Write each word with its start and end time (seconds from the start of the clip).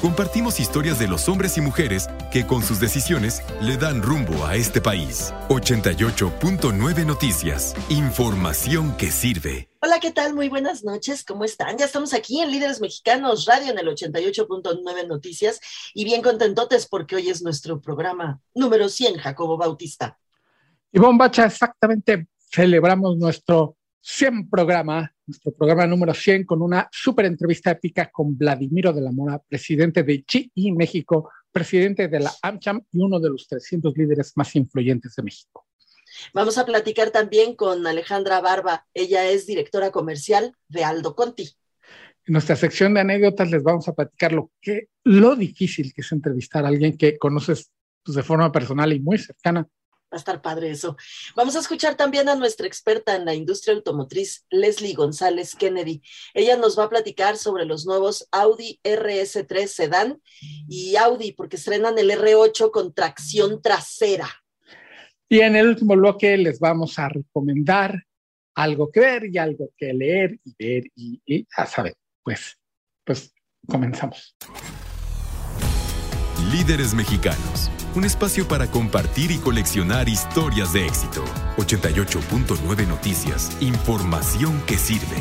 Compartimos 0.00 0.60
historias 0.60 0.98
de 0.98 1.08
los 1.08 1.28
hombres 1.28 1.58
y 1.58 1.60
mujeres 1.60 2.08
que 2.32 2.46
con 2.46 2.62
sus 2.62 2.80
decisiones 2.80 3.42
le 3.60 3.76
dan 3.76 4.00
rumbo 4.00 4.46
a 4.46 4.56
este 4.56 4.80
país. 4.80 5.34
88.9 5.50 7.04
Noticias. 7.04 7.74
Información 7.90 8.96
que 8.96 9.10
sirve. 9.10 9.68
Hola, 9.82 10.00
¿qué 10.00 10.10
tal? 10.10 10.32
Muy 10.34 10.48
buenas 10.48 10.84
noches. 10.84 11.22
¿Cómo 11.22 11.44
están? 11.44 11.76
Ya 11.76 11.84
estamos 11.84 12.14
aquí 12.14 12.40
en 12.40 12.50
Líderes 12.50 12.80
Mexicanos 12.80 13.44
Radio 13.44 13.72
en 13.72 13.78
el 13.78 13.88
88.9 13.88 15.06
Noticias 15.06 15.60
y 15.92 16.04
bien 16.04 16.22
contentotes 16.22 16.86
porque 16.86 17.16
hoy 17.16 17.28
es 17.28 17.42
nuestro 17.42 17.78
programa 17.78 18.40
número 18.54 18.88
100, 18.88 19.18
Jacobo 19.18 19.58
Bautista. 19.58 20.18
Y 20.92 20.98
Bacha, 20.98 21.44
exactamente 21.44 22.26
celebramos 22.50 23.18
nuestro 23.18 23.76
100 24.00 24.48
programa, 24.48 25.12
nuestro 25.30 25.52
programa 25.52 25.86
número 25.86 26.12
100, 26.12 26.44
con 26.44 26.60
una 26.60 26.88
súper 26.90 27.26
entrevista 27.26 27.70
épica 27.70 28.10
con 28.10 28.36
Vladimiro 28.36 28.92
de 28.92 29.00
la 29.00 29.12
Mora, 29.12 29.38
presidente 29.38 30.02
de 30.02 30.24
GE 30.26 30.50
México, 30.72 31.30
presidente 31.52 32.08
de 32.08 32.20
la 32.20 32.32
AmCham 32.42 32.82
y 32.92 33.00
uno 33.00 33.20
de 33.20 33.30
los 33.30 33.46
300 33.46 33.96
líderes 33.96 34.32
más 34.36 34.54
influyentes 34.56 35.14
de 35.14 35.22
México. 35.22 35.66
Vamos 36.34 36.58
a 36.58 36.66
platicar 36.66 37.10
también 37.10 37.54
con 37.54 37.86
Alejandra 37.86 38.40
Barba. 38.40 38.86
Ella 38.92 39.30
es 39.30 39.46
directora 39.46 39.92
comercial 39.92 40.56
de 40.68 40.82
Aldo 40.82 41.14
Conti. 41.14 41.48
En 42.26 42.32
nuestra 42.32 42.56
sección 42.56 42.94
de 42.94 43.00
anécdotas 43.00 43.50
les 43.50 43.62
vamos 43.62 43.86
a 43.86 43.94
platicar 43.94 44.32
lo, 44.32 44.50
que, 44.60 44.88
lo 45.04 45.36
difícil 45.36 45.94
que 45.94 46.00
es 46.02 46.10
entrevistar 46.10 46.64
a 46.64 46.68
alguien 46.68 46.96
que 46.96 47.16
conoces 47.18 47.70
pues, 48.04 48.16
de 48.16 48.22
forma 48.24 48.50
personal 48.50 48.92
y 48.92 48.98
muy 48.98 49.18
cercana 49.18 49.66
Va 50.12 50.16
a 50.16 50.18
estar 50.18 50.42
padre 50.42 50.70
eso. 50.70 50.96
Vamos 51.36 51.54
a 51.54 51.60
escuchar 51.60 51.94
también 51.94 52.28
a 52.28 52.34
nuestra 52.34 52.66
experta 52.66 53.14
en 53.14 53.24
la 53.24 53.32
industria 53.32 53.76
automotriz, 53.76 54.44
Leslie 54.50 54.94
González 54.94 55.54
Kennedy. 55.54 56.02
Ella 56.34 56.56
nos 56.56 56.76
va 56.76 56.84
a 56.84 56.88
platicar 56.88 57.36
sobre 57.36 57.64
los 57.64 57.86
nuevos 57.86 58.26
Audi 58.32 58.80
RS3 58.82 59.66
Sedan 59.68 60.20
y 60.68 60.96
Audi, 60.96 61.30
porque 61.30 61.54
estrenan 61.54 61.96
el 61.96 62.10
R8 62.10 62.72
con 62.72 62.92
tracción 62.92 63.62
trasera. 63.62 64.28
Y 65.28 65.40
en 65.42 65.54
el 65.54 65.68
último 65.68 65.94
bloque 65.94 66.36
les 66.36 66.58
vamos 66.58 66.98
a 66.98 67.08
recomendar 67.08 68.02
algo 68.56 68.90
que 68.90 68.98
ver 68.98 69.26
y 69.26 69.38
algo 69.38 69.70
que 69.76 69.92
leer 69.92 70.40
y 70.44 70.54
ver 70.58 70.84
y, 70.96 71.22
y 71.24 71.46
ya 71.56 71.66
saben, 71.66 71.94
pues, 72.24 72.58
pues 73.04 73.32
comenzamos. 73.68 74.36
Líderes 76.50 76.94
mexicanos 76.94 77.70
un 77.96 78.04
espacio 78.04 78.46
para 78.46 78.70
compartir 78.70 79.32
y 79.32 79.38
coleccionar 79.38 80.08
historias 80.08 80.72
de 80.72 80.86
éxito. 80.86 81.24
88.9 81.56 82.86
Noticias, 82.86 83.56
información 83.60 84.62
que 84.66 84.76
sirve. 84.76 85.16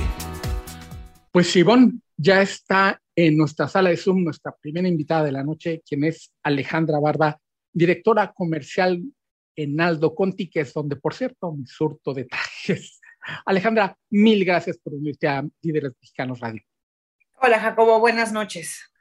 Pues 1.31 1.55
Ivonne 1.55 1.99
ya 2.15 2.41
está 2.41 3.01
en 3.15 3.37
nuestra 3.37 3.67
sala 3.67 3.89
de 3.89 3.97
Zoom, 3.97 4.23
nuestra 4.23 4.55
primera 4.61 4.87
invitada 4.87 5.23
de 5.23 5.31
la 5.31 5.43
noche, 5.43 5.81
quien 5.87 6.03
es 6.03 6.31
Alejandra 6.43 6.99
Barba, 6.99 7.39
directora 7.73 8.31
comercial 8.33 9.01
en 9.55 9.81
Aldo 9.81 10.13
Conti, 10.13 10.49
que 10.49 10.61
es 10.61 10.73
donde, 10.73 10.95
por 10.95 11.13
cierto, 11.13 11.51
me 11.51 11.65
surto 11.65 12.13
detalles. 12.13 12.99
Alejandra, 13.45 13.97
mil 14.11 14.45
gracias 14.45 14.77
por 14.77 14.93
unirte 14.93 15.27
a 15.27 15.43
Líderes 15.61 15.93
Mexicanos 15.99 16.39
Radio. 16.39 16.61
Hola, 17.41 17.59
Jacobo, 17.59 17.99
buenas 17.99 18.31
noches. 18.31 18.91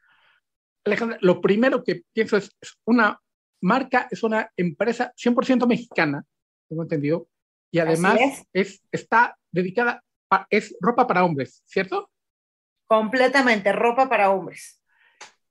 Alejandra, 0.85 1.19
lo 1.21 1.41
primero 1.41 1.85
que 1.85 2.03
pienso 2.13 2.39
es 2.39 2.51
una 2.85 3.21
Marca 3.61 4.09
es 4.11 4.23
una 4.23 4.51
empresa 4.57 5.13
100% 5.17 5.67
mexicana, 5.67 6.25
tengo 6.69 6.83
entendido, 6.83 7.29
y 7.71 7.79
además 7.81 8.19
es. 8.53 8.83
está 8.93 9.37
dedicada, 9.51 10.03
a, 10.31 10.47
es 10.51 10.77
ropa 10.81 11.07
para 11.07 11.25
hombres, 11.25 11.63
¿cierto? 11.67 12.11
Completamente, 12.87 13.73
ropa 13.73 14.09
para 14.09 14.31
hombres. 14.31 14.81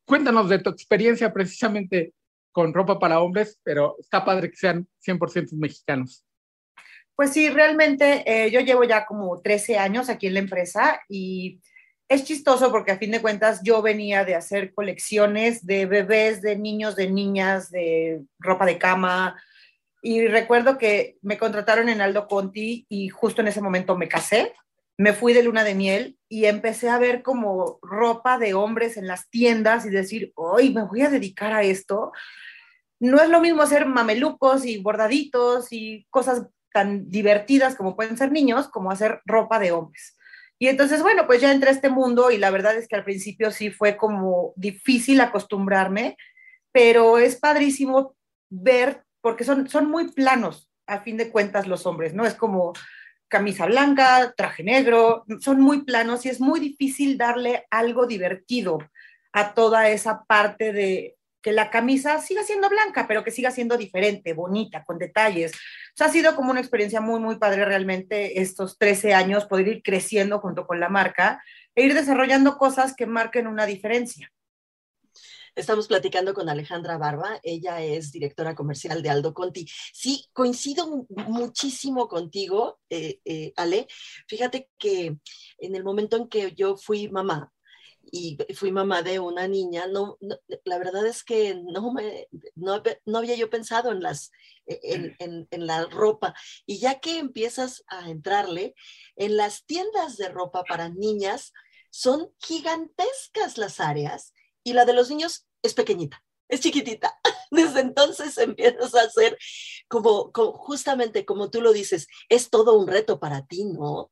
Cuéntanos 0.06 0.50
de 0.50 0.59
tu 0.59 0.69
experiencia 0.69 1.31
precisamente 1.34 2.13
con 2.51 2.73
ropa 2.73 2.97
para 2.97 3.19
hombres, 3.19 3.59
pero 3.62 3.95
está 4.00 4.25
padre 4.25 4.50
que 4.50 4.57
sean 4.57 4.88
100% 5.06 5.51
mexicanos. 5.53 6.25
Pues 7.16 7.31
sí, 7.31 7.50
realmente 7.50 8.24
eh, 8.25 8.51
yo 8.51 8.59
llevo 8.62 8.84
ya 8.84 9.06
como 9.06 9.41
13 9.41 9.78
años 9.78 10.09
aquí 10.09 10.28
en 10.28 10.35
la 10.35 10.39
empresa 10.39 11.01
y 11.09 11.59
es 12.09 12.23
chistoso 12.23 12.72
porque 12.72 12.91
a 12.91 12.97
fin 12.97 13.12
de 13.12 13.22
cuentas 13.22 13.62
yo 13.63 13.81
venía 13.81 14.23
de 14.23 14.35
hacer 14.35 14.73
colecciones 14.73 15.66
de 15.66 15.85
bebés, 15.85 16.41
de 16.41 16.57
niños, 16.57 16.95
de 16.95 17.09
niñas, 17.12 17.69
de 17.69 18.22
ropa 18.40 18.66
de 18.66 18.78
cama. 18.78 19.41
Y 20.01 20.28
recuerdo 20.28 20.78
que 20.78 21.18
me 21.22 21.38
contrataron 21.38 21.90
en 21.90 22.00
Aldo 22.00 22.28
Conti 22.28 22.85
y 22.88 23.09
justo 23.09 23.41
en 23.41 23.50
ese 23.50 23.62
momento 23.62 23.97
me 23.97 24.07
casé, 24.07 24.53
me 24.97 25.13
fui 25.13 25.34
de 25.34 25.44
luna 25.44 25.63
de 25.63 25.75
miel 25.75 26.18
y 26.29 26.45
empecé 26.45 26.90
a 26.90 26.97
ver 26.97 27.22
como 27.22 27.78
ropa 27.81 28.39
de 28.39 28.53
hombres 28.53 28.97
en 28.97 29.06
las 29.06 29.29
tiendas 29.29 29.85
y 29.85 29.89
decir, 29.89 30.31
hoy 30.35 30.74
me 30.74 30.85
voy 30.85 31.01
a 31.01 31.09
dedicar 31.09 31.53
a 31.53 31.63
esto. 31.63 32.13
No 33.00 33.22
es 33.22 33.29
lo 33.29 33.41
mismo 33.41 33.62
hacer 33.62 33.85
mamelucos 33.85 34.66
y 34.66 34.79
bordaditos 34.79 35.72
y 35.72 36.07
cosas 36.09 36.47
tan 36.72 37.09
divertidas 37.09 37.75
como 37.75 37.95
pueden 37.95 38.18
ser 38.18 38.31
niños, 38.31 38.69
como 38.69 38.91
hacer 38.91 39.22
ropa 39.25 39.59
de 39.59 39.72
hombres. 39.72 40.16
Y 40.59 40.68
entonces, 40.68 41.01
bueno, 41.01 41.28
pues 41.28 41.41
ya 41.41 41.51
entré 41.51 41.69
a 41.69 41.73
este 41.73 41.90
mundo 41.90 42.31
y 42.31 42.38
la 42.38 42.50
verdad 42.50 42.75
es 42.75 42.88
que 42.88 42.95
al 42.95 43.03
principio 43.03 43.51
sí 43.51 43.69
fue 43.69 43.95
como 43.95 44.53
difícil 44.56 45.22
acostumbrarme, 45.22 46.18
pero 46.72 47.18
es 47.18 47.35
padrísimo 47.35 48.16
ver, 48.50 49.03
porque 49.22 49.44
son, 49.44 49.69
son 49.69 49.90
muy 49.90 50.12
planos, 50.12 50.69
a 50.88 51.01
fin 51.01 51.18
de 51.18 51.29
cuentas, 51.29 51.68
los 51.68 51.85
hombres, 51.85 52.13
¿no? 52.13 52.25
Es 52.25 52.34
como 52.34 52.73
camisa 53.28 53.66
blanca, 53.66 54.34
traje 54.35 54.63
negro, 54.63 55.25
son 55.41 55.59
muy 55.59 55.84
planos 55.84 56.25
y 56.25 56.29
es 56.29 56.40
muy 56.40 56.59
difícil 56.59 57.18
darle 57.18 57.66
algo 57.69 58.07
divertido 58.07 58.79
a 59.34 59.53
toda 59.53 59.89
esa 59.89 60.24
parte 60.24 60.72
de, 60.72 61.16
que 61.42 61.52
la 61.52 61.70
camisa 61.70 62.20
siga 62.22 62.44
siendo 62.44 62.70
blanca, 62.70 63.08
pero 63.08 63.24
que 63.24 63.31
siga 63.31 63.52
siendo 63.52 63.78
diferente, 63.78 64.34
bonita, 64.34 64.84
con 64.84 64.98
detalles. 64.98 65.53
O 65.53 65.96
sea, 65.96 66.08
ha 66.08 66.12
sido 66.12 66.36
como 66.36 66.52
una 66.52 66.59
experiencia 66.59 67.02
muy, 67.02 67.20
muy 67.20 67.38
padre 67.38 67.66
realmente 67.66 68.42
estos 68.42 68.78
13 68.78 69.14
años, 69.14 69.46
poder 69.46 69.68
ir 69.68 69.81
creciendo 69.84 70.40
junto 70.40 70.66
con 70.68 70.80
la 70.80 70.90
marca 70.90 71.42
e 71.75 71.84
ir 71.84 71.94
desarrollando 71.94 72.58
cosas 72.58 72.96
que 72.96 73.06
marquen 73.06 73.48
una 73.48 73.66
diferencia. 73.66 74.31
Estamos 75.58 75.88
platicando 75.88 76.36
con 76.36 76.50
Alejandra 76.50 77.00
Barba, 77.00 77.40
ella 77.42 77.81
es 77.81 78.12
directora 78.12 78.54
comercial 78.54 79.02
de 79.02 79.09
Aldo 79.09 79.34
Conti. 79.34 79.68
Sí, 79.92 80.28
coincido 80.31 81.08
muchísimo 81.09 82.08
contigo, 82.08 82.80
eh, 82.92 83.19
eh, 83.25 83.54
Ale. 83.56 83.88
Fíjate 84.28 84.69
que 84.78 85.18
en 85.58 85.75
el 85.75 85.84
momento 85.84 86.16
en 86.16 86.28
que 86.28 86.54
yo 86.54 86.78
fui 86.78 87.09
mamá, 87.09 87.52
y 88.12 88.38
fui 88.53 88.72
mamá 88.72 89.01
de 89.01 89.19
una 89.19 89.47
niña, 89.47 89.88
no, 89.88 90.18
la 90.63 90.78
verdad 90.78 91.06
es 91.06 91.23
que 91.23 91.56
no, 91.56 91.91
me, 91.91 92.28
no, 92.56 92.81
no, 93.06 93.18
había 93.18 93.35
yo 93.35 93.50
pensado 93.50 93.91
en, 93.91 94.01
las, 94.01 94.31
e, 94.66 94.79
en, 94.84 95.16
en, 95.19 95.47
en, 95.51 95.68
la 95.68 95.85
ropa. 95.85 96.34
Y 96.66 96.79
ya 96.79 97.00
que 97.00 97.18
empiezas 97.18 97.84
a 97.88 98.09
entrarle, 98.09 98.75
en 99.16 99.38
las 99.38 99.66
tiendas 99.66 100.18
de 100.18 100.29
ropa 100.29 100.63
para 100.63 100.90
niñas 100.90 101.53
son 101.90 102.31
gigantescas 102.40 103.57
las 103.57 103.79
áreas 103.79 104.34
y 104.63 104.74
la 104.74 104.85
de 104.85 104.94
los 104.94 105.09
niños 105.09 105.47
es 105.62 105.74
pequeñita, 105.74 106.24
es 106.47 106.62
chiquitita. 106.62 107.19
Desde 107.51 107.79
entonces 107.79 108.38
empiezas 108.38 108.94
a 108.95 109.01
hacer 109.01 109.38
como, 109.88 110.31
como 110.31 110.53
justamente 110.53 111.25
como 111.25 111.50
tú 111.50 111.62
lo 111.62 111.74
dices, 111.74 112.07
es 112.29 112.50
todo 112.50 112.78
un 112.78 112.88
reto 112.88 113.19
para 113.19 113.45
ti, 113.45 113.66
¿no? 113.66 114.12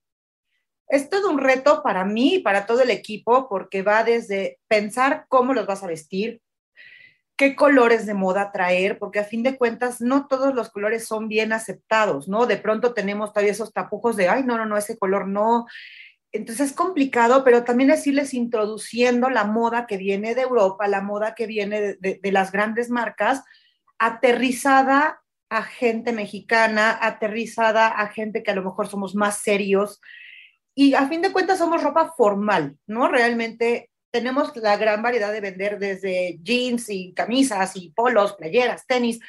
Es 0.88 1.10
todo 1.10 1.30
un 1.30 1.40
reto 1.40 1.82
para 1.84 2.06
mí 2.06 2.36
y 2.36 2.40
para 2.40 2.66
todo 2.66 2.82
el 2.82 2.90
equipo 2.90 3.50
porque 3.50 3.82
va 3.82 4.04
desde 4.04 4.60
pensar 4.68 5.26
cómo 5.30 5.54
los 5.54 5.66
vas 5.66 5.84
a 5.84 5.88
vestir, 5.88 6.42
qué 7.38 7.56
colores 7.56 8.06
de 8.06 8.14
moda 8.14 8.52
traer, 8.52 8.98
porque 8.98 9.20
a 9.20 9.26
fin 9.26 9.44
de 9.44 9.58
cuentas 9.58 10.00
no 10.00 10.28
todos 10.28 10.54
los 10.54 10.70
colores 10.70 11.06
son 11.06 11.28
bien 11.28 11.54
aceptados, 11.54 12.28
¿no? 12.28 12.46
De 12.46 12.58
pronto 12.58 12.94
tenemos 12.94 13.34
todavía 13.34 13.52
esos 13.52 13.74
tapujos 13.74 14.16
de, 14.16 14.30
ay, 14.30 14.44
no, 14.44 14.58
no, 14.58 14.66
no, 14.66 14.78
ese 14.78 14.98
color 14.98 15.28
no. 15.28 15.66
Entonces 16.32 16.72
es 16.72 16.76
complicado, 16.76 17.44
pero 17.44 17.64
también 17.64 17.90
es 17.90 18.06
irles 18.08 18.34
introduciendo 18.34 19.30
la 19.30 19.44
moda 19.44 19.86
que 19.88 19.98
viene 19.98 20.36
de 20.36 20.42
Europa, 20.44 20.88
la 20.88 21.02
moda 21.02 21.36
que 21.36 21.48
viene 21.48 21.98
de, 22.00 22.20
de 22.22 22.32
las 22.32 22.52
grandes 22.52 22.90
marcas, 22.90 23.44
aterrizada 23.98 25.22
a 25.50 25.64
gente 25.64 26.14
mexicana, 26.14 26.98
aterrizada 27.02 27.88
a 27.88 28.08
gente 28.08 28.44
que 28.44 28.52
a 28.52 28.56
lo 28.56 28.64
mejor 28.64 28.88
somos 28.88 29.16
más 29.16 29.40
serios, 29.40 30.02
y 30.76 30.94
a 30.94 31.08
fin 31.08 31.22
de 31.22 31.32
cuentas 31.32 31.58
somos 31.58 31.82
ropa 31.82 32.14
formal, 32.16 32.78
¿no? 32.86 33.08
Realmente 33.08 33.90
tenemos 34.12 34.56
la 34.58 34.78
gran 34.78 35.02
variedad 35.02 35.32
de 35.32 35.42
vender 35.42 35.80
desde 35.80 36.38
jeans 36.44 36.90
y 36.90 37.14
camisas 37.14 37.76
y 37.76 37.90
polos, 37.92 38.34
playeras, 38.34 38.86
tenis, 38.86 39.20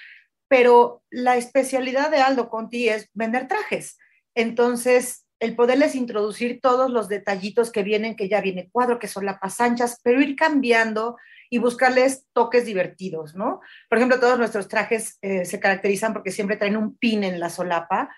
pero 0.49 1.03
la 1.11 1.37
especialidad 1.37 2.11
de 2.11 2.19
Aldo 2.19 2.49
Conti 2.49 2.89
es 2.89 3.09
vender 3.15 3.49
trajes. 3.49 3.99
Entonces, 4.35 5.25
el 5.39 5.55
poderles 5.55 5.95
introducir 5.95 6.61
todos 6.61 6.91
los 6.91 7.09
detallitos 7.09 7.71
que 7.71 7.83
vienen, 7.83 8.17
que 8.17 8.29
ya 8.29 8.41
viene 8.41 8.69
cuadro, 8.71 8.99
que 8.99 9.09
son 9.09 9.27
lapas 9.27 9.61
anchas, 9.61 10.01
pero 10.03 10.21
ir 10.21 10.35
cambiando 10.35 11.17
y 11.51 11.59
buscarles 11.59 12.27
toques 12.33 12.65
divertidos, 12.65 13.35
¿no? 13.35 13.61
Por 13.89 13.99
ejemplo, 13.99 14.19
todos 14.19 14.39
nuestros 14.39 14.67
trajes 14.67 15.19
eh, 15.23 15.45
se 15.45 15.61
caracterizan 15.61 16.13
porque 16.13 16.33
siempre 16.33 16.57
traen 16.57 16.77
un 16.77 16.97
pin 16.97 17.23
en 17.23 17.39
la 17.39 17.51
solapa 17.51 18.15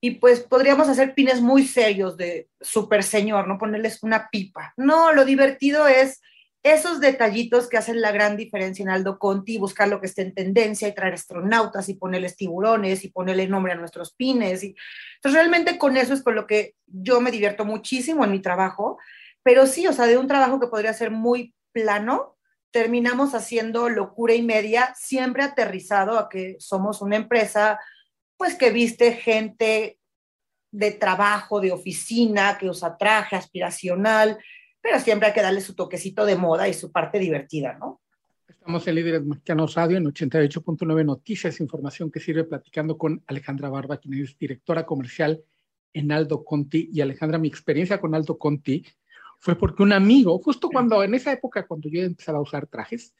y 0.00 0.12
pues 0.12 0.40
podríamos 0.40 0.88
hacer 0.88 1.14
pines 1.14 1.40
muy 1.40 1.66
serios 1.66 2.16
de 2.16 2.48
super 2.60 3.02
señor, 3.02 3.46
no 3.46 3.58
ponerles 3.58 4.02
una 4.02 4.28
pipa. 4.30 4.72
No, 4.76 5.12
lo 5.12 5.24
divertido 5.24 5.86
es 5.86 6.22
esos 6.62 7.00
detallitos 7.00 7.68
que 7.68 7.78
hacen 7.78 8.00
la 8.00 8.12
gran 8.12 8.36
diferencia 8.36 8.82
en 8.82 8.90
Aldo 8.90 9.18
Conti, 9.18 9.58
buscar 9.58 9.88
lo 9.88 10.00
que 10.00 10.06
esté 10.06 10.22
en 10.22 10.34
tendencia 10.34 10.88
y 10.88 10.94
traer 10.94 11.14
astronautas 11.14 11.88
y 11.88 11.94
ponerles 11.94 12.36
tiburones 12.36 13.04
y 13.04 13.08
ponerle 13.08 13.48
nombre 13.48 13.72
a 13.72 13.76
nuestros 13.76 14.14
pines. 14.14 14.62
Y, 14.64 14.74
entonces, 15.16 15.38
realmente 15.38 15.78
con 15.78 15.96
eso 15.96 16.12
es 16.12 16.22
con 16.22 16.34
lo 16.34 16.46
que 16.46 16.74
yo 16.86 17.20
me 17.20 17.30
divierto 17.30 17.64
muchísimo 17.64 18.24
en 18.24 18.32
mi 18.32 18.40
trabajo, 18.40 18.98
pero 19.42 19.66
sí, 19.66 19.86
o 19.86 19.92
sea, 19.92 20.06
de 20.06 20.18
un 20.18 20.28
trabajo 20.28 20.60
que 20.60 20.66
podría 20.66 20.92
ser 20.92 21.10
muy 21.10 21.54
plano, 21.72 22.36
terminamos 22.70 23.34
haciendo 23.34 23.88
locura 23.88 24.34
y 24.34 24.42
media, 24.42 24.94
siempre 24.96 25.42
aterrizado 25.42 26.18
a 26.18 26.28
que 26.28 26.56
somos 26.58 27.00
una 27.00 27.16
empresa, 27.16 27.80
pues 28.40 28.54
que 28.54 28.70
viste 28.70 29.12
gente 29.12 29.98
de 30.70 30.92
trabajo, 30.92 31.60
de 31.60 31.72
oficina, 31.72 32.56
que 32.58 32.70
usa 32.70 32.96
traje 32.96 33.36
aspiracional, 33.36 34.38
pero 34.80 34.98
siempre 34.98 35.28
hay 35.28 35.34
que 35.34 35.42
darle 35.42 35.60
su 35.60 35.74
toquecito 35.74 36.24
de 36.24 36.36
moda 36.36 36.66
y 36.66 36.72
su 36.72 36.90
parte 36.90 37.18
divertida, 37.18 37.76
¿no? 37.78 38.00
Estamos 38.48 38.88
en 38.88 38.94
Líderes 38.94 39.26
Mexicanos 39.26 39.74
Radio 39.74 39.98
en 39.98 40.06
88.9 40.06 41.04
Noticias, 41.04 41.60
información 41.60 42.10
que 42.10 42.18
sirve 42.18 42.44
platicando 42.44 42.96
con 42.96 43.22
Alejandra 43.26 43.68
Barba, 43.68 43.98
quien 43.98 44.14
es 44.14 44.38
directora 44.38 44.86
comercial 44.86 45.42
en 45.92 46.10
Aldo 46.10 46.42
Conti. 46.42 46.88
Y 46.90 47.02
Alejandra, 47.02 47.36
mi 47.36 47.48
experiencia 47.48 48.00
con 48.00 48.14
Aldo 48.14 48.38
Conti 48.38 48.86
fue 49.38 49.54
porque 49.54 49.82
un 49.82 49.92
amigo, 49.92 50.38
justo 50.38 50.70
cuando, 50.70 51.02
en 51.02 51.12
esa 51.12 51.30
época, 51.30 51.66
cuando 51.66 51.90
yo 51.90 52.00
empezaba 52.00 52.38
a 52.38 52.42
usar 52.42 52.66
trajes, 52.68 53.12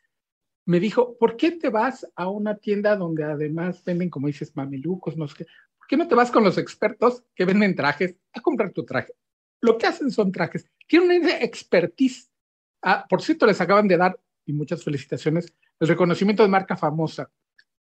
me 0.71 0.79
dijo, 0.79 1.17
¿por 1.19 1.37
qué 1.37 1.51
te 1.51 1.69
vas 1.69 2.07
a 2.15 2.29
una 2.29 2.57
tienda 2.57 2.95
donde 2.95 3.25
además 3.25 3.83
venden, 3.85 4.09
como 4.09 4.29
dices, 4.29 4.55
mamelucos, 4.55 5.17
no 5.17 5.27
sé 5.27 5.35
qué? 5.39 5.47
¿Por 5.77 5.89
qué 5.89 5.97
no 5.97 6.07
te 6.07 6.15
vas 6.15 6.31
con 6.31 6.45
los 6.45 6.59
expertos 6.59 7.25
que 7.35 7.45
venden 7.45 7.75
trajes 7.75 8.15
a 8.33 8.41
comprar 8.41 8.71
tu 8.71 8.85
traje? 8.85 9.13
Lo 9.61 9.77
que 9.77 9.89
hacen 9.89 10.13
son 10.13 10.31
trajes. 10.31 10.71
Tienen 10.87 11.25
una 11.25 11.39
expertise. 11.39 12.31
Ah, 12.83 13.05
por 13.09 13.21
cierto, 13.21 13.47
les 13.47 13.61
acaban 13.61 13.89
de 13.89 13.97
dar, 13.97 14.17
y 14.47 14.53
muchas 14.53 14.85
felicitaciones, 14.85 15.53
el 15.81 15.89
reconocimiento 15.89 16.45
de 16.45 16.49
marca 16.49 16.77
famosa. 16.77 17.29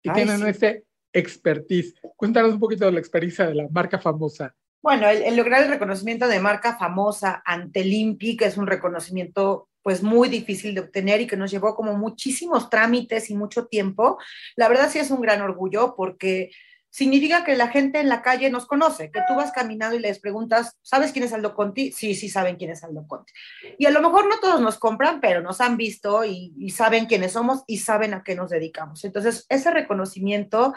Y 0.01 0.11
tienen 0.11 0.45
ese 0.45 0.49
ese 0.49 0.85
expertise. 1.13 1.95
Cuéntanos 2.17 2.51
un 2.51 2.59
poquito 2.59 2.85
de 2.85 2.91
la 2.91 2.99
experiencia 2.99 3.47
de 3.47 3.55
la 3.55 3.69
marca 3.69 3.97
famosa. 3.97 4.53
Bueno, 4.81 5.07
el, 5.07 5.37
lograr 5.37 5.63
el 5.63 5.69
reconocimiento 5.69 6.27
de 6.27 6.41
marca 6.41 6.75
famosa 6.77 7.41
ante 7.45 7.79
el 7.79 8.17
que 8.17 8.43
es 8.43 8.57
un 8.57 8.67
reconocimiento 8.67 9.69
pues 9.83 10.01
muy 10.01 10.29
difícil 10.29 10.73
de 10.73 10.81
obtener 10.81 11.21
y 11.21 11.27
que 11.27 11.37
nos 11.37 11.51
llevó 11.51 11.75
como 11.75 11.95
muchísimos 11.95 12.69
trámites 12.69 13.29
y 13.29 13.35
mucho 13.35 13.67
tiempo. 13.67 14.17
La 14.55 14.69
verdad 14.69 14.89
sí 14.89 14.99
es 14.99 15.11
un 15.11 15.21
gran 15.21 15.41
orgullo 15.41 15.93
porque 15.95 16.51
significa 16.89 17.43
que 17.43 17.55
la 17.55 17.69
gente 17.69 17.99
en 17.99 18.07
la 18.07 18.21
calle 18.21 18.51
nos 18.51 18.67
conoce, 18.67 19.11
que 19.11 19.21
tú 19.27 19.35
vas 19.35 19.51
caminando 19.51 19.95
y 19.95 19.99
les 19.99 20.19
preguntas, 20.19 20.77
¿sabes 20.83 21.11
quién 21.11 21.25
es 21.25 21.33
Aldo 21.33 21.55
Conti? 21.55 21.91
Sí, 21.91 22.13
sí 22.13 22.29
saben 22.29 22.55
quién 22.55 22.69
es 22.69 22.83
Aldo 22.83 23.07
Conti. 23.07 23.33
Y 23.79 23.87
a 23.87 23.91
lo 23.91 23.99
mejor 23.99 24.27
no 24.27 24.39
todos 24.39 24.61
nos 24.61 24.77
compran, 24.77 25.19
pero 25.19 25.41
nos 25.41 25.59
han 25.59 25.75
visto 25.75 26.23
y, 26.23 26.53
y 26.55 26.69
saben 26.69 27.07
quiénes 27.07 27.31
somos 27.31 27.63
y 27.65 27.79
saben 27.79 28.13
a 28.13 28.23
qué 28.23 28.35
nos 28.35 28.51
dedicamos. 28.51 29.03
Entonces, 29.03 29.45
ese 29.49 29.71
reconocimiento 29.71 30.73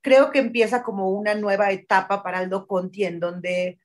creo 0.00 0.32
que 0.32 0.40
empieza 0.40 0.82
como 0.82 1.10
una 1.10 1.36
nueva 1.36 1.70
etapa 1.70 2.24
para 2.24 2.40
Aldo 2.40 2.66
Conti, 2.66 3.04
en 3.04 3.20
donde 3.20 3.78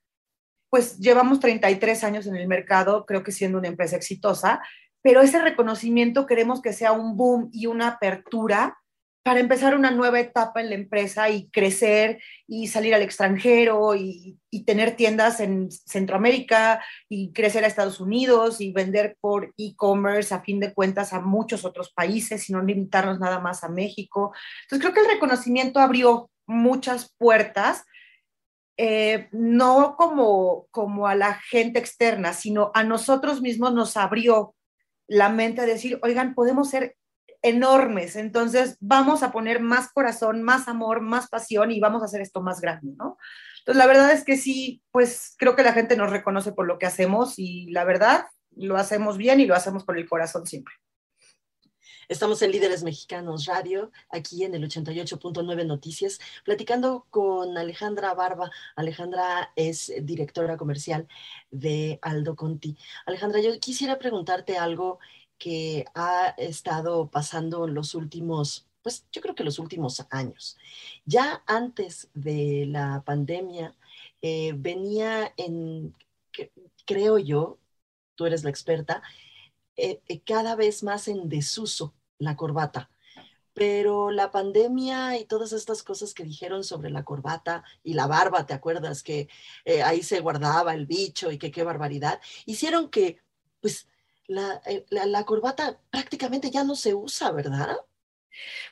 pues 0.69 0.97
llevamos 0.99 1.39
33 1.39 2.03
años 2.03 2.27
en 2.27 2.35
el 2.35 2.47
mercado, 2.47 3.05
creo 3.05 3.23
que 3.23 3.31
siendo 3.31 3.57
una 3.57 3.67
empresa 3.67 3.95
exitosa, 3.95 4.61
pero 5.01 5.21
ese 5.21 5.41
reconocimiento 5.41 6.25
queremos 6.25 6.61
que 6.61 6.73
sea 6.73 6.91
un 6.91 7.15
boom 7.15 7.49
y 7.53 7.67
una 7.67 7.87
apertura 7.87 8.77
para 9.27 9.41
empezar 9.41 9.75
una 9.75 9.91
nueva 9.91 10.21
etapa 10.21 10.61
en 10.61 10.69
la 10.69 10.75
empresa 10.75 11.29
y 11.29 11.49
crecer 11.49 12.21
y 12.47 12.67
salir 12.67 12.95
al 12.95 13.01
extranjero 13.01 13.93
y, 13.93 14.39
tener 14.65 14.95
tiendas 14.95 15.39
en 15.39 15.69
Centroamérica 15.69 16.83
y 17.07 17.31
crecer 17.31 17.63
a 17.63 17.67
Estados 17.67 17.99
Unidos 17.99 18.59
y 18.59 18.71
vender 18.71 19.17
por 19.21 19.53
e-commerce 19.57 20.33
a 20.33 20.41
fin 20.41 20.59
de 20.59 20.73
cuentas 20.73 21.13
a 21.13 21.19
muchos 21.19 21.63
otros 21.63 21.91
países 21.93 22.49
y 22.49 22.53
no 22.53 22.61
limitarnos 22.61 23.19
nada 23.19 23.39
más 23.39 23.63
a 23.63 23.69
México. 23.69 24.33
Entonces 24.63 24.81
creo 24.81 24.93
que 24.93 25.07
el 25.07 25.15
reconocimiento 25.15 25.79
abrió 25.79 26.29
muchas 26.45 27.13
puertas, 27.17 27.83
eh, 28.77 29.27
no 29.31 29.95
como, 29.97 30.67
como 30.71 31.07
a 31.07 31.15
la 31.15 31.33
gente 31.33 31.79
externa, 31.79 32.33
sino 32.33 32.71
a 32.75 32.83
nosotros 32.83 33.41
mismos 33.41 33.73
nos 33.73 33.97
abrió 33.97 34.55
la 35.07 35.29
mente 35.29 35.61
a 35.61 35.65
decir, 35.65 35.99
oigan, 36.03 36.35
podemos 36.35 36.69
ser 36.69 36.95
enormes. 37.41 38.15
Entonces, 38.15 38.77
vamos 38.79 39.23
a 39.23 39.31
poner 39.31 39.61
más 39.61 39.91
corazón, 39.91 40.43
más 40.43 40.67
amor, 40.67 41.01
más 41.01 41.27
pasión 41.27 41.71
y 41.71 41.79
vamos 41.79 42.01
a 42.01 42.05
hacer 42.05 42.21
esto 42.21 42.41
más 42.41 42.61
grande, 42.61 42.93
¿no? 42.97 43.17
Entonces, 43.59 43.77
la 43.77 43.87
verdad 43.87 44.11
es 44.11 44.23
que 44.23 44.37
sí, 44.37 44.81
pues 44.91 45.35
creo 45.37 45.55
que 45.55 45.63
la 45.63 45.73
gente 45.73 45.97
nos 45.97 46.11
reconoce 46.11 46.51
por 46.51 46.67
lo 46.67 46.77
que 46.77 46.85
hacemos 46.85 47.35
y 47.37 47.67
la 47.71 47.83
verdad, 47.83 48.27
lo 48.51 48.77
hacemos 48.77 49.17
bien 49.17 49.39
y 49.39 49.45
lo 49.45 49.55
hacemos 49.55 49.85
con 49.85 49.97
el 49.97 50.07
corazón 50.07 50.45
siempre. 50.45 50.73
Estamos 52.09 52.41
en 52.41 52.51
Líderes 52.51 52.83
Mexicanos 52.83 53.47
Radio, 53.47 53.91
aquí 54.09 54.45
en 54.45 54.55
el 54.55 54.63
88.9 54.63 55.65
Noticias, 55.65 56.19
platicando 56.45 57.05
con 57.09 57.57
Alejandra 57.57 58.13
Barba. 58.13 58.49
Alejandra 58.77 59.51
es 59.57 59.91
directora 60.03 60.55
comercial 60.55 61.05
de 61.51 61.99
Aldo 62.01 62.37
Conti. 62.37 62.77
Alejandra, 63.05 63.41
yo 63.41 63.59
quisiera 63.59 63.99
preguntarte 63.99 64.57
algo 64.57 64.99
que 65.37 65.83
ha 65.95 66.29
estado 66.37 67.09
pasando 67.09 67.67
en 67.67 67.73
los 67.73 67.93
últimos, 67.93 68.65
pues 68.81 69.05
yo 69.11 69.21
creo 69.21 69.35
que 69.35 69.43
los 69.43 69.59
últimos 69.59 70.05
años. 70.09 70.57
Ya 71.05 71.43
antes 71.45 72.07
de 72.13 72.67
la 72.69 73.03
pandemia, 73.05 73.75
eh, 74.21 74.53
venía 74.55 75.33
en, 75.35 75.93
creo 76.85 77.17
yo, 77.17 77.57
tú 78.15 78.25
eres 78.25 78.45
la 78.45 78.49
experta, 78.49 79.03
eh, 79.75 80.01
eh, 80.07 80.21
cada 80.21 80.55
vez 80.55 80.83
más 80.83 81.09
en 81.09 81.27
desuso 81.27 81.93
la 82.19 82.35
corbata. 82.35 82.89
Pero 83.53 84.11
la 84.11 84.29
pandemia 84.29 85.17
y 85.17 85.25
todas 85.25 85.51
estas 85.51 85.81
cosas 85.81 86.13
que 86.13 86.23
dijeron 86.23 86.63
sobre 86.63 86.91
la 86.91 87.03
corbata 87.03 87.63
y 87.83 87.95
la 87.95 88.05
barba, 88.05 88.45
¿te 88.45 88.53
acuerdas? 88.53 89.01
Que 89.01 89.27
ahí 89.83 90.03
se 90.03 90.19
guardaba 90.19 90.75
el 90.75 90.85
bicho 90.85 91.31
y 91.31 91.39
que 91.39 91.49
qué 91.49 91.63
barbaridad, 91.63 92.21
hicieron 92.45 92.91
que, 92.91 93.19
pues, 93.59 93.87
eh, 94.29 94.85
la, 94.89 95.23
corbata 95.23 95.79
prácticamente 95.89 96.51
ya 96.51 96.63
no 96.63 96.75
se 96.75 96.93
usa, 96.93 97.31
¿verdad? 97.31 97.77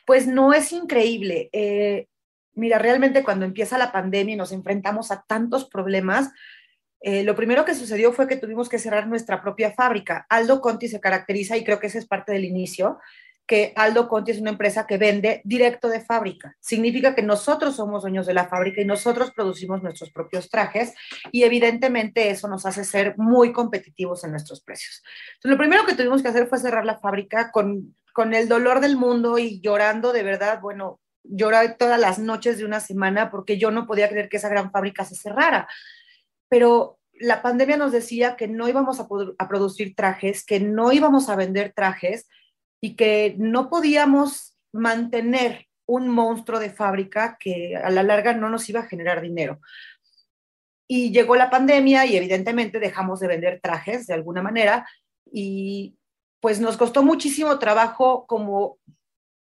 Pues 0.06 0.28
no 0.28 0.54
es 0.54 0.72
increíble. 0.74 1.50
Eh, 1.54 2.08
mira, 2.54 2.78
realmente 2.78 3.24
cuando 3.24 3.46
empieza 3.46 3.78
la 3.78 3.92
pandemia 3.92 4.34
y 4.34 4.38
nos 4.38 4.52
enfrentamos 4.52 5.12
a 5.12 5.24
tantos 5.26 5.66
problemas, 5.66 6.32
eh, 7.00 7.24
lo 7.24 7.36
primero 7.36 7.64
que 7.64 7.76
sucedió 7.76 8.12
fue 8.12 8.28
que 8.28 8.38
tuvimos 8.38 8.68
que 8.68 8.80
cerrar 8.80 9.08
nuestra 9.08 9.42
propia 9.42 9.72
fábrica. 9.74 10.26
Aldo 10.30 10.60
Conti 10.60 10.88
se 10.90 11.00
caracteriza, 11.00 11.56
y 11.56 11.64
creo 11.64 11.80
que 11.80 11.88
ese 11.88 12.00
es 12.00 12.08
parte 12.08 12.34
del 12.34 12.46
inicio, 12.46 13.00
que 13.48 13.74
Aldo 13.76 14.08
Conti 14.08 14.32
es 14.32 14.42
una 14.42 14.52
empresa 14.52 14.88
que 14.88 14.98
vende 14.98 15.42
directo 15.44 15.88
de 15.88 16.02
fábrica. 16.02 16.56
Significa 16.60 17.14
que 17.14 17.22
nosotros 17.22 17.76
somos 17.76 18.02
dueños 18.02 18.26
de 18.26 18.34
la 18.34 18.48
fábrica 18.48 18.82
y 18.82 18.86
nosotros 18.86 19.32
producimos 19.32 19.84
nuestros 19.84 20.12
propios 20.12 20.50
trajes 20.50 20.94
y 21.32 21.44
evidentemente 21.44 22.30
eso 22.30 22.48
nos 22.48 22.66
hace 22.66 22.84
ser 22.84 23.16
muy 23.18 23.54
competitivos 23.54 24.24
en 24.24 24.32
nuestros 24.32 24.62
precios. 24.62 25.04
Lo 25.44 25.58
primero 25.58 25.86
que 25.86 25.94
tuvimos 25.94 26.22
que 26.22 26.30
hacer 26.30 26.48
fue 26.48 26.58
cerrar 26.58 26.86
la 26.86 27.00
fábrica 27.00 27.52
con, 27.52 27.96
con 28.14 28.34
el 28.34 28.48
dolor 28.48 28.80
del 28.80 28.98
mundo 28.98 29.38
y 29.38 29.62
llorando 29.62 30.12
de 30.12 30.24
verdad, 30.24 30.60
bueno, 30.60 31.00
lloré 31.24 31.70
todas 31.78 32.00
las 32.00 32.18
noches 32.18 32.58
de 32.58 32.66
una 32.66 32.80
semana 32.80 33.30
porque 33.30 33.58
yo 33.58 33.70
no 33.70 33.86
podía 33.86 34.10
creer 34.10 34.30
que 34.30 34.38
esa 34.38 34.50
gran 34.50 34.72
fábrica 34.72 35.06
se 35.06 35.16
cerrara. 35.16 35.68
Pero 36.50 37.00
la 37.14 37.42
pandemia 37.42 37.78
nos 37.78 37.92
decía 37.92 38.36
que 38.36 38.48
no 38.48 38.68
íbamos 38.68 39.00
a, 39.00 39.08
a 39.38 39.48
producir 39.48 39.96
trajes, 39.96 40.46
que 40.46 40.60
no 40.60 40.92
íbamos 40.92 41.30
a 41.30 41.36
vender 41.36 41.74
trajes, 41.76 42.28
y 42.82 42.96
que 42.96 43.36
no 43.38 43.70
podíamos 43.70 44.58
mantener 44.72 45.68
un 45.88 46.10
monstruo 46.10 46.60
de 46.60 46.72
fábrica 46.72 47.38
que 47.40 47.76
a 47.76 47.90
la 47.90 48.04
larga 48.04 48.34
no 48.34 48.50
nos 48.50 48.68
iba 48.70 48.82
a 48.82 48.88
generar 48.88 49.22
dinero. 49.22 49.60
Y 50.88 51.12
llegó 51.12 51.36
la 51.36 51.50
pandemia 51.50 52.06
y 52.06 52.16
evidentemente 52.16 52.80
dejamos 52.80 53.20
de 53.20 53.28
vender 53.28 53.60
trajes 53.62 54.08
de 54.08 54.14
alguna 54.14 54.42
manera 54.42 54.88
y 55.32 55.98
pues 56.40 56.60
nos 56.60 56.78
costó 56.78 57.02
muchísimo 57.02 57.58
trabajo 57.58 58.28
como 58.28 58.78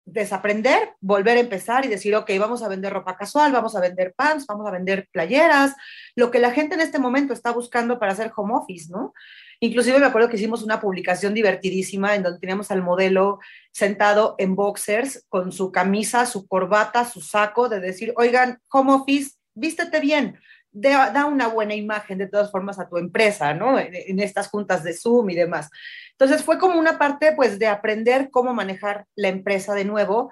desaprender, 0.05 0.95
volver 1.01 1.37
a 1.37 1.41
empezar 1.41 1.85
y 1.85 1.87
decir, 1.87 2.15
ok, 2.15 2.31
vamos 2.39 2.63
a 2.63 2.67
vender 2.67 2.91
ropa 2.91 3.15
casual, 3.15 3.51
vamos 3.51 3.75
a 3.75 3.79
vender 3.79 4.13
pants, 4.15 4.47
vamos 4.47 4.67
a 4.67 4.71
vender 4.71 5.07
playeras, 5.11 5.75
lo 6.15 6.31
que 6.31 6.39
la 6.39 6.51
gente 6.51 6.75
en 6.75 6.81
este 6.81 6.97
momento 6.99 7.33
está 7.33 7.51
buscando 7.51 7.99
para 7.99 8.13
hacer 8.13 8.31
home 8.35 8.55
office, 8.55 8.91
¿no? 8.91 9.13
Inclusive 9.61 9.99
me 9.99 10.05
acuerdo 10.05 10.29
que 10.29 10.37
hicimos 10.37 10.63
una 10.63 10.79
publicación 10.79 11.33
divertidísima 11.33 12.15
en 12.15 12.23
donde 12.23 12.39
teníamos 12.39 12.71
al 12.71 12.81
modelo 12.81 13.39
sentado 13.71 14.35
en 14.37 14.55
boxers 14.55 15.25
con 15.27 15.51
su 15.51 15.71
camisa, 15.71 16.25
su 16.25 16.47
corbata, 16.47 17.03
su 17.03 17.19
saco, 17.19 17.67
de 17.67 17.81
decir, 17.81 18.13
oigan, 18.15 18.59
home 18.71 18.93
office, 18.93 19.31
vístete 19.53 19.99
bien. 19.99 20.39
da 20.71 21.25
una 21.25 21.47
buena 21.47 21.75
imagen 21.75 22.19
de 22.19 22.27
todas 22.27 22.51
formas 22.51 22.79
a 22.79 22.87
tu 22.87 22.97
empresa, 22.97 23.53
¿no? 23.53 23.77
En, 23.77 24.19
estas 24.19 24.47
juntas 24.47 24.83
de 24.83 24.93
Zoom 24.93 25.29
y 25.31 25.35
demás. 25.35 25.69
Entonces 26.11 26.41
fue 26.43 26.57
como 26.57 26.79
una 26.79 26.97
parte, 26.97 27.33
pues, 27.33 27.59
de 27.59 27.67
aprender 27.67 28.29
cómo 28.31 28.53
manejar 28.53 29.07
la 29.15 29.27
empresa 29.27 29.73
de 29.73 29.83
nuevo, 29.83 30.31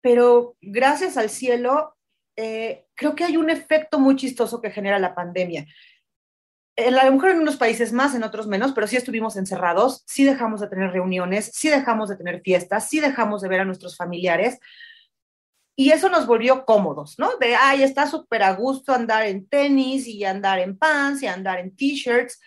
pero 0.00 0.56
gracias 0.60 1.16
al 1.16 1.30
cielo, 1.30 1.96
eh, 2.36 2.86
creo 2.96 3.14
que 3.14 3.24
hay 3.24 3.36
un 3.36 3.50
efecto 3.50 4.00
muy 4.00 4.16
chistoso 4.16 4.60
que 4.60 4.70
genera 4.70 4.98
la 4.98 5.14
pandemia. 5.14 5.64
A 6.76 7.04
lo 7.04 7.12
mejor 7.12 7.30
en 7.30 7.40
unos 7.40 7.56
países 7.56 7.92
más, 7.92 8.14
en 8.14 8.24
otros 8.24 8.46
menos, 8.46 8.72
pero 8.72 8.86
sí 8.86 8.96
estuvimos 8.96 9.36
encerrados, 9.36 10.02
sí 10.06 10.24
dejamos 10.24 10.60
de 10.60 10.68
tener 10.68 10.90
reuniones, 10.90 11.50
sí 11.54 11.68
dejamos 11.68 12.08
de 12.08 12.16
tener 12.16 12.40
fiestas, 12.40 12.88
sí 12.88 13.00
dejamos 13.00 13.42
de 13.42 13.48
ver 13.48 13.60
a 13.60 13.64
nuestros 13.64 13.96
familiares, 13.96 14.58
y 15.76 15.90
eso 15.90 16.08
nos 16.08 16.26
volvió 16.26 16.64
cómodos, 16.64 17.18
¿no? 17.18 17.36
De, 17.38 17.56
ay, 17.56 17.82
está 17.82 18.06
súper 18.06 18.44
a 18.44 18.54
gusto 18.54 18.92
andar 18.92 19.26
en 19.26 19.48
tenis 19.48 20.06
y 20.06 20.24
andar 20.24 20.60
en 20.60 20.78
pants 20.78 21.22
y 21.22 21.26
andar 21.26 21.58
en 21.58 21.74
t-shirts, 21.74 22.40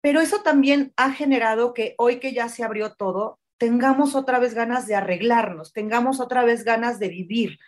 pero 0.00 0.20
eso 0.20 0.42
también 0.42 0.92
ha 0.96 1.10
generado 1.12 1.74
que 1.74 1.94
hoy 1.98 2.20
que 2.20 2.32
ya 2.32 2.48
se 2.48 2.62
abrió 2.62 2.94
todo, 2.94 3.40
tengamos 3.58 4.14
otra 4.14 4.38
vez 4.38 4.54
ganas 4.54 4.86
de 4.86 4.94
arreglarnos, 4.94 5.72
tengamos 5.72 6.20
otra 6.20 6.44
vez 6.44 6.62
ganas 6.62 7.00
de 7.00 7.08
vivir. 7.08 7.58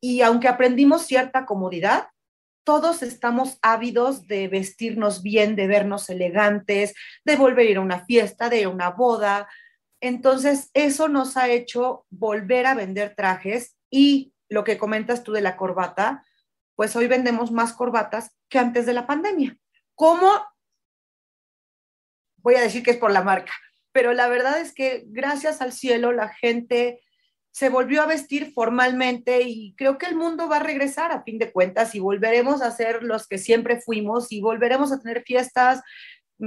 Y 0.00 0.22
aunque 0.22 0.48
aprendimos 0.48 1.02
cierta 1.02 1.44
comodidad, 1.44 2.06
todos 2.64 3.02
estamos 3.02 3.58
ávidos 3.62 4.26
de 4.26 4.48
vestirnos 4.48 5.22
bien, 5.22 5.56
de 5.56 5.66
vernos 5.66 6.08
elegantes, 6.10 6.94
de 7.24 7.36
volver 7.36 7.66
a 7.66 7.70
ir 7.70 7.76
a 7.78 7.82
una 7.82 8.04
fiesta, 8.04 8.48
de 8.48 8.60
ir 8.60 8.66
a 8.66 8.70
una 8.70 8.90
boda. 8.90 9.48
Entonces, 10.00 10.70
eso 10.74 11.08
nos 11.08 11.36
ha 11.36 11.48
hecho 11.48 12.06
volver 12.10 12.66
a 12.66 12.74
vender 12.74 13.14
trajes 13.14 13.76
y 13.90 14.32
lo 14.48 14.64
que 14.64 14.78
comentas 14.78 15.22
tú 15.22 15.32
de 15.32 15.40
la 15.40 15.56
corbata, 15.56 16.24
pues 16.76 16.94
hoy 16.96 17.06
vendemos 17.06 17.50
más 17.50 17.72
corbatas 17.72 18.36
que 18.48 18.58
antes 18.58 18.86
de 18.86 18.92
la 18.92 19.06
pandemia. 19.06 19.56
¿Cómo? 19.94 20.30
Voy 22.36 22.54
a 22.56 22.60
decir 22.60 22.82
que 22.82 22.90
es 22.90 22.96
por 22.96 23.12
la 23.12 23.22
marca, 23.22 23.52
pero 23.92 24.12
la 24.12 24.28
verdad 24.28 24.60
es 24.60 24.74
que 24.74 25.04
gracias 25.06 25.60
al 25.62 25.72
cielo 25.72 26.12
la 26.12 26.28
gente 26.28 27.00
se 27.52 27.68
volvió 27.68 28.02
a 28.02 28.06
vestir 28.06 28.52
formalmente 28.52 29.42
y 29.42 29.74
creo 29.76 29.98
que 29.98 30.06
el 30.06 30.16
mundo 30.16 30.48
va 30.48 30.56
a 30.56 30.62
regresar 30.62 31.12
a 31.12 31.22
fin 31.22 31.38
de 31.38 31.52
cuentas 31.52 31.94
y 31.94 32.00
volveremos 32.00 32.62
a 32.62 32.70
ser 32.70 33.02
los 33.02 33.28
que 33.28 33.36
siempre 33.36 33.80
fuimos 33.80 34.32
y 34.32 34.40
volveremos 34.40 34.90
a 34.90 34.98
tener 34.98 35.22
fiestas, 35.22 35.82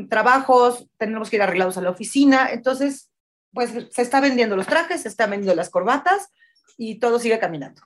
trabajos, 0.10 0.88
tenemos 0.98 1.30
que 1.30 1.36
ir 1.36 1.44
arreglados 1.44 1.78
a 1.78 1.82
la 1.82 1.92
oficina. 1.92 2.50
Entonces, 2.52 3.12
pues 3.54 3.72
se 3.92 4.02
está 4.02 4.20
vendiendo 4.20 4.56
los 4.56 4.66
trajes, 4.66 5.04
se 5.04 5.08
está 5.08 5.28
vendiendo 5.28 5.56
las 5.56 5.70
corbatas 5.70 6.30
y 6.76 6.96
todo 6.96 7.20
sigue 7.20 7.40
caminando. 7.40 7.84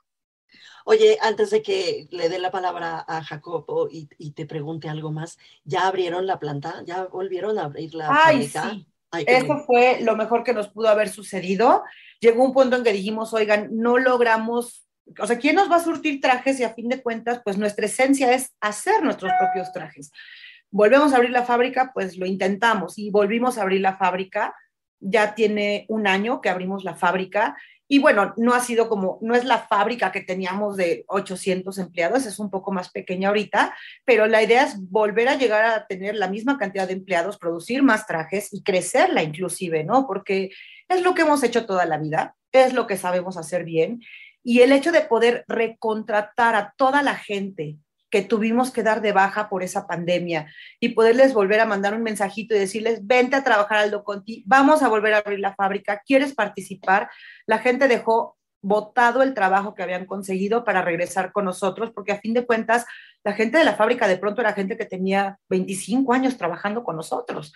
Oye, 0.85 1.17
antes 1.21 1.49
de 1.49 1.61
que 1.61 2.07
le 2.11 2.29
dé 2.29 2.39
la 2.39 2.51
palabra 2.51 3.03
a 3.05 3.21
Jacobo 3.21 3.89
y, 3.91 4.31
te 4.31 4.45
pregunte 4.45 4.87
algo 4.87 5.11
más, 5.11 5.37
¿ya 5.65 5.87
abrieron 5.87 6.25
la 6.25 6.39
planta? 6.39 6.83
¿Ya 6.85 7.03
volvieron 7.03 7.59
a 7.59 7.65
abrir 7.65 7.93
la 7.93 8.07
Ay, 8.25 8.47
Sí. 8.47 8.87
Eso 9.25 9.57
fue 9.65 9.99
lo 10.01 10.15
mejor 10.15 10.43
que 10.43 10.53
nos 10.53 10.69
pudo 10.69 10.89
haber 10.89 11.09
sucedido. 11.09 11.83
Llegó 12.19 12.43
un 12.43 12.53
punto 12.53 12.75
en 12.75 12.83
que 12.83 12.93
dijimos, 12.93 13.33
oigan, 13.33 13.69
no 13.71 13.97
logramos, 13.97 14.87
o 15.19 15.25
sea, 15.25 15.39
¿quién 15.39 15.55
nos 15.55 15.71
va 15.71 15.77
a 15.77 15.83
surtir 15.83 16.21
trajes? 16.21 16.59
Y 16.59 16.63
a 16.63 16.73
fin 16.73 16.89
de 16.89 17.01
cuentas, 17.01 17.41
pues 17.43 17.57
nuestra 17.57 17.85
esencia 17.85 18.33
es 18.33 18.53
hacer 18.61 19.03
nuestros 19.03 19.31
propios 19.39 19.71
trajes. 19.71 20.11
Volvemos 20.71 21.13
a 21.13 21.15
abrir 21.17 21.31
la 21.31 21.43
fábrica, 21.43 21.91
pues 21.93 22.17
lo 22.17 22.25
intentamos 22.25 22.99
y 22.99 23.09
volvimos 23.09 23.57
a 23.57 23.63
abrir 23.63 23.81
la 23.81 23.97
fábrica. 23.97 24.55
Ya 24.99 25.33
tiene 25.33 25.85
un 25.87 26.07
año 26.07 26.41
que 26.41 26.49
abrimos 26.49 26.83
la 26.83 26.93
fábrica 26.93 27.55
y 27.91 27.97
bueno, 27.97 28.35
no 28.37 28.53
ha 28.53 28.59
sido 28.59 28.87
como, 28.87 29.17
no 29.21 29.33
es 29.33 29.45
la 29.45 29.57
fábrica 29.57 30.11
que 30.11 30.21
teníamos 30.21 30.77
de 30.77 31.05
800 31.07 31.75
empleados, 31.79 32.27
es 32.27 32.37
un 32.37 32.51
poco 32.51 32.71
más 32.71 32.91
pequeña 32.91 33.29
ahorita, 33.29 33.75
pero 34.05 34.27
la 34.27 34.43
idea 34.43 34.63
es 34.63 34.75
volver 34.89 35.27
a 35.27 35.35
llegar 35.35 35.65
a 35.65 35.87
tener 35.87 36.15
la 36.15 36.27
misma 36.27 36.59
cantidad 36.59 36.87
de 36.87 36.93
empleados, 36.93 37.39
producir 37.39 37.81
más 37.81 38.05
trajes 38.05 38.53
y 38.53 38.61
crecerla 38.61 39.23
inclusive, 39.23 39.83
¿no? 39.83 40.05
Porque 40.05 40.51
es 40.87 41.01
lo 41.01 41.15
que 41.15 41.23
hemos 41.23 41.41
hecho 41.41 41.65
toda 41.65 41.87
la 41.87 41.97
vida, 41.97 42.35
es 42.51 42.73
lo 42.73 42.85
que 42.85 42.95
sabemos 42.95 43.37
hacer 43.37 43.63
bien. 43.63 44.01
Y 44.43 44.61
el 44.61 44.71
hecho 44.71 44.91
de 44.91 45.01
poder 45.01 45.43
recontratar 45.47 46.53
a 46.53 46.75
toda 46.77 47.01
la 47.01 47.15
gente 47.15 47.77
que 48.09 48.21
tuvimos 48.21 48.71
que 48.71 48.83
dar 48.83 49.01
de 49.01 49.11
baja 49.11 49.49
por 49.49 49.63
esa 49.63 49.87
pandemia 49.87 50.51
y 50.79 50.89
poderles 50.89 51.33
volver 51.33 51.59
a 51.59 51.65
mandar 51.65 51.93
un 51.93 52.03
mensajito 52.03 52.55
y 52.55 52.59
decirles, 52.59 53.05
vente 53.05 53.35
a 53.35 53.43
trabajar 53.43 53.77
Aldo 53.77 54.03
Conti, 54.03 54.43
vamos 54.45 54.81
a 54.81 54.87
volver 54.87 55.13
a 55.13 55.17
abrir 55.19 55.39
la 55.39 55.55
fábrica, 55.55 56.01
¿quieres 56.05 56.33
participar? 56.33 57.09
La 57.45 57.59
gente 57.59 57.87
dejó 57.87 58.37
votado 58.61 59.23
el 59.23 59.33
trabajo 59.33 59.73
que 59.73 59.83
habían 59.83 60.05
conseguido 60.05 60.63
para 60.65 60.81
regresar 60.81 61.31
con 61.31 61.45
nosotros, 61.45 61.91
porque 61.91 62.11
a 62.11 62.19
fin 62.19 62.33
de 62.33 62.45
cuentas, 62.45 62.85
la 63.23 63.33
gente 63.33 63.57
de 63.57 63.63
la 63.63 63.75
fábrica 63.75 64.07
de 64.07 64.17
pronto 64.17 64.41
era 64.41 64.53
gente 64.53 64.77
que 64.77 64.85
tenía 64.85 65.39
25 65.49 66.13
años 66.13 66.37
trabajando 66.37 66.83
con 66.83 66.95
nosotros. 66.95 67.53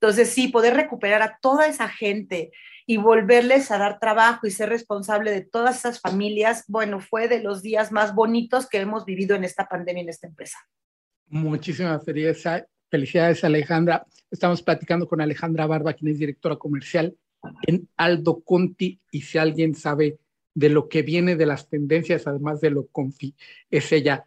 Entonces, 0.00 0.30
sí, 0.30 0.48
poder 0.48 0.74
recuperar 0.74 1.22
a 1.22 1.38
toda 1.40 1.66
esa 1.66 1.88
gente 1.88 2.52
y 2.86 2.98
volverles 2.98 3.70
a 3.70 3.78
dar 3.78 3.98
trabajo 3.98 4.46
y 4.46 4.50
ser 4.50 4.68
responsable 4.68 5.32
de 5.32 5.42
todas 5.42 5.78
esas 5.78 6.00
familias, 6.00 6.64
bueno, 6.68 7.00
fue 7.00 7.26
de 7.28 7.42
los 7.42 7.60
días 7.60 7.90
más 7.90 8.14
bonitos 8.14 8.68
que 8.68 8.78
hemos 8.78 9.04
vivido 9.04 9.34
en 9.34 9.42
esta 9.42 9.66
pandemia, 9.66 10.04
en 10.04 10.08
esta 10.08 10.28
empresa. 10.28 10.58
Muchísimas 11.28 12.04
felicidades, 12.04 13.42
Alejandra. 13.42 14.06
Estamos 14.30 14.62
platicando 14.62 15.08
con 15.08 15.20
Alejandra 15.20 15.66
Barba, 15.66 15.94
quien 15.94 16.12
es 16.12 16.18
directora 16.20 16.56
comercial 16.56 17.16
en 17.66 17.88
Aldo 17.96 18.40
Conti, 18.42 19.00
y 19.10 19.22
si 19.22 19.38
alguien 19.38 19.74
sabe 19.74 20.18
de 20.54 20.68
lo 20.70 20.88
que 20.88 21.02
viene 21.02 21.36
de 21.36 21.46
las 21.46 21.68
tendencias, 21.68 22.26
además 22.26 22.60
de 22.60 22.70
lo 22.70 22.86
confi, 22.86 23.34
es 23.70 23.92
ella 23.92 24.26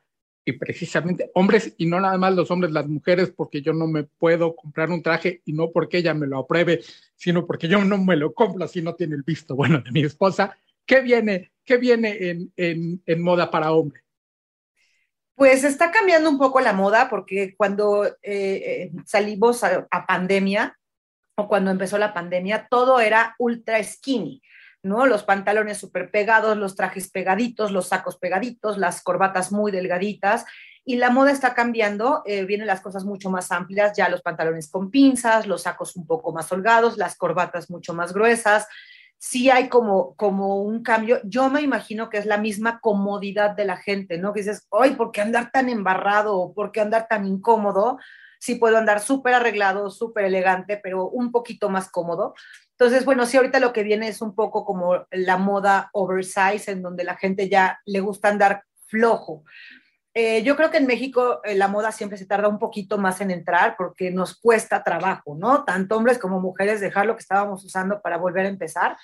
precisamente 0.54 1.32
hombres 1.34 1.74
y 1.78 1.86
no 1.86 2.00
nada 2.00 2.18
más 2.18 2.34
los 2.34 2.52
hombres, 2.52 2.72
las 2.72 2.88
mujeres, 2.88 3.32
porque 3.36 3.62
yo 3.62 3.74
no 3.74 3.88
me 3.88 4.04
puedo 4.04 4.56
comprar 4.56 4.90
un 4.90 5.02
traje 5.04 5.42
y 5.46 5.54
no 5.54 5.72
porque 5.72 5.98
ella 5.98 6.14
me 6.14 6.28
lo 6.28 6.40
apruebe, 6.40 6.82
sino 7.16 7.46
porque 7.46 7.68
yo 7.68 7.84
no 7.84 7.98
me 7.98 8.16
lo 8.16 8.34
compro 8.34 8.68
si 8.68 8.82
no 8.82 8.96
tiene 8.96 9.16
el 9.16 9.24
visto 9.24 9.56
bueno 9.56 9.82
de 9.82 9.92
mi 9.92 10.02
esposa. 10.02 10.58
¿Qué 10.86 11.02
viene, 11.02 11.52
qué 11.64 11.78
viene 11.78 12.30
en, 12.30 12.54
en, 12.58 13.02
en 13.06 13.22
moda 13.22 13.52
para 13.52 13.72
hombres? 13.72 14.04
Pues 15.36 15.64
está 15.64 15.92
cambiando 15.92 16.30
un 16.30 16.38
poco 16.38 16.60
la 16.60 16.74
moda 16.74 17.10
porque 17.10 17.56
cuando 17.56 18.06
eh, 18.06 18.12
eh, 18.24 18.92
salimos 19.06 19.64
a, 19.64 19.88
a 19.90 20.06
pandemia 20.06 20.78
o 21.36 21.48
cuando 21.48 21.72
empezó 21.72 21.98
la 21.98 22.14
pandemia, 22.14 22.68
todo 22.70 23.00
era 23.00 23.36
ultra 23.40 23.82
skinny. 23.82 24.42
¿No? 24.84 25.06
Los 25.06 25.24
pantalones 25.24 25.78
súper 25.78 26.12
pegados, 26.12 26.58
los 26.58 26.76
trajes 26.76 27.10
pegaditos, 27.10 27.72
los 27.72 27.88
sacos 27.88 28.18
pegaditos, 28.18 28.78
las 28.78 29.02
corbatas 29.02 29.52
muy 29.52 29.72
delgaditas. 29.72 30.46
Y 30.86 30.96
la 30.96 31.10
moda 31.10 31.32
está 31.32 31.54
cambiando, 31.54 32.24
eh, 32.26 32.46
vienen 32.46 32.68
las 32.68 32.82
cosas 32.82 33.04
mucho 33.04 33.30
más 33.30 33.52
amplias, 33.52 33.96
ya 33.96 34.10
los 34.10 34.22
pantalones 34.22 34.72
con 34.72 34.90
pinzas, 34.90 35.46
los 35.46 35.64
sacos 35.64 35.96
un 35.96 36.08
poco 36.08 36.32
más 36.32 36.52
holgados, 36.52 36.98
las 36.98 37.16
corbatas 37.16 37.70
mucho 37.70 37.94
más 37.94 38.14
gruesas. 38.14 38.68
Sí 39.18 39.50
hay 39.50 39.68
como, 39.68 40.16
como 40.16 40.64
un 40.64 40.82
cambio. 40.82 41.20
Yo 41.26 41.50
me 41.50 41.62
imagino 41.62 42.10
que 42.10 42.18
es 42.18 42.26
la 42.26 42.38
misma 42.38 42.80
comodidad 42.80 43.52
de 43.52 43.66
la 43.66 43.76
gente, 43.76 44.18
¿no? 44.18 44.34
Que 44.34 44.40
dices, 44.40 44.66
ay, 44.72 44.92
¿por 44.92 45.12
qué 45.12 45.22
andar 45.22 45.52
tan 45.52 45.68
embarrado? 45.68 46.54
¿Por 46.56 46.72
qué 46.72 46.80
andar 46.80 47.08
tan 47.08 47.28
incómodo? 47.28 48.00
Sí 48.40 48.56
puedo 48.56 48.78
andar 48.78 49.02
súper 49.02 49.34
arreglado, 49.34 49.90
súper 49.90 50.24
elegante, 50.24 50.80
pero 50.82 51.10
un 51.10 51.32
poquito 51.32 51.70
más 51.70 51.92
cómodo. 51.92 52.34
Entonces, 52.80 53.04
bueno, 53.04 53.26
sí, 53.26 53.36
ahorita 53.36 53.60
lo 53.60 53.74
que 53.74 53.84
viene 53.84 54.08
es 54.08 54.22
un 54.22 54.34
poco 54.34 54.64
como 54.64 55.06
la 55.12 55.36
moda 55.36 55.90
oversize, 55.92 56.72
en 56.72 56.82
donde 56.82 57.04
la 57.04 57.18
gente 57.18 57.50
ya 57.50 57.82
le 57.86 58.00
gusta 58.00 58.30
andar 58.30 58.64
flojo. 58.88 59.44
Eh, 60.14 60.44
yo 60.44 60.56
creo 60.56 60.72
que 60.72 60.78
en 60.78 60.88
México 60.88 61.42
eh, 61.44 61.56
la 61.56 61.68
moda 61.68 61.92
siempre 61.92 62.18
se 62.18 62.26
tarda 62.26 62.48
un 62.48 62.58
poquito 62.58 62.98
más 62.98 63.20
en 63.20 63.32
entrar 63.32 63.76
porque 63.78 64.12
nos 64.12 64.40
cuesta 64.40 64.82
trabajo, 64.82 65.36
¿no? 65.36 65.66
Tanto 65.66 65.98
hombres 65.98 66.20
como 66.20 66.40
mujeres 66.40 66.80
dejar 66.80 67.06
lo 67.06 67.16
que 67.16 67.22
estábamos 67.22 67.66
usando 67.66 68.02
para 68.02 68.16
volver 68.16 68.46
a 68.46 68.50
empezar. 68.50 68.96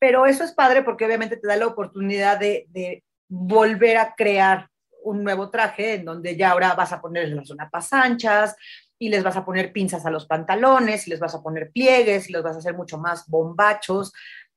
Pero 0.00 0.26
eso 0.26 0.42
es 0.42 0.50
padre 0.50 0.82
porque 0.82 1.06
obviamente 1.06 1.36
te 1.36 1.46
da 1.46 1.54
la 1.54 1.68
oportunidad 1.68 2.40
de, 2.40 2.66
de 2.70 3.04
volver 3.28 3.98
a 3.98 4.16
crear 4.16 4.68
un 5.04 5.22
nuevo 5.22 5.48
traje 5.48 5.94
en 5.94 6.04
donde 6.04 6.36
ya 6.36 6.50
ahora 6.50 6.74
vas 6.74 6.92
a 6.92 7.00
poner 7.00 7.28
las 7.28 7.46
zonas 7.46 7.92
anchas, 7.92 8.56
y 9.02 9.08
les 9.08 9.24
vas 9.24 9.36
a 9.36 9.44
poner 9.44 9.72
pinzas 9.72 10.06
a 10.06 10.10
los 10.12 10.26
pantalones, 10.26 11.08
y 11.08 11.10
les 11.10 11.18
vas 11.18 11.34
a 11.34 11.42
poner 11.42 11.72
pliegues, 11.72 12.28
y 12.28 12.32
los 12.32 12.44
vas 12.44 12.54
a 12.54 12.60
hacer 12.60 12.74
mucho 12.74 12.98
más 12.98 13.26
bombachos. 13.26 14.12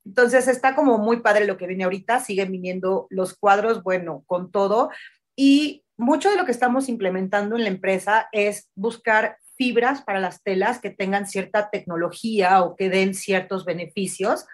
Entonces 0.05 0.47
está 0.47 0.75
como 0.75 0.99
muy 0.99 1.21
padre 1.21 1.47
lo 1.47 1.57
que 1.57 1.65
viene 1.65 1.83
ahorita, 1.83 2.19
siguen 2.19 2.51
viniendo 2.51 3.07
los 3.09 3.35
cuadros, 3.35 3.81
bueno, 3.81 4.23
con 4.27 4.51
todo. 4.51 4.91
Y 5.35 5.83
mucho 5.97 6.29
de 6.29 6.37
lo 6.37 6.45
que 6.45 6.51
estamos 6.51 6.89
implementando 6.89 7.55
en 7.55 7.63
la 7.63 7.69
empresa 7.69 8.29
es 8.31 8.69
buscar 8.75 9.39
fibras 9.57 10.03
para 10.03 10.19
las 10.19 10.43
telas 10.43 10.79
que 10.79 10.91
tengan 10.91 11.25
cierta 11.25 11.71
tecnología 11.71 12.61
o 12.61 12.75
que 12.75 12.89
den 12.91 13.15
ciertos 13.15 13.65
beneficios. 13.65 14.45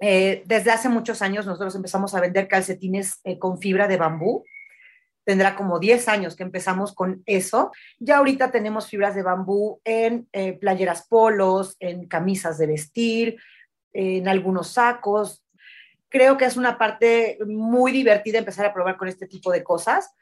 Eh, 0.00 0.42
desde 0.46 0.72
hace 0.72 0.88
muchos 0.88 1.22
años 1.22 1.46
nosotros 1.46 1.76
empezamos 1.76 2.16
a 2.16 2.20
vender 2.20 2.48
calcetines 2.48 3.20
eh, 3.22 3.38
con 3.38 3.60
fibra 3.60 3.86
de 3.86 3.96
bambú 3.96 4.44
tendrá 5.28 5.54
como 5.54 5.78
10 5.78 6.08
años 6.08 6.36
que 6.36 6.42
empezamos 6.42 6.94
con 6.94 7.22
eso. 7.26 7.70
Ya 7.98 8.16
ahorita 8.16 8.50
tenemos 8.50 8.88
fibras 8.88 9.14
de 9.14 9.22
bambú 9.22 9.78
en 9.84 10.26
eh, 10.32 10.54
playeras 10.54 11.06
polos, 11.06 11.76
en 11.80 12.08
camisas 12.08 12.56
de 12.56 12.66
vestir, 12.66 13.36
en 13.92 14.26
algunos 14.26 14.68
sacos. 14.68 15.44
Creo 16.08 16.38
que 16.38 16.46
es 16.46 16.56
una 16.56 16.78
parte 16.78 17.36
muy 17.46 17.92
divertida 17.92 18.38
empezar 18.38 18.64
a 18.64 18.72
probar 18.72 18.96
con 18.96 19.06
este 19.06 19.26
tipo 19.26 19.52
de 19.52 19.62
cosas. 19.62 20.14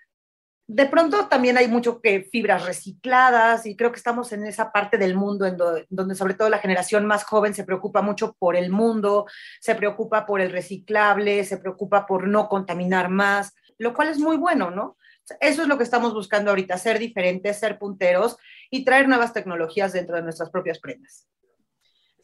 de 0.66 0.86
pronto 0.86 1.28
también 1.28 1.56
hay 1.56 1.68
mucho 1.68 2.00
que 2.00 2.24
fibras 2.24 2.66
recicladas 2.66 3.64
y 3.66 3.76
creo 3.76 3.92
que 3.92 3.98
estamos 3.98 4.32
en 4.32 4.44
esa 4.44 4.72
parte 4.72 4.98
del 4.98 5.14
mundo 5.14 5.46
en 5.46 5.56
donde 5.88 6.16
sobre 6.16 6.34
todo 6.34 6.48
la 6.48 6.58
generación 6.58 7.06
más 7.06 7.22
joven 7.22 7.54
se 7.54 7.62
preocupa 7.62 8.02
mucho 8.02 8.34
por 8.40 8.56
el 8.56 8.70
mundo, 8.70 9.26
se 9.60 9.76
preocupa 9.76 10.26
por 10.26 10.40
el 10.40 10.50
reciclable, 10.50 11.44
se 11.44 11.58
preocupa 11.58 12.06
por 12.06 12.26
no 12.26 12.48
contaminar 12.48 13.08
más, 13.08 13.54
lo 13.78 13.94
cual 13.94 14.08
es 14.08 14.18
muy 14.18 14.36
bueno, 14.36 14.70
¿no? 14.70 14.96
Eso 15.40 15.62
es 15.62 15.68
lo 15.68 15.76
que 15.76 15.84
estamos 15.84 16.14
buscando 16.14 16.50
ahorita, 16.50 16.78
ser 16.78 16.98
diferentes, 16.98 17.58
ser 17.58 17.78
punteros 17.78 18.36
y 18.70 18.84
traer 18.84 19.08
nuevas 19.08 19.32
tecnologías 19.32 19.92
dentro 19.92 20.16
de 20.16 20.22
nuestras 20.22 20.50
propias 20.50 20.78
prendas. 20.78 21.26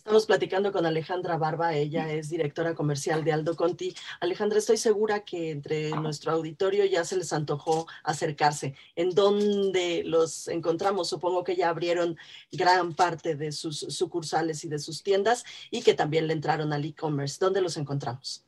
Estamos 0.02 0.26
platicando 0.26 0.73
con 0.73 0.85
Alejandra 0.85 1.37
Barba, 1.37 1.75
ella 1.75 2.12
es 2.12 2.28
directora 2.28 2.75
comercial 2.75 3.23
de 3.23 3.32
Aldo 3.32 3.54
Conti. 3.54 3.94
Alejandra, 4.18 4.59
estoy 4.59 4.76
segura 4.76 5.21
que 5.21 5.52
entre 5.52 5.90
nuestro 5.90 6.32
auditorio 6.32 6.85
ya 6.87 7.04
se 7.04 7.16
les 7.16 7.32
antojó 7.32 7.87
acercarse. 8.02 8.75
¿En 8.97 9.11
dónde 9.11 10.02
los 10.04 10.49
encontramos? 10.49 11.09
Supongo 11.09 11.44
que 11.44 11.54
ya 11.54 11.68
abrieron 11.68 12.16
gran 12.50 12.97
parte 12.97 13.37
de 13.37 13.52
sus 13.52 13.78
sucursales 13.78 14.64
y 14.64 14.68
de 14.68 14.80
sus 14.80 15.04
tiendas 15.04 15.44
y 15.71 15.82
que 15.82 15.94
también 15.94 16.26
le 16.26 16.32
entraron 16.32 16.73
al 16.73 16.85
e-commerce. 16.85 17.37
¿Dónde 17.38 17.61
los 17.61 17.76
encontramos? 17.76 18.44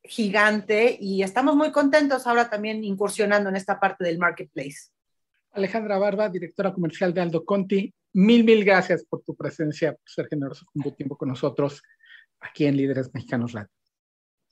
gigante 0.03 0.98
y 1.00 1.24
estamos 1.24 1.56
muy 1.56 1.72
contentos 1.72 2.25
ahora 2.25 2.50
también 2.50 2.84
incursionando 2.84 3.50
en 3.50 3.56
esta 3.56 3.79
parte 3.79 4.03
del 4.03 4.18
marketplace. 4.18 4.91
Alejandra 5.51 5.98
Barba, 5.98 6.29
directora 6.29 6.74
comercial 6.74 7.13
de 7.13 7.22
Aldo 7.22 7.44
Conti, 7.44 7.94
mil, 8.13 8.44
mil 8.44 8.63
gracias 8.63 9.03
por 9.03 9.22
tu 9.24 9.36
presencia, 9.36 9.94
por 9.94 10.10
ser 10.10 10.27
generoso 10.27 10.65
con 10.72 10.84
tu 10.84 10.91
tiempo 10.91 11.18
con 11.18 11.29
nosotros 11.29 11.82
aquí 12.39 12.65
en 12.65 12.77
Líderes 12.77 13.13
Mexicanos 13.13 13.53
Radio. 13.53 13.70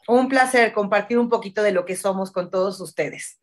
Un 0.08 0.27
placer 0.27 0.74
compartir 0.74 1.18
un 1.18 1.30
poquito 1.30 1.62
de 1.62 1.72
lo 1.72 1.86
que 1.86 1.96
somos 1.96 2.32
con 2.32 2.50
todos 2.50 2.80
ustedes. 2.80 3.39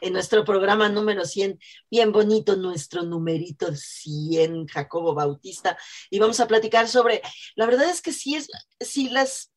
En 0.00 0.14
nuestro 0.14 0.44
programa 0.44 0.88
número 0.88 1.24
100, 1.24 1.58
bien 1.90 2.12
bonito 2.12 2.56
nuestro 2.56 3.02
numerito 3.02 3.74
100, 3.74 4.66
Jacobo 4.66 5.14
Bautista, 5.14 5.76
y 6.10 6.18
vamos 6.18 6.40
a 6.40 6.48
platicar 6.48 6.88
sobre, 6.88 7.20
la 7.56 7.66
verdad 7.66 7.88
es 7.88 8.00
que 8.00 8.12
sí 8.12 8.34
es, 8.34 8.48
sí 8.80 9.10
las 9.10 9.52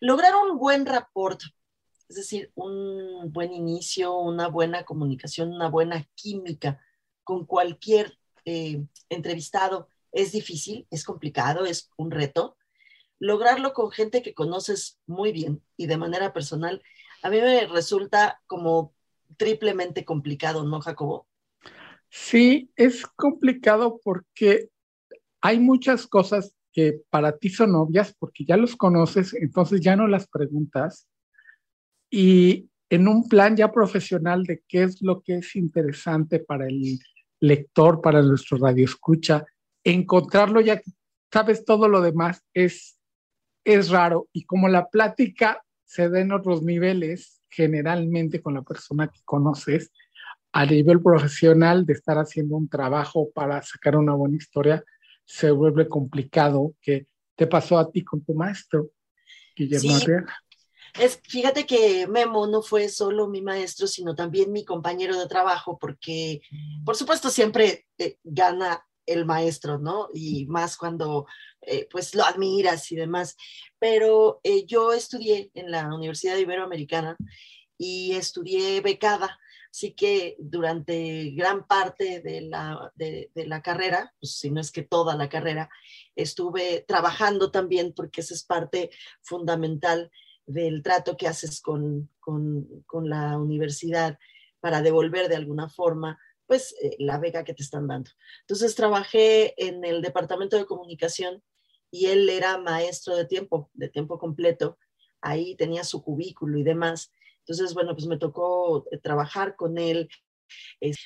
lograr 0.00 0.34
un 0.34 0.58
buen 0.58 0.86
rapport, 0.86 1.40
es 2.08 2.16
decir, 2.16 2.52
un 2.54 3.32
buen 3.32 3.52
inicio, 3.52 4.16
una 4.16 4.48
buena 4.48 4.84
comunicación, 4.84 5.52
una 5.52 5.68
buena 5.68 6.06
química 6.14 6.80
con 7.24 7.44
cualquier 7.46 8.16
eh, 8.44 8.84
entrevistado 9.08 9.88
es 10.12 10.32
difícil, 10.32 10.86
es 10.90 11.04
complicado, 11.04 11.66
es 11.66 11.90
un 11.96 12.10
reto. 12.10 12.56
Lograrlo 13.18 13.72
con 13.72 13.90
gente 13.90 14.22
que 14.22 14.34
conoces 14.34 14.98
muy 15.06 15.32
bien 15.32 15.62
y 15.76 15.86
de 15.86 15.96
manera 15.96 16.32
personal, 16.32 16.82
a 17.22 17.30
mí 17.30 17.40
me 17.40 17.66
resulta 17.66 18.40
como 18.46 18.94
triplemente 19.36 20.04
complicado, 20.04 20.64
¿no, 20.64 20.80
Jacobo? 20.80 21.26
Sí, 22.08 22.70
es 22.76 23.06
complicado 23.06 24.00
porque 24.02 24.70
hay 25.40 25.58
muchas 25.58 26.06
cosas 26.06 26.54
que 26.76 27.00
para 27.08 27.38
ti 27.38 27.48
son 27.48 27.74
obvias 27.74 28.14
porque 28.18 28.44
ya 28.44 28.58
los 28.58 28.76
conoces, 28.76 29.32
entonces 29.32 29.80
ya 29.80 29.96
no 29.96 30.06
las 30.06 30.28
preguntas. 30.28 31.08
Y 32.10 32.68
en 32.90 33.08
un 33.08 33.26
plan 33.30 33.56
ya 33.56 33.72
profesional 33.72 34.42
de 34.42 34.62
qué 34.68 34.82
es 34.82 35.00
lo 35.00 35.22
que 35.22 35.36
es 35.36 35.56
interesante 35.56 36.38
para 36.38 36.66
el 36.66 36.98
lector, 37.40 38.02
para 38.02 38.20
nuestro 38.20 38.58
radio 38.58 38.84
escucha, 38.84 39.46
encontrarlo 39.84 40.60
ya 40.60 40.76
que 40.76 40.90
sabes 41.32 41.64
todo 41.64 41.88
lo 41.88 42.02
demás 42.02 42.44
es, 42.52 43.00
es 43.64 43.88
raro. 43.88 44.28
Y 44.34 44.44
como 44.44 44.68
la 44.68 44.90
plática 44.90 45.62
se 45.86 46.10
da 46.10 46.20
en 46.20 46.30
otros 46.30 46.62
niveles, 46.62 47.40
generalmente 47.48 48.42
con 48.42 48.52
la 48.52 48.62
persona 48.62 49.08
que 49.08 49.20
conoces, 49.24 49.90
a 50.52 50.66
nivel 50.66 51.00
profesional 51.00 51.86
de 51.86 51.94
estar 51.94 52.18
haciendo 52.18 52.54
un 52.54 52.68
trabajo 52.68 53.30
para 53.34 53.62
sacar 53.62 53.96
una 53.96 54.12
buena 54.12 54.36
historia, 54.36 54.84
se 55.26 55.50
vuelve 55.50 55.88
complicado. 55.88 56.74
que 56.80 57.06
te 57.34 57.46
pasó 57.46 57.76
a 57.78 57.90
ti 57.90 58.02
con 58.02 58.24
tu 58.24 58.32
maestro, 58.32 58.90
Guillermo 59.54 59.98
sí. 59.98 60.06
Es, 60.98 61.20
fíjate 61.22 61.66
que 61.66 62.06
Memo 62.06 62.46
no 62.46 62.62
fue 62.62 62.88
solo 62.88 63.28
mi 63.28 63.42
maestro, 63.42 63.86
sino 63.86 64.14
también 64.14 64.50
mi 64.50 64.64
compañero 64.64 65.18
de 65.18 65.28
trabajo, 65.28 65.76
porque 65.78 66.40
por 66.86 66.96
supuesto 66.96 67.28
siempre 67.28 67.86
eh, 67.98 68.16
gana 68.24 68.82
el 69.04 69.26
maestro, 69.26 69.78
¿no? 69.78 70.08
Y 70.14 70.46
más 70.46 70.78
cuando 70.78 71.26
eh, 71.60 71.86
pues 71.90 72.14
lo 72.14 72.24
admiras 72.24 72.90
y 72.92 72.96
demás. 72.96 73.36
Pero 73.78 74.40
eh, 74.42 74.64
yo 74.64 74.94
estudié 74.94 75.50
en 75.52 75.70
la 75.70 75.94
Universidad 75.94 76.38
Iberoamericana 76.38 77.16
y 77.76 78.12
estudié 78.12 78.80
becada 78.80 79.38
Así 79.76 79.92
que 79.92 80.36
durante 80.38 81.32
gran 81.32 81.66
parte 81.66 82.22
de 82.22 82.40
la, 82.40 82.90
de, 82.94 83.30
la 83.34 83.60
carrera, 83.60 84.14
pues, 84.18 84.38
si 84.38 84.50
no 84.50 84.58
es 84.58 84.72
que 84.72 84.82
toda 84.82 85.14
la 85.16 85.28
carrera, 85.28 85.68
estuve 86.14 86.82
trabajando 86.88 87.50
también 87.50 87.92
porque 87.92 88.22
esa 88.22 88.32
es 88.32 88.42
parte 88.42 88.88
fundamental 89.20 90.10
del 90.46 90.82
trato 90.82 91.18
que 91.18 91.28
haces 91.28 91.60
con, 91.60 92.08
con, 92.20 92.66
con 92.86 93.10
la 93.10 93.36
universidad 93.36 94.18
para 94.60 94.80
devolver 94.80 95.28
de 95.28 95.36
alguna 95.36 95.68
forma 95.68 96.18
pues 96.46 96.74
eh, 96.80 96.96
la 96.98 97.18
beca 97.18 97.44
que 97.44 97.52
te 97.52 97.62
están 97.62 97.86
dando. 97.86 98.10
Entonces 98.44 98.74
trabajé 98.76 99.52
en 99.62 99.84
el 99.84 100.00
departamento 100.00 100.56
de 100.56 100.64
comunicación 100.64 101.42
y 101.90 102.06
él 102.06 102.30
era 102.30 102.56
maestro 102.56 103.14
de 103.14 103.26
tiempo, 103.26 103.68
de 103.74 103.90
tiempo 103.90 104.18
completo. 104.18 104.78
Ahí 105.20 105.54
tenía 105.54 105.84
su 105.84 106.02
cubículo 106.02 106.58
y 106.58 106.62
demás. 106.62 107.12
Entonces, 107.46 107.74
bueno, 107.74 107.94
pues 107.94 108.06
me 108.06 108.18
tocó 108.18 108.84
eh, 108.90 108.98
trabajar 108.98 109.54
con 109.54 109.78
él. 109.78 110.08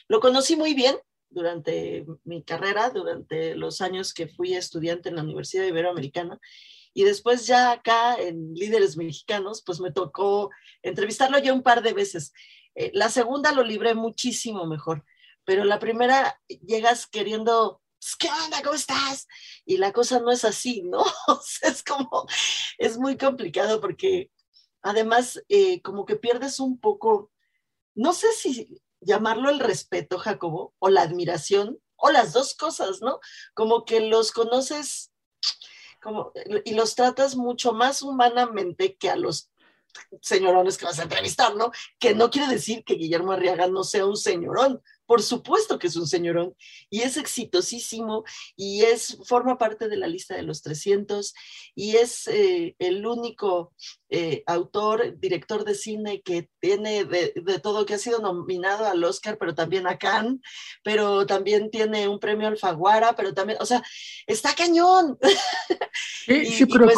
lo 0.09 0.21
conocí 0.21 0.57
muy 0.57 0.75
bien 0.75 0.97
durante 1.29 2.07
mi 2.25 2.43
carrera, 2.43 2.91
durante 2.91 3.55
los 3.55 3.81
años 3.81 4.15
que 4.15 4.27
fui 4.27 4.55
estudiante 4.55 5.11
en 5.11 5.17
la 5.17 5.23
Universidad 5.23 5.67
Iberoamericana. 5.67 6.39
Y 6.95 7.05
después 7.05 7.47
ya 7.47 7.73
acá 7.73 8.17
en 8.17 8.55
Líderes 8.55 8.97
Mexicanos, 8.97 9.63
pues 9.65 9.81
me 9.81 9.93
tocó 9.93 10.51
entrevistarlo 10.83 11.39
ya 11.39 11.53
un 11.53 11.63
par 11.63 11.83
de 11.83 11.93
veces. 11.93 12.33
Eh, 12.75 12.91
la 12.95 13.11
segunda 13.11 13.53
lo 13.53 13.63
libré 13.63 13.95
muchísimo 13.95 14.67
mejor, 14.67 15.05
pero 15.45 15.65
la 15.65 15.79
primera 15.79 16.41
llegas 16.49 17.07
queriendo, 17.07 17.81
pues, 18.01 18.17
¿qué 18.17 18.29
onda? 18.45 18.63
¿Cómo 18.63 18.75
estás? 18.75 19.29
Y 19.65 19.77
la 19.77 19.93
cosa 19.93 20.21
no 20.21 20.31
es 20.31 20.45
así, 20.45 20.83
¿no? 20.83 21.05
es 21.63 21.83
como, 21.85 22.27
es 22.79 22.99
muy 22.99 23.17
complicado 23.17 23.81
porque 23.81 24.31
además, 24.83 25.43
eh, 25.49 25.81
como 25.83 26.05
que 26.07 26.17
pierdes 26.17 26.61
un 26.61 26.79
poco, 26.79 27.31
no 27.95 28.13
sé 28.13 28.33
si 28.33 28.81
llamarlo 29.01 29.51
el 29.51 29.61
respeto, 29.61 30.19
Jacobo, 30.19 30.75
o 30.79 30.89
la 30.89 31.03
admiración, 31.03 31.79
o 31.97 32.11
las 32.11 32.33
dos 32.33 32.55
cosas, 32.55 33.01
¿no? 33.03 33.21
Como 33.55 33.85
que 33.85 34.01
los 34.01 34.33
conoces 34.33 35.13
como, 36.03 36.33
y 36.65 36.75
los 36.75 36.95
tratas 36.95 37.37
mucho 37.37 37.73
más 37.73 38.03
humanamente 38.03 38.97
que 38.97 39.11
a 39.11 39.17
los 39.17 39.51
señorones 40.23 40.79
que 40.79 40.87
vas 40.87 40.99
a 40.99 41.03
entrevistar, 41.03 41.55
¿no? 41.57 41.73
Que 41.99 42.15
no 42.15 42.31
quiere 42.31 42.49
decir 42.53 42.85
que 42.85 42.95
Guillermo 42.95 43.33
Arriaga 43.33 43.67
no 43.67 43.85
sea 43.85 44.07
un 44.07 44.17
señorón, 44.17 44.83
por 45.11 45.23
supuesto 45.23 45.81
que 45.81 45.89
es 45.89 45.97
un 45.97 46.07
señorón 46.07 46.55
y 46.89 47.01
es 47.01 47.17
exitosísimo 47.17 48.23
y 48.55 48.83
es, 48.83 49.19
forma 49.27 49.59
parte 49.59 49.89
de 49.89 49.97
la 49.97 50.07
lista 50.07 50.37
de 50.37 50.45
los 50.45 50.63
300 50.63 51.35
y 51.75 51.97
es 51.97 52.29
eh, 52.29 52.77
el 52.79 53.05
único 53.05 53.73
eh, 54.09 54.45
autor, 54.47 55.19
director 55.19 55.65
de 55.65 55.75
cine 55.75 56.23
que 56.23 56.49
tiene 56.61 57.05
de, 57.05 57.33
todo, 57.61 57.87
que 57.87 57.95
ha 57.95 57.99
sido 57.99 58.21
nominado 58.21 58.87
al 58.87 59.03
Oscar, 59.03 59.37
pero 59.37 59.53
también 59.53 59.89
a 59.89 59.99
Cannes, 59.99 60.39
pero 60.85 61.27
también 61.27 61.73
tiene 61.73 62.07
un 62.07 62.21
premio 62.21 62.47
Alfaguara, 62.47 63.17
pero 63.17 63.35
también, 63.35 63.59
o 63.61 63.67
sea, 63.67 63.83
está 64.29 64.55
cañón. 64.55 65.19
Sí, 66.25 66.47
sí 66.55 66.67
pero 66.67 66.89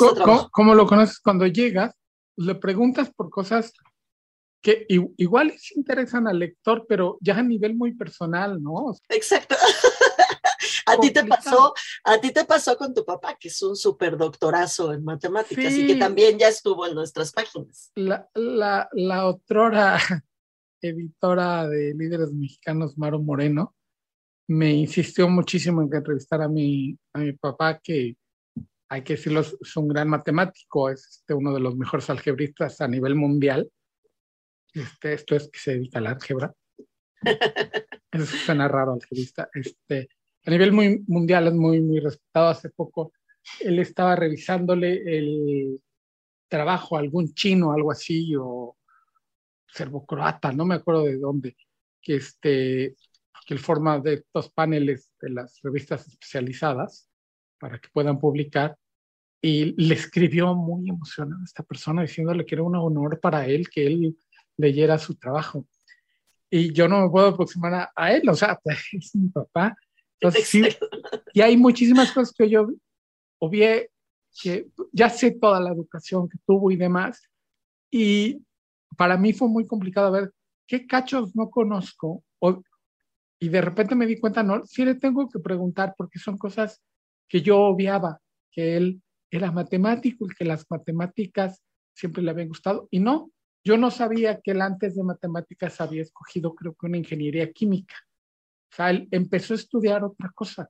como 0.50 0.74
lo 0.74 0.86
conoces 0.86 1.18
cuando 1.18 1.46
llegas, 1.46 1.94
le 2.36 2.56
preguntas 2.56 3.10
por 3.16 3.30
cosas 3.30 3.72
que 4.62 4.86
igual 4.88 5.52
se 5.58 5.76
interesan 5.76 6.28
al 6.28 6.38
lector, 6.38 6.86
pero 6.88 7.18
ya 7.20 7.36
a 7.36 7.42
nivel 7.42 7.74
muy 7.74 7.94
personal, 7.94 8.62
¿no? 8.62 8.94
Exacto. 9.08 9.56
a 10.86 10.96
ti 10.98 11.10
te 11.10 11.24
pasó, 11.24 11.74
a 12.04 12.20
ti 12.20 12.32
te 12.32 12.44
pasó 12.44 12.76
con 12.76 12.94
tu 12.94 13.04
papá, 13.04 13.36
que 13.38 13.48
es 13.48 13.60
un 13.62 13.74
súper 13.74 14.16
doctorazo 14.16 14.92
en 14.92 15.04
matemáticas 15.04 15.72
y 15.72 15.86
que 15.86 15.96
también 15.96 16.38
ya 16.38 16.48
estuvo 16.48 16.86
en 16.86 16.94
nuestras 16.94 17.32
páginas. 17.32 17.90
La, 17.96 18.28
la, 18.34 18.88
la 18.92 19.26
otrora 19.26 19.98
editora 20.80 21.68
de 21.68 21.94
Líderes 21.94 22.32
Mexicanos, 22.32 22.96
Maro 22.96 23.20
Moreno, 23.20 23.74
me 24.46 24.72
insistió 24.72 25.28
muchísimo 25.28 25.82
en 25.82 25.90
que 25.90 25.96
entrevistara 25.96 26.44
a 26.44 26.48
mi, 26.48 26.96
a 27.14 27.18
mi 27.18 27.32
papá, 27.32 27.80
que 27.82 28.16
hay 28.88 29.02
que 29.02 29.14
decirlo, 29.14 29.40
es 29.40 29.76
un 29.76 29.88
gran 29.88 30.08
matemático, 30.08 30.88
es 30.88 31.08
este, 31.08 31.34
uno 31.34 31.52
de 31.52 31.60
los 31.60 31.76
mejores 31.76 32.10
algebristas 32.10 32.80
a 32.80 32.86
nivel 32.86 33.16
mundial 33.16 33.68
este, 34.74 35.14
esto 35.14 35.36
es 35.36 35.50
que 35.50 35.58
se 35.58 35.72
dedica 35.72 35.98
a 35.98 36.02
la 36.02 36.10
álgebra. 36.10 36.54
Eso 38.12 38.36
suena 38.36 38.68
raro, 38.68 38.92
algebrista. 38.92 39.48
Este, 39.54 40.08
a 40.44 40.50
nivel 40.50 40.72
muy 40.72 41.04
mundial 41.06 41.48
es 41.48 41.54
muy, 41.54 41.80
muy 41.80 42.00
respetado. 42.00 42.48
Hace 42.48 42.70
poco 42.70 43.12
él 43.60 43.78
estaba 43.78 44.16
revisándole 44.16 45.18
el 45.18 45.80
trabajo 46.48 46.96
a 46.96 47.00
algún 47.00 47.32
chino, 47.34 47.72
algo 47.72 47.90
así, 47.90 48.34
o 48.38 48.76
serbo-croata, 49.66 50.52
no 50.52 50.66
me 50.66 50.74
acuerdo 50.74 51.04
de 51.04 51.18
dónde, 51.18 51.56
que, 52.00 52.16
este, 52.16 52.94
que 53.46 53.54
él 53.54 53.58
forma 53.58 53.98
de 54.00 54.14
estos 54.14 54.50
paneles 54.50 55.10
de 55.20 55.30
las 55.30 55.60
revistas 55.62 56.06
especializadas 56.06 57.08
para 57.58 57.78
que 57.78 57.88
puedan 57.92 58.20
publicar. 58.20 58.76
Y 59.40 59.74
le 59.82 59.94
escribió 59.94 60.54
muy 60.54 60.88
emocionado 60.88 61.40
a 61.40 61.44
esta 61.44 61.64
persona 61.64 62.02
diciéndole 62.02 62.44
que 62.44 62.54
era 62.54 62.62
un 62.62 62.76
honor 62.76 63.18
para 63.18 63.46
él 63.46 63.68
que 63.68 63.86
él 63.86 64.16
leyera 64.56 64.98
su 64.98 65.14
trabajo. 65.14 65.66
Y 66.50 66.72
yo 66.72 66.86
no 66.86 67.00
me 67.00 67.10
puedo 67.10 67.28
aproximar 67.28 67.90
a, 67.94 68.12
él, 68.12 68.28
o 68.28 68.34
sea, 68.34 68.58
es 68.92 69.14
mi 69.14 69.28
papá. 69.28 69.76
Entonces, 70.20 70.78
y 71.32 71.40
hay 71.40 71.56
muchísimas 71.56 72.12
cosas 72.12 72.34
que 72.36 72.48
yo 72.48 72.68
obvié, 73.38 73.90
que 74.40 74.68
ya 74.92 75.10
sé 75.10 75.32
toda 75.32 75.60
la 75.60 75.72
educación 75.72 76.28
que 76.28 76.38
tuvo 76.46 76.70
y 76.70 76.76
demás. 76.76 77.28
Y 77.90 78.44
para 78.96 79.16
mí 79.16 79.32
fue 79.32 79.48
muy 79.48 79.66
complicado 79.66 80.12
ver 80.12 80.32
qué 80.66 80.86
cachos 80.86 81.34
no 81.34 81.50
conozco. 81.50 82.22
O, 82.38 82.62
y 83.40 83.48
de 83.48 83.60
repente 83.60 83.96
me 83.96 84.06
di 84.06 84.20
cuenta, 84.20 84.44
no, 84.44 84.64
sí 84.64 84.84
le 84.84 84.94
tengo 84.94 85.28
que 85.28 85.40
preguntar 85.40 85.94
porque 85.98 86.20
son 86.20 86.38
cosas 86.38 86.80
que 87.28 87.42
yo 87.42 87.58
obviaba, 87.58 88.20
que 88.52 88.76
él 88.76 89.02
era 89.30 89.50
matemático 89.50 90.26
y 90.26 90.34
que 90.34 90.44
las 90.44 90.64
matemáticas 90.70 91.60
siempre 91.94 92.22
le 92.22 92.30
habían 92.30 92.48
gustado. 92.48 92.86
Y 92.92 93.00
no, 93.00 93.31
yo 93.64 93.76
no 93.76 93.90
sabía 93.90 94.40
que 94.40 94.52
él 94.52 94.60
antes 94.60 94.96
de 94.96 95.02
matemáticas 95.02 95.80
había 95.80 96.02
escogido, 96.02 96.54
creo 96.54 96.74
que 96.74 96.86
una 96.86 96.98
ingeniería 96.98 97.52
química. 97.52 97.94
O 98.72 98.74
sea, 98.74 98.90
él 98.90 99.08
empezó 99.10 99.54
a 99.54 99.56
estudiar 99.56 100.04
otra 100.04 100.30
cosa. 100.34 100.68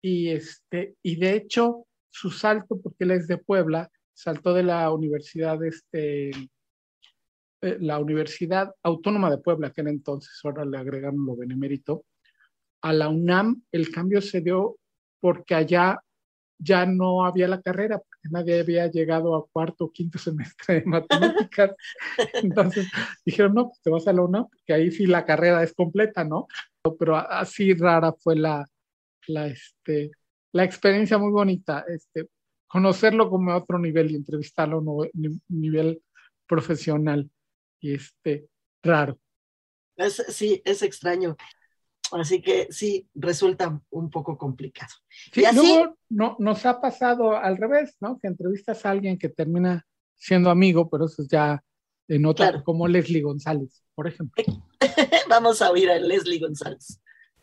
Y, 0.00 0.28
este, 0.30 0.96
y 1.02 1.16
de 1.16 1.34
hecho, 1.34 1.86
su 2.10 2.30
salto, 2.30 2.80
porque 2.80 3.04
él 3.04 3.12
es 3.12 3.26
de 3.26 3.38
Puebla, 3.38 3.90
saltó 4.14 4.54
de 4.54 4.62
la 4.62 4.90
universidad, 4.90 5.62
este, 5.64 6.30
eh, 6.30 7.78
la 7.80 7.98
Universidad 7.98 8.74
Autónoma 8.82 9.30
de 9.30 9.38
Puebla, 9.38 9.70
que 9.70 9.82
era 9.82 9.90
entonces, 9.90 10.32
ahora 10.42 10.64
le 10.64 10.78
agregaron 10.78 11.24
lo 11.24 11.36
benemérito, 11.36 12.04
a 12.82 12.92
la 12.92 13.08
UNAM 13.08 13.62
el 13.70 13.90
cambio 13.90 14.20
se 14.20 14.40
dio 14.40 14.76
porque 15.20 15.54
allá 15.54 16.02
ya 16.62 16.86
no 16.86 17.24
había 17.24 17.48
la 17.48 17.60
carrera, 17.60 17.98
porque 17.98 18.28
nadie 18.30 18.60
había 18.60 18.86
llegado 18.86 19.34
a 19.34 19.46
cuarto 19.48 19.86
o 19.86 19.92
quinto 19.92 20.18
semestre 20.18 20.80
de 20.80 20.86
matemáticas. 20.86 21.72
Entonces 22.34 22.88
dijeron, 23.24 23.54
no, 23.54 23.68
pues 23.68 23.80
te 23.82 23.90
vas 23.90 24.06
a 24.06 24.12
la 24.12 24.22
UNAM, 24.22 24.48
porque 24.48 24.72
ahí 24.72 24.90
sí 24.90 25.06
la 25.06 25.24
carrera 25.24 25.62
es 25.62 25.74
completa, 25.74 26.24
¿no? 26.24 26.46
Pero 26.98 27.16
así 27.16 27.74
rara 27.74 28.12
fue 28.12 28.36
la, 28.36 28.64
la, 29.26 29.46
este, 29.48 30.10
la 30.52 30.64
experiencia 30.64 31.18
muy 31.18 31.30
bonita, 31.30 31.84
este, 31.88 32.28
conocerlo 32.68 33.28
como 33.28 33.50
a 33.52 33.58
otro 33.58 33.78
nivel 33.78 34.10
y 34.10 34.16
entrevistarlo 34.16 34.76
a 34.76 34.80
un 34.80 35.42
nivel 35.48 36.02
profesional 36.46 37.30
y 37.80 37.94
este, 37.94 38.46
raro. 38.82 39.18
sí, 40.28 40.62
es 40.64 40.82
extraño. 40.82 41.36
Así 42.12 42.42
que 42.42 42.68
sí, 42.70 43.08
resulta 43.14 43.80
un 43.90 44.10
poco 44.10 44.36
complicado. 44.36 44.92
Sí, 45.32 45.42
y 45.42 45.44
así, 45.44 45.84
no, 46.08 46.36
nos 46.38 46.66
ha 46.66 46.80
pasado 46.80 47.36
al 47.36 47.56
revés, 47.56 47.96
¿no? 48.00 48.18
Que 48.18 48.28
entrevistas 48.28 48.84
a 48.84 48.90
alguien 48.90 49.18
que 49.18 49.28
termina 49.28 49.86
siendo 50.16 50.50
amigo, 50.50 50.88
pero 50.88 51.06
eso 51.06 51.22
es 51.22 51.28
ya 51.28 51.62
en 52.08 52.26
otra, 52.26 52.62
como 52.62 52.88
Leslie 52.88 53.22
González, 53.22 53.82
por 53.94 54.06
ejemplo. 54.06 54.44
Vamos 55.28 55.62
a 55.62 55.70
oír 55.70 55.90
a 55.90 55.98
Leslie 55.98 56.38
González. 56.38 57.00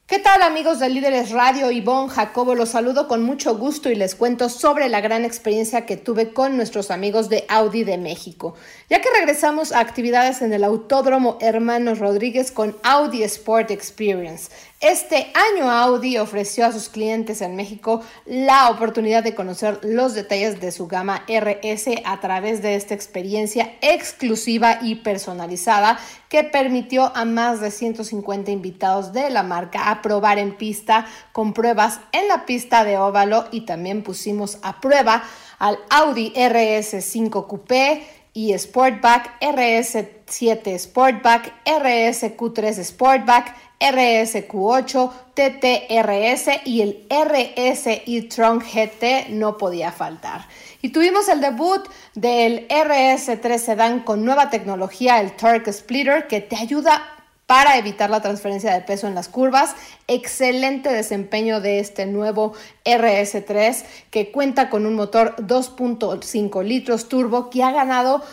¿Qué 0.09 0.17
tal 0.17 0.41
amigos 0.41 0.79
de 0.79 0.89
Líderes 0.89 1.29
Radio? 1.29 1.69
Ivonne 1.69 2.09
Jacobo 2.09 2.55
los 2.55 2.69
saludo 2.69 3.07
con 3.07 3.21
mucho 3.21 3.55
gusto 3.59 3.91
y 3.91 3.95
les 3.95 4.15
cuento 4.15 4.49
sobre 4.49 4.89
la 4.89 5.01
gran 5.01 5.23
experiencia 5.23 5.85
que 5.85 5.97
tuve 5.97 6.33
con 6.33 6.57
nuestros 6.57 6.89
amigos 6.89 7.29
de 7.29 7.45
Audi 7.47 7.83
de 7.83 7.99
México. 7.99 8.55
Ya 8.89 9.01
que 9.01 9.09
regresamos 9.15 9.71
a 9.71 9.81
actividades 9.81 10.41
en 10.41 10.51
el 10.51 10.63
Autódromo 10.63 11.37
Hermanos 11.41 11.99
Rodríguez 11.99 12.51
con 12.51 12.75
Audi 12.81 13.21
Sport 13.21 13.69
Experience. 13.69 14.49
Este 14.81 15.31
año 15.35 15.69
Audi 15.69 16.17
ofreció 16.17 16.65
a 16.65 16.71
sus 16.71 16.89
clientes 16.89 17.41
en 17.41 17.55
México 17.55 18.01
la 18.25 18.71
oportunidad 18.71 19.23
de 19.23 19.35
conocer 19.35 19.77
los 19.83 20.15
detalles 20.15 20.59
de 20.59 20.71
su 20.71 20.87
gama 20.87 21.23
RS 21.27 22.01
a 22.03 22.19
través 22.19 22.63
de 22.63 22.73
esta 22.73 22.95
experiencia 22.95 23.73
exclusiva 23.81 24.79
y 24.81 24.95
personalizada 24.95 25.99
que 26.29 26.43
permitió 26.43 27.11
a 27.15 27.25
más 27.25 27.59
de 27.59 27.71
150 27.71 28.51
invitados 28.51 29.11
de 29.11 29.29
la 29.31 29.43
marca 29.43 29.89
a 29.89 30.01
probar 30.01 30.37
en 30.37 30.55
pista 30.55 31.05
con 31.33 31.53
pruebas 31.53 31.99
en 32.11 32.27
la 32.27 32.45
pista 32.45 32.83
de 32.83 32.97
óvalo 32.97 33.45
y 33.51 33.61
también 33.61 34.03
pusimos 34.03 34.59
a 34.61 34.79
prueba 34.79 35.23
al 35.57 35.79
Audi 35.89 36.31
RS5 36.35 37.47
Coupé 37.47 38.07
y 38.33 38.53
Sportback, 38.53 39.39
RS7 39.41 40.77
Sportback, 40.77 41.51
RSQ3 41.65 42.83
Sportback, 42.83 43.55
RSQ8, 43.79 45.11
TTRS 45.33 46.65
y 46.65 46.81
el 46.81 47.07
RS 47.09 47.87
e-tron 48.05 48.59
GT 48.59 49.29
no 49.29 49.57
podía 49.57 49.91
faltar. 49.91 50.47
Y 50.81 50.89
tuvimos 50.89 51.27
el 51.27 51.41
debut 51.41 51.85
del 52.15 52.67
RS3 52.69 53.57
Sedan 53.57 53.99
con 54.01 54.23
nueva 54.23 54.49
tecnología, 54.49 55.19
el 55.19 55.35
Torque 55.35 55.73
Splitter, 55.73 56.27
que 56.27 56.39
te 56.39 56.55
ayuda 56.55 57.01
para 57.49 57.77
evitar 57.77 58.09
la 58.09 58.21
transferencia 58.21 58.71
de 58.73 58.81
peso 58.81 59.07
en 59.07 59.15
las 59.15 59.27
curvas. 59.27 59.75
Excelente 60.07 60.89
desempeño 60.89 61.59
de 61.59 61.79
este 61.79 62.05
nuevo 62.05 62.53
RS3 62.85 63.83
que 64.09 64.31
cuenta 64.31 64.69
con 64.69 64.85
un 64.85 64.93
motor 64.93 65.35
2.5 65.37 66.63
litros 66.63 67.09
turbo 67.09 67.49
que 67.49 67.63
ha 67.63 67.71
ganado 67.71 68.23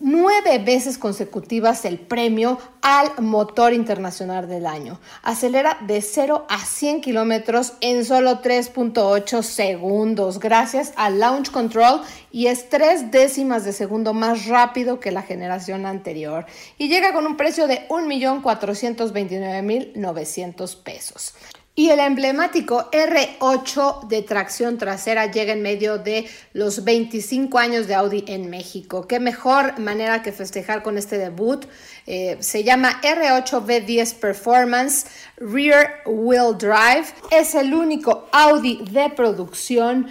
nueve 0.00 0.58
veces 0.58 0.98
consecutivas 0.98 1.84
el 1.84 1.98
premio 1.98 2.58
al 2.82 3.10
motor 3.20 3.72
internacional 3.72 4.48
del 4.48 4.66
año. 4.66 5.00
Acelera 5.22 5.78
de 5.86 6.00
0 6.00 6.46
a 6.48 6.58
100 6.58 7.00
kilómetros 7.00 7.74
en 7.80 8.04
solo 8.04 8.40
3.8 8.40 9.42
segundos 9.42 10.38
gracias 10.38 10.92
al 10.96 11.18
launch 11.18 11.50
control 11.50 12.02
y 12.30 12.46
es 12.46 12.68
tres 12.68 13.10
décimas 13.10 13.64
de 13.64 13.72
segundo 13.72 14.14
más 14.14 14.46
rápido 14.46 15.00
que 15.00 15.10
la 15.10 15.22
generación 15.22 15.86
anterior 15.86 16.46
y 16.78 16.88
llega 16.88 17.12
con 17.12 17.26
un 17.26 17.36
precio 17.36 17.66
de 17.66 17.88
1.429.900 17.88 20.82
pesos. 20.82 21.34
Y 21.78 21.90
el 21.90 22.00
emblemático 22.00 22.90
R8 22.90 24.08
de 24.08 24.22
tracción 24.22 24.78
trasera 24.78 25.30
llega 25.30 25.52
en 25.52 25.62
medio 25.62 25.96
de 25.96 26.28
los 26.52 26.82
25 26.82 27.56
años 27.56 27.86
de 27.86 27.94
Audi 27.94 28.24
en 28.26 28.50
México. 28.50 29.06
Qué 29.06 29.20
mejor 29.20 29.78
manera 29.78 30.20
que 30.20 30.32
festejar 30.32 30.82
con 30.82 30.98
este 30.98 31.18
debut. 31.18 31.66
Eh, 32.04 32.36
se 32.40 32.64
llama 32.64 33.00
R8 33.00 33.64
V10 33.64 34.14
Performance 34.14 35.06
Rear 35.36 36.02
Wheel 36.04 36.58
Drive. 36.58 37.14
Es 37.30 37.54
el 37.54 37.72
único 37.72 38.28
Audi 38.32 38.82
de 38.90 39.10
producción 39.10 40.08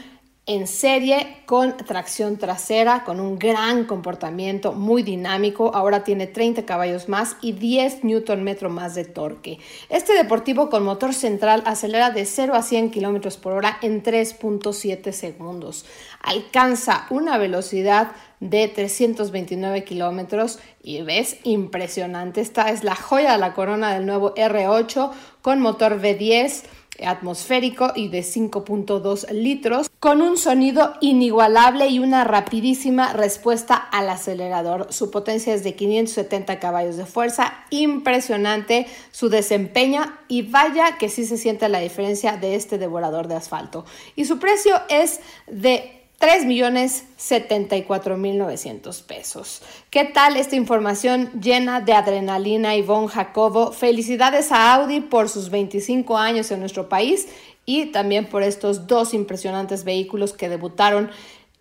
en 0.47 0.65
serie 0.65 1.43
con 1.45 1.75
tracción 1.75 2.37
trasera, 2.37 3.03
con 3.03 3.19
un 3.19 3.37
gran 3.37 3.83
comportamiento, 3.83 4.71
muy 4.71 5.03
dinámico. 5.03 5.75
Ahora 5.75 6.05
tiene 6.05 6.25
30 6.25 6.65
caballos 6.65 7.09
más 7.09 7.35
y 7.41 7.51
10 7.51 8.05
Newton 8.05 8.43
metro 8.43 8.69
más 8.69 8.95
de 8.95 9.03
torque. 9.03 9.59
Este 9.89 10.13
deportivo 10.13 10.69
con 10.69 10.83
motor 10.83 11.13
central 11.13 11.63
acelera 11.65 12.11
de 12.11 12.25
0 12.25 12.55
a 12.55 12.63
100 12.63 12.91
kilómetros 12.91 13.35
por 13.35 13.51
hora 13.51 13.77
en 13.81 14.01
3.7 14.01 15.11
segundos. 15.11 15.85
Alcanza 16.21 17.07
una 17.09 17.37
velocidad 17.37 18.13
de 18.39 18.69
329 18.69 19.83
kilómetros 19.83 20.59
y 20.81 21.01
ves 21.01 21.37
impresionante. 21.43 22.39
Esta 22.39 22.69
es 22.71 22.85
la 22.85 22.95
joya 22.95 23.33
de 23.33 23.37
la 23.37 23.53
corona 23.53 23.93
del 23.93 24.05
nuevo 24.05 24.33
R8 24.35 25.11
con 25.41 25.59
motor 25.59 25.99
V10 25.99 26.63
atmosférico 27.05 27.91
y 27.95 28.09
de 28.09 28.19
5.2 28.19 29.29
litros, 29.31 29.89
con 29.99 30.21
un 30.21 30.37
sonido 30.37 30.93
inigualable 31.01 31.87
y 31.87 31.99
una 31.99 32.23
rapidísima 32.23 33.13
respuesta 33.13 33.75
al 33.75 34.09
acelerador. 34.09 34.87
Su 34.91 35.11
potencia 35.11 35.53
es 35.53 35.63
de 35.63 35.75
570 35.75 36.59
caballos 36.59 36.97
de 36.97 37.05
fuerza, 37.05 37.53
impresionante 37.69 38.87
su 39.11 39.29
desempeño 39.29 40.01
y 40.27 40.43
vaya 40.43 40.97
que 40.97 41.09
sí 41.09 41.25
se 41.25 41.37
siente 41.37 41.69
la 41.69 41.79
diferencia 41.79 42.37
de 42.37 42.55
este 42.55 42.77
devorador 42.77 43.27
de 43.27 43.35
asfalto. 43.35 43.85
Y 44.15 44.25
su 44.25 44.39
precio 44.39 44.75
es 44.89 45.19
de 45.47 45.96
3.074.900 46.19 49.03
pesos. 49.03 49.61
¿Qué 49.91 50.03
tal 50.03 50.35
esta 50.35 50.55
información 50.55 51.29
llena 51.39 51.79
de 51.79 51.93
adrenalina, 51.93 52.75
Ivonne 52.75 53.07
Jacobo? 53.07 53.71
Felicidades 53.71 54.51
a 54.51 54.73
Audi 54.73 55.01
por 55.01 55.29
sus 55.29 55.51
25 55.51 56.17
años 56.17 56.49
en 56.49 56.59
nuestro 56.59 56.89
país 56.89 57.27
y 57.65 57.85
también 57.87 58.25
por 58.25 58.41
estos 58.41 58.87
dos 58.87 59.13
impresionantes 59.13 59.83
vehículos 59.83 60.33
que 60.33 60.49
debutaron 60.49 61.11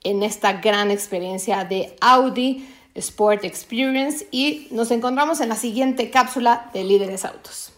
en 0.04 0.22
esta 0.22 0.54
gran 0.54 0.90
experiencia 0.90 1.64
de 1.64 1.94
Audi 2.00 2.66
Sport 2.94 3.44
Experience 3.44 4.26
y 4.30 4.68
nos 4.70 4.90
encontramos 4.90 5.40
en 5.40 5.50
la 5.50 5.56
siguiente 5.56 6.10
cápsula 6.10 6.70
de 6.72 6.84
Líderes 6.84 7.26
Autos. 7.26 7.75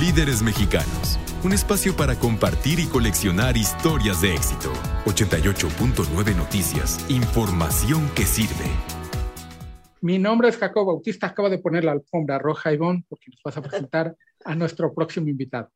Líderes 0.00 0.42
Mexicanos 0.42 1.18
un 1.42 1.52
espacio 1.52 1.96
para 1.96 2.16
compartir 2.16 2.80
y 2.80 2.86
coleccionar 2.86 3.56
historias 3.56 4.20
de 4.20 4.34
éxito. 4.34 4.72
88.9 5.06 6.36
Noticias, 6.36 7.04
información 7.08 8.10
que 8.14 8.24
sirve. 8.24 8.66
Mi 10.02 10.18
nombre 10.18 10.48
es 10.48 10.58
Jacob 10.58 10.86
Bautista, 10.86 11.28
acaba 11.28 11.48
de 11.48 11.58
poner 11.58 11.84
la 11.84 11.92
alfombra 11.92 12.38
roja, 12.38 12.72
Ivonne, 12.72 13.04
porque 13.08 13.30
nos 13.30 13.40
vas 13.42 13.56
a 13.56 13.62
presentar 13.62 14.16
a 14.44 14.54
nuestro 14.54 14.92
próximo 14.92 15.28
invitado. 15.28 15.70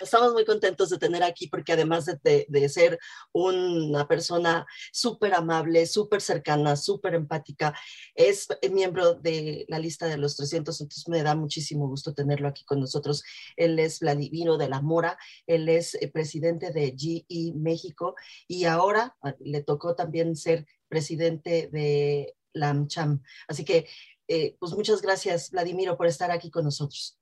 Estamos 0.00 0.32
muy 0.32 0.44
contentos 0.44 0.90
de 0.90 0.98
tener 0.98 1.22
aquí 1.22 1.48
porque 1.48 1.72
además 1.72 2.06
de, 2.06 2.68
ser 2.68 2.98
una 3.32 4.06
persona 4.06 4.66
súper 4.92 5.34
amable, 5.34 5.86
súper 5.86 6.20
cercana, 6.20 6.76
súper 6.76 7.14
empática, 7.14 7.74
es 8.14 8.48
miembro 8.70 9.14
de 9.14 9.64
la 9.68 9.78
lista 9.78 10.06
de 10.06 10.18
los 10.18 10.36
300, 10.36 10.80
entonces 10.80 11.08
me 11.08 11.22
da 11.22 11.34
muchísimo 11.34 11.88
gusto 11.88 12.12
tenerlo 12.14 12.48
aquí 12.48 12.64
con 12.64 12.80
nosotros. 12.80 13.22
Él 13.56 13.78
es 13.78 14.00
Vladimiro 14.00 14.58
de 14.58 14.68
la 14.68 14.82
Mora, 14.82 15.18
él 15.46 15.68
es 15.68 15.94
eh, 15.94 16.10
presidente 16.12 16.70
de 16.70 16.94
GE 16.96 17.52
México 17.54 18.14
y 18.46 18.64
ahora 18.64 19.16
ah, 19.22 19.34
le 19.40 19.62
tocó 19.62 19.94
también 19.94 20.36
ser 20.36 20.66
presidente 20.88 21.68
de 21.72 22.34
la 22.52 22.70
AmCham. 22.70 23.22
Así 23.46 23.64
que, 23.64 23.86
eh, 24.28 24.56
pues 24.58 24.72
muchas 24.72 25.00
gracias, 25.00 25.50
Vladimiro, 25.50 25.96
por 25.96 26.06
estar 26.06 26.30
aquí 26.30 26.50
con 26.50 26.64
nosotros. 26.64 27.17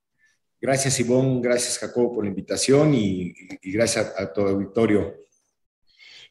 Gracias, 0.59 0.99
Ivonne. 0.99 1.41
Gracias, 1.41 1.77
Jacobo, 1.77 2.13
por 2.13 2.23
la 2.23 2.29
invitación 2.29 2.93
y, 2.93 3.33
gracias 3.63 4.13
a, 4.17 4.33
todo 4.33 4.45
tu 4.45 4.51
auditorio. 4.51 5.15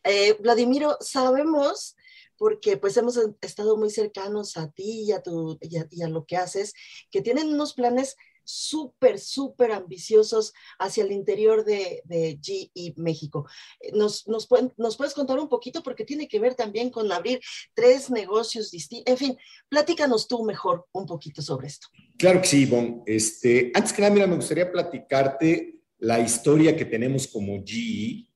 Eh, 0.02 0.36
Vladimiro, 0.40 0.96
sabemos, 1.00 1.96
porque 2.36 2.76
pues 2.76 2.96
hemos 2.96 3.18
estado 3.40 3.76
muy 3.76 3.90
cercanos 3.90 4.56
a 4.56 4.70
ti 4.70 5.04
y 5.06 5.12
a, 5.12 5.22
tu, 5.22 5.58
y 5.60 6.02
a 6.02 6.08
lo 6.08 6.24
que 6.26 6.36
haces, 6.36 6.74
que 7.10 7.22
tienen 7.22 7.48
unos 7.48 7.74
planes 7.74 8.16
súper, 8.46 9.18
súper 9.18 9.72
ambiciosos 9.72 10.54
hacia 10.78 11.04
el 11.04 11.12
interior 11.12 11.64
de, 11.64 12.02
de 12.04 12.38
GE 12.40 12.94
México. 12.96 13.46
Eh, 13.80 13.92
¿Nos, 13.92 14.26
nos, 14.28 14.48
¿Nos 14.76 14.96
puedes 14.96 15.14
contar 15.14 15.38
un 15.38 15.48
poquito? 15.48 15.82
Porque 15.82 16.04
tiene 16.04 16.28
que 16.28 16.40
ver 16.40 16.54
también 16.54 16.90
con 16.90 17.10
abrir 17.12 17.40
tres 17.74 18.10
negocios 18.10 18.70
distintos. 18.70 19.12
En 19.12 19.18
fin, 19.18 19.38
platícanos 19.68 20.28
tú 20.28 20.44
mejor 20.44 20.86
un 20.92 21.06
poquito 21.06 21.42
sobre 21.42 21.66
esto. 21.66 21.88
Claro 22.18 22.40
que 22.40 22.48
sí, 22.48 22.62
Ivonne. 22.62 23.02
Este, 23.06 23.70
antes 23.74 23.92
que 23.92 24.02
nada, 24.02 24.14
mira, 24.14 24.26
me 24.26 24.36
gustaría 24.36 24.70
platicarte 24.70 25.80
la 25.98 26.20
historia 26.20 26.76
que 26.76 26.84
tenemos 26.84 27.26
como 27.26 27.62
GE. 27.64 28.28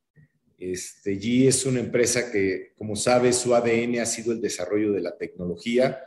Este, 0.59 1.17
GE 1.17 1.49
es 1.49 1.65
una 1.65 1.81
empresa 1.81 2.31
que, 2.31 2.73
como 2.77 2.97
sabes, 2.97 3.37
su 3.37 3.55
ADN 3.55 4.01
ha 4.01 4.07
sido 4.07 4.33
el 4.33 4.41
desarrollo 4.41 4.93
de 4.93 5.01
la 5.01 5.17
tecnología 5.17 5.99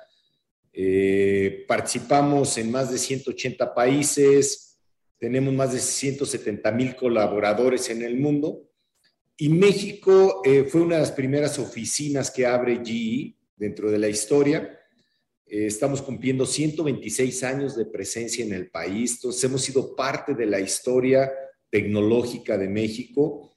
eh, 0.76 1.66
participamos 1.68 2.58
en 2.58 2.72
más 2.72 2.92
de 2.92 2.98
180 2.98 3.76
países, 3.76 4.80
tenemos 5.20 5.54
más 5.54 5.72
de 5.72 5.80
170 5.80 6.72
mil 6.72 6.96
colaboradores 6.96 7.92
en 7.92 8.02
el 8.02 8.18
mundo 8.18 8.72
y 9.38 9.50
México 9.50 10.42
eh, 10.44 10.64
fue 10.64 10.82
una 10.82 10.96
de 10.96 11.02
las 11.02 11.12
primeras 11.12 11.60
oficinas 11.60 12.32
que 12.32 12.48
abre 12.48 12.82
GE 12.84 13.38
dentro 13.56 13.92
de 13.92 14.00
la 14.00 14.10
historia. 14.10 14.80
Eh, 15.54 15.68
estamos 15.68 16.02
cumpliendo 16.02 16.48
126 16.48 17.44
años 17.44 17.78
de 17.78 17.86
presencia 17.86 18.44
en 18.44 18.54
el 18.54 18.72
país, 18.72 19.18
entonces 19.18 19.44
hemos 19.44 19.62
sido 19.62 19.96
parte 19.96 20.34
de 20.34 20.48
la 20.48 20.60
historia 20.60 21.32
tecnológica 21.70 22.58
de 22.58 22.68
México. 22.68 23.54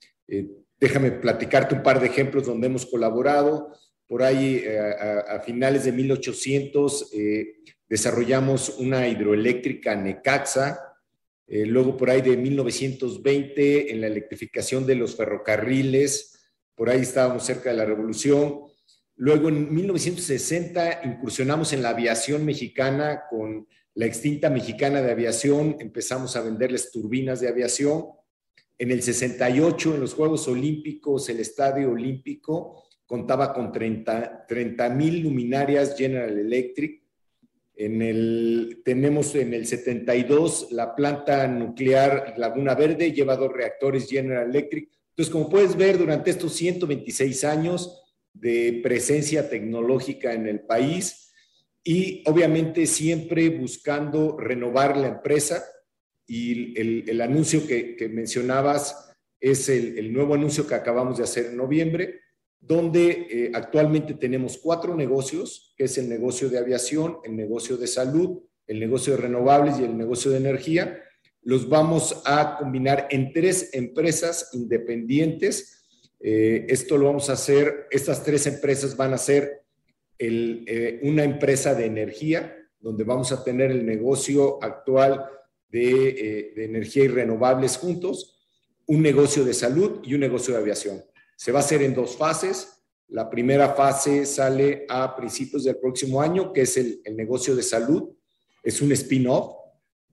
déjame 0.79 1.11
platicarte 1.11 1.75
un 1.75 1.83
par 1.83 1.99
de 1.99 2.09
ejemplos 2.09 2.45
donde 2.45 2.67
hemos 2.67 2.85
colaborado. 2.85 3.73
Por 4.07 4.23
ahí, 4.23 4.63
eh, 4.63 4.79
a, 4.79 5.41
finales 5.41 5.85
de 5.85 5.93
1800, 5.93 7.13
eh, 7.15 7.55
desarrollamos 7.89 8.77
una 8.79 9.09
hidroeléctrica 9.09 9.97
Necaxa. 9.97 10.79
Eh, 11.49 11.65
luego, 11.65 11.97
por 11.97 12.11
ahí 12.11 12.21
de 12.21 12.37
1920, 12.37 13.91
en 13.91 14.03
la 14.03 14.07
electrificación 14.09 14.87
de 14.87 14.97
los 14.97 15.17
ferrocarriles. 15.17 16.39
Por 16.75 16.91
ahí 16.91 17.01
estábamos 17.01 17.45
cerca 17.47 17.71
de 17.71 17.77
la 17.77 17.87
revolución. 17.87 18.67
Luego, 19.17 19.49
en 19.49 19.75
1960, 19.75 21.01
incursionamos 21.05 21.73
en 21.73 21.83
la 21.83 21.91
aviación 21.91 22.45
mexicana 22.45 23.23
con 23.31 23.67
la 23.95 24.05
extinta 24.05 24.51
mexicana 24.51 25.01
de 25.01 25.11
aviación. 25.11 25.77
Empezamos 25.81 26.37
a 26.37 26.43
venderles 26.43 26.91
turbinas 26.91 27.41
de 27.41 27.49
aviación. 27.49 28.05
En 28.79 28.91
el 28.91 29.03
68, 29.03 29.95
en 29.95 30.01
los 30.01 30.13
Juegos 30.13 30.47
Olímpicos, 30.49 31.31
el 31.31 31.41
Estadio 31.41 31.93
Olímpico, 31.93 32.85
contaba 33.07 33.55
con 33.55 33.73
30 33.73 34.91
mil 34.95 35.21
luminarias 35.21 35.97
General 35.97 36.39
Electric. 36.39 37.03
En 37.75 38.03
el, 38.03 38.83
tenemos 38.85 39.35
en 39.35 39.55
el 39.55 39.67
72 39.67 40.69
la 40.73 40.95
planta 40.95 41.47
nuclear 41.47 42.35
Laguna 42.37 42.75
Verde, 42.75 43.13
lleva 43.13 43.37
dos 43.37 43.51
reactores 43.51 44.09
General 44.09 44.51
Electric. 44.51 44.91
Entonces, 45.11 45.33
como 45.33 45.49
puedes 45.49 45.75
ver, 45.75 45.97
durante 45.97 46.31
estos 46.31 46.53
126 46.53 47.45
años 47.45 48.03
de 48.41 48.81
presencia 48.83 49.49
tecnológica 49.49 50.33
en 50.33 50.47
el 50.47 50.61
país 50.61 51.33
y 51.83 52.23
obviamente 52.27 52.87
siempre 52.87 53.49
buscando 53.49 54.37
renovar 54.37 54.97
la 54.97 55.09
empresa 55.09 55.65
y 56.27 56.79
el, 57.09 57.21
anuncio 57.21 57.67
que, 57.67 58.11
mencionabas 58.13 59.13
es 59.41 59.69
el, 59.69 60.13
nuevo 60.13 60.35
anuncio 60.35 60.67
que 60.67 60.75
acabamos 60.75 61.19
de 61.19 61.25
hacer 61.25 61.47
en 61.47 61.57
noviembre, 61.57 62.21
donde 62.59 63.29
eh, 63.31 63.51
actualmente 63.55 64.15
tenemos 64.15 64.59
cuatro 64.59 64.97
negocios, 64.97 65.75
que 65.77 65.85
es 65.85 65.97
el 65.99 66.09
negocio 66.09 66.49
de 66.49 66.59
aviación, 66.59 67.19
el 67.25 67.37
negocio 67.37 67.77
de 67.77 67.87
salud, 67.87 68.41
el 68.67 68.81
negocio 68.81 69.15
de 69.15 69.23
renovables 69.23 69.79
y 69.79 69.85
el 69.85 69.97
negocio 69.97 70.33
de 70.33 70.39
energía. 70.39 71.01
Los 71.43 71.69
vamos 71.69 72.23
a 72.25 72.57
combinar 72.59 73.07
en 73.11 73.33
tres 73.33 73.71
empresas 73.73 74.51
independientes. 74.53 75.76
Eh, 76.29 76.67
esto 76.69 76.99
lo 76.99 77.07
vamos 77.07 77.31
a 77.31 77.35
hacer, 77.35 77.87
estas 77.93 78.25
tres 78.25 78.49
empresas 78.49 78.97
van 78.97 79.15
a 79.15 79.19
ser 79.19 79.63
eh, 80.19 80.99
una 81.05 81.23
empresa 81.23 81.73
de 81.73 81.87
energía, 81.87 82.57
donde 82.81 83.05
vamos 83.05 83.31
a 83.31 83.45
tener 83.45 83.71
el 83.71 83.87
negocio 83.87 84.59
actual 84.61 85.25
de 85.69 86.53
energía 86.57 87.05
y 87.05 87.09
renovables 87.09 87.77
juntos, 87.77 88.37
un 88.87 89.03
negocio 89.03 89.45
de 89.45 89.55
salud 89.55 90.01
y 90.03 90.15
un 90.15 90.21
negocio 90.21 90.53
de 90.53 90.61
aviación. 90.61 91.05
Se 91.37 91.53
va 91.53 91.61
a 91.61 91.63
hacer 91.63 91.83
en 91.83 91.95
dos 91.95 92.17
fases. 92.17 92.83
La 93.09 93.31
primera 93.31 93.75
fase 93.75 94.27
sale 94.27 94.85
a 94.89 95.15
principios 95.15 95.63
del 95.63 95.77
próximo 95.77 96.21
año, 96.21 96.53
que 96.53 96.63
es 96.63 96.77
el, 96.77 97.03
negocio 97.15 97.55
de 97.55 97.63
salud. 97.63 98.11
Es 98.65 98.83
un 98.83 98.91
spin-off 98.91 99.55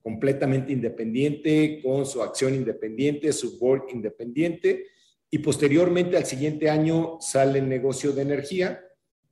completamente 0.03 0.71
independiente, 0.73 1.81
con 1.81 2.05
su 2.05 2.21
acción 2.21 2.53
independiente, 2.53 3.33
su 3.33 3.57
board 3.57 3.85
independiente. 3.89 4.85
Y 5.33 5.39
posteriormente, 5.39 6.15
al 6.15 6.27
siguiente 6.27 6.69
año, 6.69 7.17
sale 7.19 7.57
el 7.57 7.67
negocio 7.67 8.11
de 8.11 8.21
energía 8.21 8.85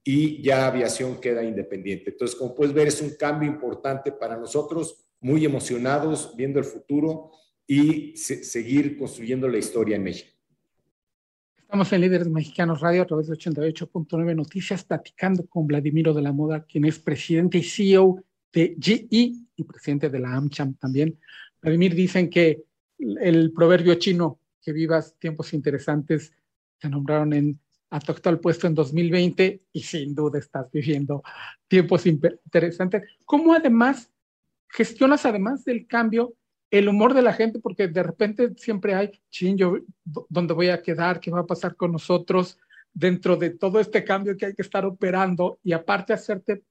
y 0.03 0.41
ya 0.41 0.65
aviación 0.65 1.21
queda 1.21 1.43
independiente. 1.43 2.09
Entonces, 2.09 2.35
como 2.35 2.55
puedes 2.55 2.73
ver, 2.73 2.87
es 2.87 3.03
un 3.03 3.11
cambio 3.19 3.47
importante 3.47 4.11
para 4.11 4.35
nosotros, 4.35 5.05
muy 5.19 5.45
emocionados 5.45 6.33
viendo 6.35 6.57
el 6.57 6.65
futuro 6.65 7.29
y 7.67 8.17
seguir 8.17 8.97
construyendo 8.97 9.47
la 9.47 9.59
historia 9.59 9.95
en 9.95 10.01
México. 10.01 10.31
Estamos 11.59 11.93
en 11.93 12.01
Líderes 12.01 12.29
Mexicanos 12.29 12.81
Radio 12.81 13.03
a 13.03 13.05
través 13.05 13.27
de 13.27 13.35
88.9 13.35 14.35
Noticias, 14.35 14.83
platicando 14.83 15.45
con 15.45 15.67
Vladimiro 15.67 16.15
de 16.15 16.23
la 16.23 16.31
Moda, 16.31 16.65
quien 16.65 16.85
es 16.85 16.97
presidente 16.97 17.59
y 17.59 17.63
CEO 17.63 18.23
de 18.51 18.75
GE 18.81 19.07
y 19.11 19.63
presidente 19.65 20.09
de 20.09 20.19
la 20.19 20.33
AmCham 20.33 20.73
también. 20.77 21.19
Vladimir, 21.61 21.93
dicen 21.93 22.27
que 22.27 22.63
el 22.97 23.53
proverbio 23.53 23.93
chino, 23.93 24.40
que 24.61 24.71
vivas 24.73 25.15
tiempos 25.19 25.53
interesantes, 25.53 26.33
te 26.79 26.89
nombraron 26.89 27.33
en 27.33 27.59
a 27.91 27.99
tu 27.99 28.13
actual 28.13 28.39
puesto 28.39 28.67
en 28.67 28.73
2020 28.73 29.63
y 29.73 29.81
sin 29.81 30.15
duda 30.15 30.39
estás 30.39 30.71
viviendo 30.71 31.21
tiempos 31.67 32.05
interesantes. 32.05 33.03
¿Cómo 33.25 33.53
además 33.53 34.09
gestionas, 34.69 35.25
además 35.25 35.65
del 35.65 35.85
cambio, 35.87 36.33
el 36.69 36.87
humor 36.87 37.13
de 37.13 37.21
la 37.21 37.33
gente? 37.33 37.59
Porque 37.59 37.89
de 37.89 38.01
repente 38.01 38.53
siempre 38.55 38.95
hay, 38.95 39.11
ching, 39.29 39.57
yo, 39.57 39.77
¿dónde 40.03 40.53
voy 40.53 40.69
a 40.69 40.81
quedar? 40.81 41.19
¿Qué 41.19 41.31
va 41.31 41.41
a 41.41 41.45
pasar 41.45 41.75
con 41.75 41.91
nosotros? 41.91 42.57
Dentro 42.93 43.35
de 43.35 43.51
todo 43.51 43.79
este 43.79 44.05
cambio 44.05 44.37
que 44.37 44.47
hay 44.47 44.55
que 44.55 44.61
estar 44.61 44.85
operando 44.85 45.59
y 45.61 45.73
aparte 45.73 46.13
hacerte 46.13 46.63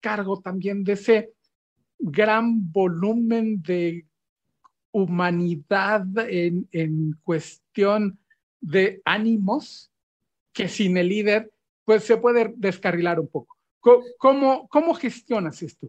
cargo 0.00 0.40
también 0.40 0.84
de 0.84 0.92
ese 0.92 1.32
gran 1.98 2.70
volumen 2.72 3.60
de 3.60 4.06
humanidad 4.92 6.04
en, 6.28 6.68
en 6.72 7.16
cuestión 7.22 8.18
de 8.60 9.00
ánimos 9.04 9.90
que 10.52 10.68
sin 10.68 10.96
el 10.96 11.08
líder 11.08 11.50
pues 11.84 12.04
se 12.04 12.16
puede 12.16 12.52
descarrilar 12.56 13.18
un 13.18 13.28
poco. 13.28 13.56
¿Cómo, 14.18 14.68
cómo 14.68 14.94
gestionas 14.94 15.62
esto? 15.62 15.88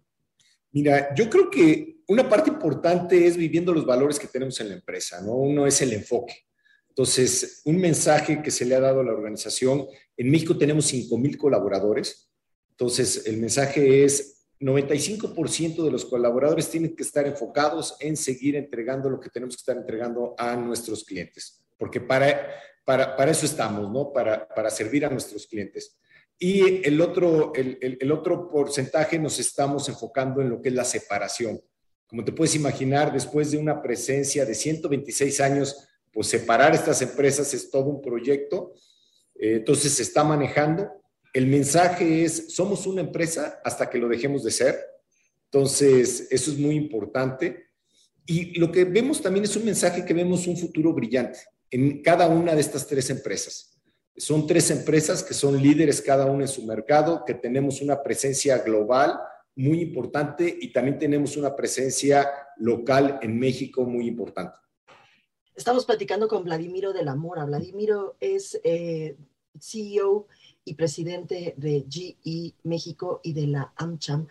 Mira, 0.71 1.13
yo 1.13 1.29
creo 1.29 1.49
que 1.49 1.97
una 2.07 2.27
parte 2.27 2.49
importante 2.49 3.27
es 3.27 3.35
viviendo 3.35 3.73
los 3.73 3.85
valores 3.85 4.17
que 4.17 4.27
tenemos 4.27 4.59
en 4.61 4.69
la 4.69 4.75
empresa, 4.75 5.21
¿no? 5.21 5.33
Uno 5.33 5.67
es 5.67 5.81
el 5.81 5.93
enfoque. 5.93 6.45
Entonces, 6.89 7.61
un 7.65 7.77
mensaje 7.77 8.41
que 8.41 8.51
se 8.51 8.65
le 8.65 8.75
ha 8.75 8.79
dado 8.79 9.01
a 9.01 9.03
la 9.03 9.13
organización, 9.13 9.85
en 10.17 10.31
México 10.31 10.57
tenemos 10.57 10.85
5 10.85 11.17
mil 11.17 11.37
colaboradores, 11.37 12.29
entonces 12.71 13.27
el 13.27 13.37
mensaje 13.37 14.03
es 14.03 14.40
95% 14.61 15.83
de 15.83 15.91
los 15.91 16.05
colaboradores 16.05 16.69
tienen 16.69 16.95
que 16.95 17.03
estar 17.03 17.25
enfocados 17.25 17.95
en 17.99 18.15
seguir 18.15 18.55
entregando 18.55 19.09
lo 19.09 19.19
que 19.19 19.29
tenemos 19.29 19.55
que 19.55 19.61
estar 19.61 19.77
entregando 19.77 20.35
a 20.37 20.55
nuestros 20.55 21.03
clientes, 21.03 21.63
porque 21.77 21.99
para, 21.99 22.49
para, 22.85 23.15
para 23.15 23.31
eso 23.31 23.45
estamos, 23.45 23.91
¿no? 23.91 24.13
Para, 24.13 24.47
para 24.47 24.69
servir 24.69 25.05
a 25.05 25.09
nuestros 25.09 25.47
clientes. 25.47 25.97
Y 26.37 26.87
el 26.87 26.99
otro, 27.01 27.53
el, 27.53 27.97
el, 27.99 28.11
otro 28.11 28.49
porcentaje 28.49 29.19
nos 29.19 29.39
estamos 29.39 29.87
enfocando 29.89 30.41
en 30.41 30.49
lo 30.49 30.59
que 30.59 30.69
es 30.69 30.75
la 30.75 30.85
separación. 30.85 31.61
Como 32.07 32.25
te 32.25 32.31
puedes 32.31 32.55
imaginar, 32.55 33.13
después 33.13 33.51
de 33.51 33.57
una 33.57 33.81
presencia 33.81 34.43
de 34.43 34.55
126 34.55 35.39
años, 35.39 35.87
pues 36.11 36.27
separar 36.27 36.73
estas 36.73 37.01
empresas 37.01 37.53
es 37.53 37.69
todo 37.69 37.85
un 37.85 38.01
proyecto. 38.01 38.73
Eh, 39.35 39.57
entonces 39.57 39.93
se 39.93 40.03
está 40.03 40.23
manejando. 40.23 41.00
El 41.33 41.47
mensaje 41.47 42.23
es, 42.23 42.53
somos 42.53 42.85
una 42.87 43.01
empresa 43.01 43.61
hasta 43.63 43.89
que 43.89 43.97
lo 43.97 44.09
dejemos 44.09 44.43
de 44.43 44.51
ser. 44.51 44.79
Entonces, 45.45 46.27
eso 46.29 46.51
es 46.51 46.57
muy 46.57 46.75
importante. 46.75 47.71
Y 48.25 48.59
lo 48.59 48.71
que 48.71 48.85
vemos 48.85 49.21
también 49.21 49.45
es 49.45 49.55
un 49.55 49.65
mensaje 49.65 50.05
que 50.05 50.13
vemos 50.13 50.47
un 50.47 50.57
futuro 50.57 50.93
brillante 50.93 51.39
en 51.71 52.01
cada 52.01 52.27
una 52.27 52.53
de 52.53 52.61
estas 52.61 52.85
tres 52.85 53.09
empresas. 53.09 53.79
Son 54.15 54.45
tres 54.45 54.69
empresas 54.71 55.23
que 55.23 55.33
son 55.33 55.61
líderes 55.61 56.01
cada 56.01 56.25
una 56.25 56.43
en 56.43 56.49
su 56.49 56.65
mercado, 56.65 57.23
que 57.25 57.33
tenemos 57.33 57.81
una 57.81 58.03
presencia 58.03 58.57
global 58.59 59.19
muy 59.55 59.81
importante 59.81 60.57
y 60.61 60.71
también 60.71 60.99
tenemos 60.99 61.37
una 61.37 61.55
presencia 61.55 62.29
local 62.57 63.19
en 63.21 63.39
México 63.39 63.83
muy 63.85 64.07
importante. 64.07 64.57
Estamos 65.55 65.85
platicando 65.85 66.27
con 66.27 66.43
Vladimiro 66.43 66.93
de 66.93 67.03
la 67.03 67.15
Mora. 67.15 67.45
Vladimiro 67.45 68.15
es 68.19 68.59
eh, 68.63 69.17
CEO 69.59 70.27
y 70.63 70.75
presidente 70.75 71.53
de 71.57 71.85
GE 71.89 72.53
México 72.63 73.19
y 73.23 73.33
de 73.33 73.47
la 73.47 73.73
AmCham. 73.75 74.27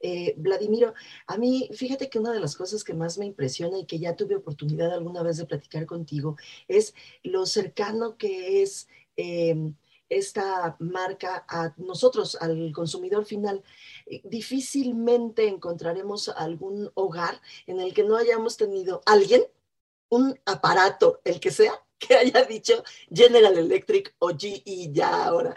Eh, 0.00 0.34
Vladimiro, 0.38 0.94
a 1.26 1.36
mí, 1.36 1.68
fíjate 1.72 2.08
que 2.08 2.18
una 2.18 2.32
de 2.32 2.40
las 2.40 2.56
cosas 2.56 2.84
que 2.84 2.94
más 2.94 3.18
me 3.18 3.26
impresiona 3.26 3.78
y 3.78 3.86
que 3.86 3.98
ya 3.98 4.16
tuve 4.16 4.36
oportunidad 4.36 4.92
alguna 4.92 5.22
vez 5.22 5.36
de 5.36 5.46
platicar 5.46 5.86
contigo 5.86 6.36
es 6.68 6.94
lo 7.22 7.46
cercano 7.46 8.16
que 8.16 8.62
es 8.62 8.88
Em, 9.16 9.74
esta 10.08 10.76
marca 10.80 11.44
a 11.48 11.74
nosotros, 11.78 12.36
al 12.40 12.72
consumidor 12.72 13.24
final. 13.24 13.62
Eh, 14.06 14.20
difícilmente 14.24 15.48
encontraremos 15.48 16.28
algún 16.28 16.90
hogar 16.94 17.40
en 17.66 17.80
el 17.80 17.94
que 17.94 18.04
no 18.04 18.16
hayamos 18.16 18.56
tenido 18.56 19.02
alguien, 19.06 19.44
un 20.10 20.38
aparato, 20.44 21.20
el 21.24 21.40
que 21.40 21.50
sea, 21.50 21.83
que 21.98 22.14
haya 22.14 22.44
dicho 22.44 22.82
General 23.12 23.56
Electric 23.56 24.14
o 24.18 24.30
GE 24.36 24.90
ya 24.92 25.24
ahora. 25.24 25.54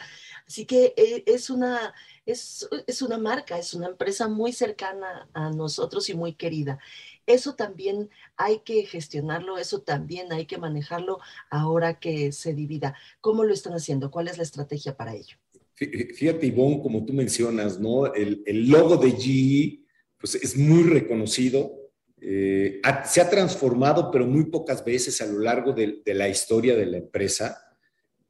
Así 0.47 0.65
que 0.65 0.93
eh, 0.95 1.23
es 1.25 1.49
una, 1.49 1.93
es, 2.25 2.67
es, 2.87 3.01
una 3.01 3.17
marca, 3.17 3.57
es 3.57 3.73
una 3.73 3.87
empresa 3.87 4.27
muy 4.27 4.53
cercana 4.53 5.29
a 5.33 5.49
nosotros 5.49 6.09
y 6.09 6.13
muy 6.13 6.33
querida 6.35 6.79
eso 7.27 7.55
también 7.55 8.09
hay 8.37 8.59
que 8.59 8.83
gestionarlo, 8.85 9.57
eso 9.57 9.81
también 9.81 10.31
hay 10.31 10.45
que 10.45 10.57
manejarlo 10.57 11.19
ahora 11.49 11.99
que 11.99 12.31
se 12.31 12.53
divida. 12.53 12.95
¿Cómo 13.21 13.43
lo 13.43 13.53
están 13.53 13.73
haciendo? 13.73 14.09
¿Cuál 14.09 14.29
es 14.29 14.37
la 14.37 14.43
estrategia 14.43 14.95
para 14.95 15.13
ello? 15.13 15.37
Fíjate, 15.75 16.47
Ivonne, 16.47 16.81
como 16.81 17.05
tú 17.05 17.13
mencionas, 17.13 17.79
¿no? 17.79 18.11
El, 18.13 18.41
logo 18.47 18.97
de 18.97 19.11
GE 19.11 19.83
pues, 20.17 20.35
es 20.35 20.57
muy 20.57 20.83
reconocido. 20.83 21.86
Eh, 22.19 22.81
se 23.05 23.21
ha 23.21 23.29
transformado, 23.29 24.09
pero 24.11 24.25
muy 24.25 24.45
pocas 24.45 24.83
veces 24.83 25.21
a 25.21 25.27
lo 25.27 25.39
largo 25.39 25.73
de, 25.73 26.01
la 26.05 26.27
historia 26.27 26.75
de 26.75 26.85
la 26.85 26.97
empresa 26.97 27.63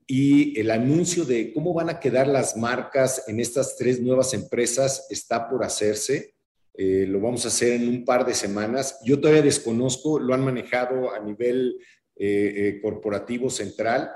y 0.06 0.60
el 0.60 0.72
anuncio 0.72 1.26
de 1.26 1.54
cómo 1.54 1.74
van 1.74 1.90
a 1.90 2.00
quedar 2.00 2.28
las 2.28 2.56
marcas 2.58 3.24
en 3.28 3.40
estas 3.40 3.76
tres 3.78 4.02
nuevas 4.02 4.34
empresas 4.34 5.08
está 5.10 5.50
por 5.50 5.64
hacerse. 5.64 6.36
Eh, 6.74 7.06
lo 7.08 7.20
vamos 7.20 7.46
a 7.46 7.48
hacer 7.48 7.74
en 7.74 7.88
un 7.88 8.06
par 8.06 8.26
de 8.26 8.34
semanas. 8.34 9.00
Yo 9.04 9.20
todavía 9.20 9.42
desconozco, 9.42 10.20
lo 10.20 10.34
han 10.34 10.44
manejado 10.44 11.14
a 11.14 11.20
nivel 11.20 11.78
eh, 12.16 12.80
corporativo 12.82 13.50
central, 13.50 14.12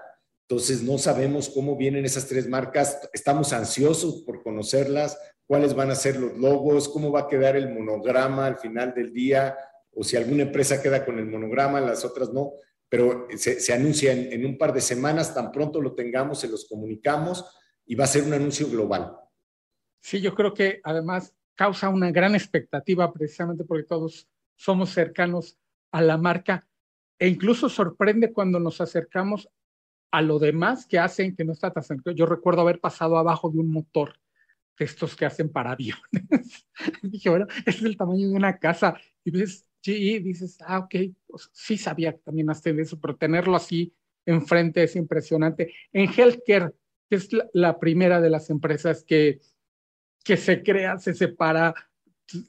entonces 0.51 0.84
no 0.84 0.97
sabemos 0.97 1.47
cómo 1.47 1.77
vienen 1.77 2.03
esas 2.03 2.27
tres 2.27 2.45
marcas. 2.45 2.99
Estamos 3.13 3.53
ansiosos 3.53 4.23
por 4.23 4.43
conocerlas, 4.43 5.17
cuáles 5.52 5.76
van 5.76 5.92
a 5.92 5.96
ser 5.96 6.16
los 6.16 6.38
logos, 6.38 6.88
cómo 6.88 7.12
va 7.12 7.20
a 7.20 7.28
quedar 7.28 7.58
el 7.58 7.74
monograma 7.74 8.46
al 8.46 8.58
final 8.58 8.94
del 8.94 9.12
día, 9.12 9.58
o 9.92 10.02
si 10.02 10.16
alguna 10.16 10.44
empresa 10.44 10.82
queda 10.82 11.04
con 11.04 11.20
el 11.20 11.26
monograma, 11.26 11.82
las 11.82 12.06
otras 12.06 12.32
no. 12.32 12.54
Pero 12.88 13.28
se, 13.36 13.60
se 13.60 13.74
anuncia 13.74 14.14
en, 14.14 14.32
en 14.32 14.46
un 14.46 14.58
par 14.58 14.72
de 14.72 14.80
semanas, 14.80 15.36
tan 15.36 15.52
pronto 15.52 15.82
lo 15.82 15.94
tengamos, 15.94 16.40
se 16.40 16.48
los 16.48 16.70
comunicamos 16.70 17.44
y 17.86 17.96
va 17.96 18.06
a 18.06 18.08
ser 18.08 18.24
un 18.24 18.32
anuncio 18.32 18.70
global. 18.70 19.14
Sí, 20.00 20.22
yo 20.22 20.34
creo 20.36 20.54
que 20.54 20.80
además 20.86 21.36
causa 21.54 21.90
una 21.90 22.12
gran 22.12 22.34
expectativa 22.34 23.12
precisamente 23.12 23.66
porque 23.66 23.84
todos 23.84 24.30
somos 24.56 24.92
cercanos 24.92 25.58
a 25.92 26.02
la 26.02 26.18
marca 26.18 26.66
e 27.20 27.28
incluso 27.28 27.68
sorprende 27.68 28.32
cuando 28.32 28.58
nos 28.58 28.80
acercamos 28.80 29.50
a 30.12 30.22
lo 30.22 30.40
demás 30.40 30.86
que 30.86 30.98
hacen 30.98 31.36
que 31.36 31.44
no 31.44 31.52
está 31.52 31.74
tan 31.74 31.84
cerca. 31.84 32.14
Yo 32.14 32.26
recuerdo 32.26 32.62
haber 32.62 32.80
pasado 32.80 33.18
abajo 33.18 33.50
de 33.50 33.60
un 33.60 33.70
motor 33.70 34.14
estos 34.77 35.15
que 35.15 35.25
hacen 35.25 35.49
para 35.49 35.71
aviones. 35.71 36.01
Dije, 37.03 37.29
bueno, 37.29 37.47
es 37.65 37.81
el 37.81 37.97
tamaño 37.97 38.29
de 38.29 38.36
una 38.36 38.57
casa. 38.57 38.99
Y 39.23 39.31
ves, 39.31 39.67
sí, 39.81 40.19
dices, 40.19 40.57
ah, 40.65 40.79
ok, 40.79 40.95
pues, 41.27 41.49
sí 41.53 41.77
sabía 41.77 42.13
que 42.13 42.19
también 42.19 42.49
hacen 42.49 42.79
eso, 42.79 42.99
pero 42.99 43.15
tenerlo 43.15 43.55
así 43.55 43.93
enfrente 44.25 44.84
es 44.84 44.95
impresionante. 44.95 45.73
En 45.93 46.10
Healthcare, 46.10 46.73
que 47.10 47.15
es 47.15 47.29
la 47.53 47.79
primera 47.79 48.21
de 48.21 48.29
las 48.29 48.49
empresas 48.49 49.03
que 49.03 49.41
que 50.23 50.38
se 50.38 50.62
crea, 50.63 50.97
se 50.99 51.13
separa, 51.13 51.73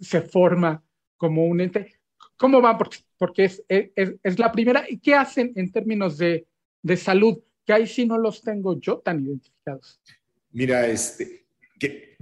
se 0.01 0.23
forma 0.23 0.83
como 1.17 1.47
un 1.47 1.61
ente. 1.61 2.01
¿Cómo 2.37 2.61
va? 2.61 2.77
Porque, 2.77 2.99
porque 3.19 3.45
es, 3.45 3.65
es, 3.69 4.15
es, 4.23 4.39
la 4.39 4.51
primera. 4.53 4.85
¿Y 4.89 4.99
qué 4.99 5.15
hacen 5.15 5.53
en 5.57 5.71
términos 5.71 6.19
de, 6.19 6.47
de, 6.83 6.97
salud? 6.97 7.39
Que 7.65 7.73
ahí 7.73 7.87
sí 7.87 8.07
no 8.07 8.19
los 8.19 8.43
tengo 8.43 8.79
yo 8.81 8.99
tan 8.99 9.25
identificados. 9.25 10.01
Mira, 10.51 10.87
este, 10.87 11.42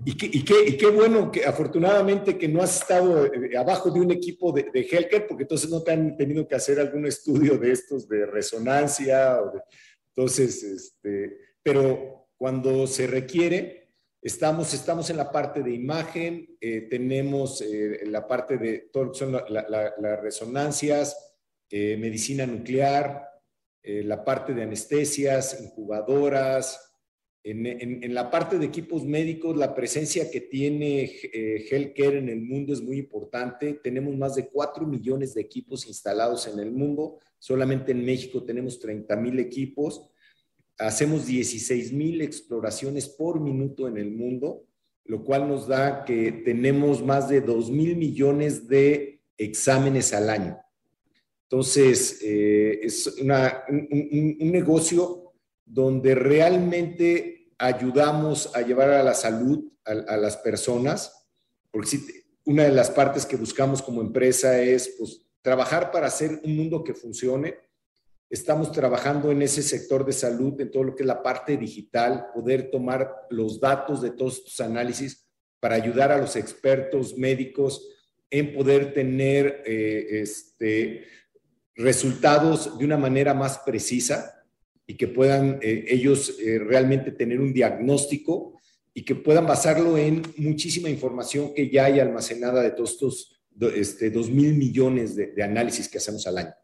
y, 0.05 0.15
qué, 0.17 0.31
y, 0.33 0.45
qué, 0.45 0.55
y, 0.67 0.77
qué, 0.77 0.87
bueno 0.87 1.31
que 1.31 1.45
afortunadamente 1.45 2.39
que 2.39 2.49
no 2.49 2.63
has 2.63 2.81
estado 2.81 3.27
eh, 3.27 3.57
abajo 3.57 3.91
de 3.91 4.01
un 4.01 4.11
equipo 4.11 4.53
de, 4.53 4.65
de 4.73 5.27
porque 5.29 5.45
entonces 5.45 5.69
no 5.71 5.83
te 5.83 5.93
han 5.93 6.17
tenido 6.17 6.47
que 6.47 6.55
hacer 6.55 6.81
algún 6.81 7.07
estudio 7.07 7.59
de 7.59 7.73
estos 7.73 8.09
de 8.09 8.27
resonancia. 8.27 9.41
O 9.41 9.53
de, 9.53 9.61
entonces, 10.15 10.63
este, 10.63 11.37
pero 11.63 12.29
cuando 12.37 12.87
se 12.87 13.07
requiere, 13.07 13.81
Estamos, 14.23 14.75
estamos 14.75 15.09
en 15.09 15.17
la 15.17 15.33
parte 15.33 15.63
de 15.63 15.73
imagen, 15.73 16.55
eh, 16.61 16.83
tenemos 16.91 17.63
eh, 17.63 18.01
la 18.05 18.29
parte 18.29 18.59
de 18.59 18.91
todo 18.93 19.05
lo 19.05 19.13
que 19.13 19.19
son 19.19 19.33
las 19.33 20.21
resonancias, 20.21 21.17
eh, 21.71 21.97
medicina 21.97 22.45
nuclear, 22.47 23.31
eh, 23.83 24.03
la 24.03 24.23
parte 24.25 24.53
de 24.53 24.65
anestesias, 24.65 25.63
incubadoras. 25.63 26.90
En, 27.43 27.65
en, 27.65 28.05
en, 28.05 28.15
la 28.15 28.31
parte 28.31 28.59
de 28.59 28.67
equipos 28.67 29.05
médicos, 29.05 29.57
la 29.57 29.75
presencia 29.75 30.31
que 30.31 30.43
tiene 30.43 31.11
Healthcare 31.71 32.19
en 32.19 32.29
el 32.29 32.43
mundo 32.43 32.73
es 32.75 32.83
muy 32.83 32.99
importante. 32.99 33.75
Tenemos 33.83 34.15
más 34.17 34.35
de 34.35 34.49
4 34.49 34.87
millones 34.87 35.33
de 35.33 35.41
equipos 35.41 35.87
instalados 35.87 36.47
en 36.47 36.59
el 36.59 36.71
mundo. 36.71 37.19
Solamente 37.39 37.93
en 37.93 38.05
México 38.05 38.43
tenemos 38.43 38.79
30 38.79 39.17
mil 39.17 39.39
equipos 39.39 40.11
hacemos 40.81 41.27
16 41.27 41.93
mil 41.93 42.23
exploraciones 42.23 43.09
por 43.09 43.41
minuto 43.41 43.87
en 43.87 43.99
el 43.99 44.11
mundo, 44.11 44.65
lo 45.05 45.25
cual 45.25 45.47
nos 45.47 45.69
da 45.69 46.05
que 46.05 46.33
tenemos 46.33 47.05
más 47.05 47.29
de 47.29 47.41
2 47.41 47.71
mil 47.71 47.97
millones 47.97 48.67
de 48.67 49.21
exámenes 49.37 50.13
al 50.15 50.31
año. 50.31 50.59
Entonces, 51.43 52.21
eh, 52.23 52.81
es 52.83 53.07
un, 53.19 53.29
negocio 54.39 55.30
donde 55.73 56.17
realmente 56.17 57.53
ayudamos 57.59 58.55
a 58.57 58.63
llevar 58.63 58.91
a 58.91 59.05
la 59.05 59.15
salud 59.15 59.71
a, 59.85 60.17
las 60.17 60.37
personas, 60.37 61.29
porque 61.71 61.99
una 62.45 62.65
de 62.65 62.73
las 62.73 62.91
partes 62.91 63.25
que 63.25 63.37
buscamos 63.37 63.81
como 63.81 64.01
empresa 64.01 64.61
es 64.61 64.95
pues, 64.99 65.27
trabajar 65.43 65.91
para 65.91 66.09
hacer 66.09 66.41
un 66.45 66.57
mundo 66.57 66.83
que 66.83 66.95
funcione. 66.95 67.57
Estamos 68.29 68.73
trabajando 68.73 69.31
en 69.31 69.43
ese 69.43 69.63
sector 69.63 70.05
de 70.05 70.13
salud, 70.13 70.61
en 70.61 70.71
todo 70.71 70.85
lo 70.85 70.95
que 70.95 71.03
es 71.03 71.07
la 71.07 71.23
parte 71.23 71.57
digital, 71.57 72.27
poder 72.35 72.71
tomar 72.71 73.27
los 73.31 73.61
datos 73.61 74.01
de 74.01 74.11
todos 74.11 74.39
estos 74.39 74.61
análisis 74.61 75.29
para 75.61 75.77
ayudar 75.77 76.13
a 76.13 76.19
los 76.19 76.37
expertos 76.37 77.17
médicos 77.17 77.89
en 78.31 78.55
poder 78.55 78.93
tener 78.93 79.63
eh, 79.67 80.21
este, 80.23 81.05
resultados 81.75 82.79
de 82.79 82.85
una 82.85 82.97
manera 82.97 83.35
más 83.35 83.59
precisa 83.59 84.40
y 84.91 84.97
que 84.97 85.07
puedan 85.07 85.61
eh, 85.63 85.85
ellos 85.87 86.37
eh, 86.41 86.59
realmente 86.59 87.13
tener 87.13 87.41
un 87.41 87.53
diagnóstico 87.53 88.59
y 88.93 89.05
que 89.05 89.15
puedan 89.15 89.47
basarlo 89.47 89.97
en 89.97 90.21
muchísima 90.37 90.91
información 90.91 91.55
que 91.55 91.71
ya 91.71 91.85
hay 91.85 92.01
almacenada 92.01 92.61
de 92.61 92.73
todos 92.73 92.91
estos 92.95 93.41
este, 93.77 94.11
2 94.11 94.31
mil 94.31 94.55
millones 94.55 95.15
de 95.15 95.43
análisis 95.45 95.89
que 95.89 95.99
hacemos 95.99 96.27
al 96.27 96.39
año. 96.39 96.55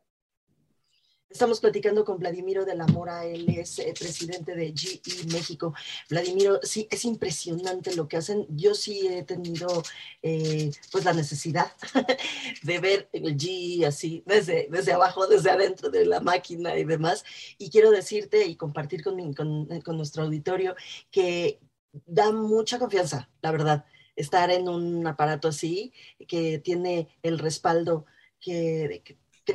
Estamos 1.36 1.60
platicando 1.60 2.02
con 2.02 2.18
Vladimiro 2.18 2.64
de 2.64 2.74
la 2.74 2.86
Mora, 2.86 3.26
él 3.26 3.46
es 3.50 3.78
eh, 3.78 3.92
presidente 3.92 4.54
de 4.54 4.72
GE 4.74 5.02
México. 5.30 5.74
Vladimiro, 6.08 6.60
sí, 6.62 6.88
es 6.90 7.04
impresionante 7.04 7.94
lo 7.94 8.08
que 8.08 8.16
hacen. 8.16 8.46
Yo 8.48 8.74
sí 8.74 9.06
he 9.06 9.22
tenido 9.22 9.82
eh, 10.22 10.70
pues 10.90 11.04
la 11.04 11.12
necesidad 11.12 11.70
de 12.62 12.78
ver 12.78 13.10
el 13.12 13.36
GE 13.38 13.84
así, 13.84 14.24
desde, 14.24 14.92
abajo, 14.94 15.26
desde 15.26 15.50
adentro 15.50 15.90
de 15.90 16.06
la 16.06 16.20
máquina 16.20 16.74
y 16.78 16.84
demás. 16.84 17.22
Y 17.58 17.68
quiero 17.68 17.90
decirte 17.90 18.46
y 18.46 18.56
compartir 18.56 19.04
con, 19.04 19.34
con, 19.34 19.66
con 19.82 19.96
nuestro 19.98 20.22
auditorio 20.22 20.74
que 21.10 21.60
da 22.06 22.32
mucha 22.32 22.78
confianza, 22.78 23.28
la 23.42 23.52
verdad, 23.52 23.84
estar 24.16 24.50
en 24.50 24.70
un 24.70 25.06
aparato 25.06 25.48
así, 25.48 25.92
que 26.26 26.60
tiene 26.60 27.08
el 27.22 27.38
respaldo 27.38 28.06
que 28.40 29.02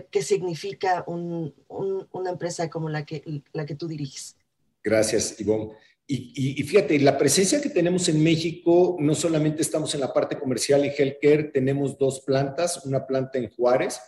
¿Qué 0.10 0.22
significa 0.22 1.04
una 1.08 2.30
empresa 2.30 2.70
como 2.70 2.90
la 2.90 3.06
que, 3.06 3.44
la 3.52 3.66
que 3.66 3.76
tú 3.76 3.88
diriges. 3.88 4.38
Gracias, 4.84 5.40
Ivonne. 5.40 5.74
Y, 6.08 6.62
fíjate, 6.64 7.00
la 7.00 7.18
presencia 7.18 7.62
que 7.62 7.70
tenemos 7.70 8.10
en 8.10 8.22
México, 8.22 8.98
no 9.00 9.16
solamente 9.16 9.62
estamos 9.62 9.94
en 9.94 10.02
la 10.02 10.12
parte 10.12 10.38
comercial 10.38 10.86
y 10.86 10.90
healthcare, 10.90 11.52
tenemos 11.54 11.98
dos 11.98 12.22
plantas, 12.22 12.86
una 12.86 13.06
planta 13.08 13.38
en 13.38 13.50
Juárez, 13.50 14.00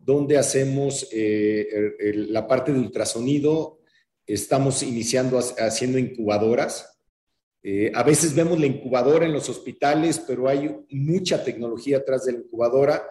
donde 0.00 0.38
hacemos 0.38 1.08
eh, 1.12 2.24
la 2.28 2.48
parte 2.48 2.72
de 2.72 2.80
ultrasonido, 2.80 3.78
estamos 4.26 4.82
iniciando 4.82 5.38
haciendo 5.38 5.98
incubadoras. 5.98 6.98
Eh, 7.62 7.92
a 7.94 8.02
veces 8.02 8.34
vemos 8.34 8.58
la 8.58 8.66
incubadora 8.66 9.24
en 9.24 9.32
los 9.32 9.48
hospitales, 9.48 10.20
pero 10.26 10.48
hay 10.48 10.84
mucha 10.90 11.44
tecnología 11.44 11.98
atrás 11.98 12.24
de 12.24 12.32
la 12.32 12.38
incubadora 12.38 13.04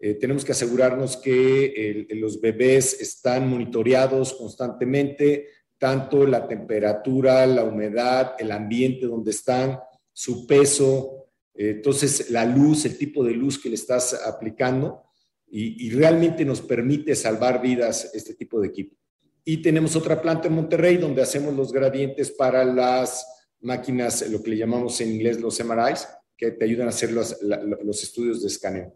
eh, 0.00 0.14
tenemos 0.14 0.44
que 0.44 0.52
asegurarnos 0.52 1.16
que 1.16 2.06
los 2.10 2.40
bebés 2.40 3.00
están 3.00 3.48
monitoreados 3.48 4.34
constantemente, 4.34 5.48
tanto 5.78 6.26
la 6.26 6.46
temperatura, 6.46 7.46
la 7.46 7.64
humedad, 7.64 8.34
el 8.38 8.52
ambiente 8.52 9.06
donde 9.06 9.30
están, 9.30 9.78
su 10.12 10.46
peso, 10.46 11.28
eh, 11.54 11.70
entonces 11.76 12.30
la 12.30 12.44
luz, 12.44 12.84
el 12.84 12.98
tipo 12.98 13.24
de 13.24 13.32
luz 13.32 13.60
que 13.60 13.68
le 13.68 13.74
estás 13.74 14.14
aplicando 14.26 15.04
y, 15.50 15.88
realmente 15.90 16.44
nos 16.44 16.60
permite 16.60 17.16
salvar 17.16 17.62
vidas 17.62 18.10
este 18.12 18.34
tipo 18.34 18.60
de 18.60 18.68
equipo. 18.68 18.96
Y 19.44 19.62
tenemos 19.62 19.96
otra 19.96 20.20
planta 20.20 20.48
en 20.48 20.54
Monterrey 20.54 20.98
donde 20.98 21.22
hacemos 21.22 21.54
los 21.54 21.72
gradientes 21.72 22.30
para 22.30 22.64
las 22.64 23.26
máquinas, 23.60 24.28
lo 24.28 24.42
que 24.42 24.50
le 24.50 24.58
llamamos 24.58 25.00
en 25.00 25.12
inglés 25.12 25.40
los 25.40 25.58
MRIs, 25.64 26.06
que 26.36 26.50
te 26.50 26.66
ayudan 26.66 26.88
a 26.88 26.90
hacer 26.90 27.12
los, 27.12 27.38
los 27.40 28.02
estudios 28.02 28.42
de 28.42 28.48
escaneo. 28.48 28.94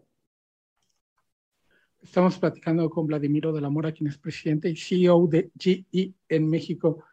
Estamos 2.03 2.37
platicando 2.37 2.89
con 2.89 3.07
Vladimiro 3.07 3.53
de 3.53 3.61
la 3.61 3.69
Mora, 3.69 3.93
quien 3.93 4.09
es 4.09 4.17
presidente 4.17 4.69
y 4.69 4.75
CEO 4.75 5.25
de 5.25 5.49
GE 5.57 6.13
en 6.27 6.49
México. 6.49 7.05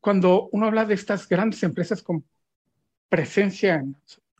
Cuando 0.00 0.48
uno 0.52 0.66
habla 0.66 0.86
de 0.86 0.94
estas 0.94 1.28
grandes 1.28 1.62
empresas 1.62 2.02
con 2.02 2.24
presencia 3.10 3.74
en 3.76 3.94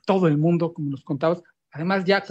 todo 0.06 0.28
el 0.28 0.38
mundo, 0.38 0.72
como 0.72 0.90
nos 0.90 1.04
contabas, 1.04 1.42
además 1.70 2.04
ya 2.06 2.24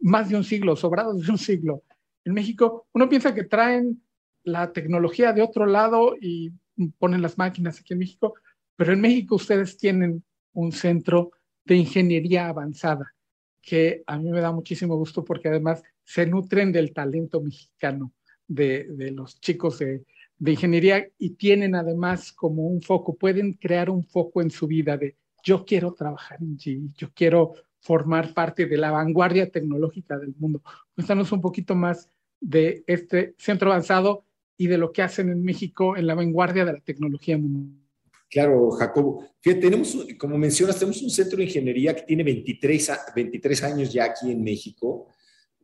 más 0.00 0.28
de 0.28 0.36
un 0.36 0.44
siglo, 0.44 0.76
sobrados 0.76 1.24
de 1.24 1.32
un 1.32 1.38
siglo, 1.38 1.82
en 2.24 2.34
México, 2.34 2.86
uno 2.92 3.08
piensa 3.08 3.34
que 3.34 3.44
traen 3.44 4.02
la 4.44 4.72
tecnología 4.72 5.32
de 5.32 5.42
otro 5.42 5.64
lado 5.64 6.14
y 6.20 6.52
ponen 6.98 7.22
las 7.22 7.38
máquinas 7.38 7.80
aquí 7.80 7.94
en 7.94 8.00
México, 8.00 8.34
pero 8.76 8.92
en 8.92 9.00
México 9.00 9.36
ustedes 9.36 9.78
tienen 9.78 10.22
un 10.52 10.70
centro 10.70 11.32
de 11.64 11.76
ingeniería 11.76 12.48
avanzada 12.48 13.14
que 13.62 14.02
a 14.06 14.18
mí 14.18 14.30
me 14.30 14.40
da 14.40 14.52
muchísimo 14.52 14.96
gusto 14.96 15.24
porque 15.24 15.48
además 15.48 15.82
se 16.04 16.26
nutren 16.26 16.72
del 16.72 16.92
talento 16.92 17.40
mexicano 17.40 18.12
de, 18.46 18.86
de 18.90 19.10
los 19.10 19.40
chicos 19.40 19.78
de, 19.78 20.04
de, 20.38 20.50
ingeniería 20.50 21.06
y 21.18 21.30
tienen 21.30 21.74
además 21.74 22.32
como 22.32 22.66
un 22.66 22.82
foco, 22.82 23.16
pueden 23.16 23.54
crear 23.54 23.90
un 23.90 24.04
foco 24.04 24.42
en 24.42 24.50
su 24.50 24.66
vida 24.66 24.96
de 24.96 25.16
yo 25.44 25.64
quiero 25.64 25.92
trabajar 25.92 26.38
en 26.40 26.56
G, 26.56 26.92
yo 26.96 27.10
quiero 27.14 27.54
formar 27.80 28.32
parte 28.32 28.66
de 28.66 28.76
la 28.78 28.92
vanguardia 28.92 29.50
tecnológica 29.50 30.16
del 30.18 30.34
mundo. 30.38 30.62
Cuéntanos 30.94 31.32
un 31.32 31.40
poquito 31.40 31.74
más 31.74 32.08
de 32.40 32.84
este 32.86 33.34
centro 33.38 33.70
avanzado 33.70 34.24
y 34.56 34.68
de 34.68 34.78
lo 34.78 34.92
que 34.92 35.02
hacen 35.02 35.30
en 35.30 35.42
México 35.42 35.96
en 35.96 36.06
la 36.06 36.14
vanguardia 36.14 36.64
de 36.64 36.74
la 36.74 36.80
tecnología 36.80 37.36
mundial. 37.36 37.82
Claro, 38.30 38.70
Jacobo. 38.70 39.26
Tenemos, 39.42 40.06
como 40.18 40.38
mencionas, 40.38 40.78
tenemos 40.78 41.02
un 41.02 41.10
centro 41.10 41.36
de 41.36 41.44
ingeniería 41.44 41.94
que 41.94 42.02
tiene 42.02 42.22
23, 42.22 42.92
23 43.14 43.62
años 43.64 43.92
ya 43.92 44.04
aquí 44.04 44.30
en 44.30 44.42
México. 44.42 45.08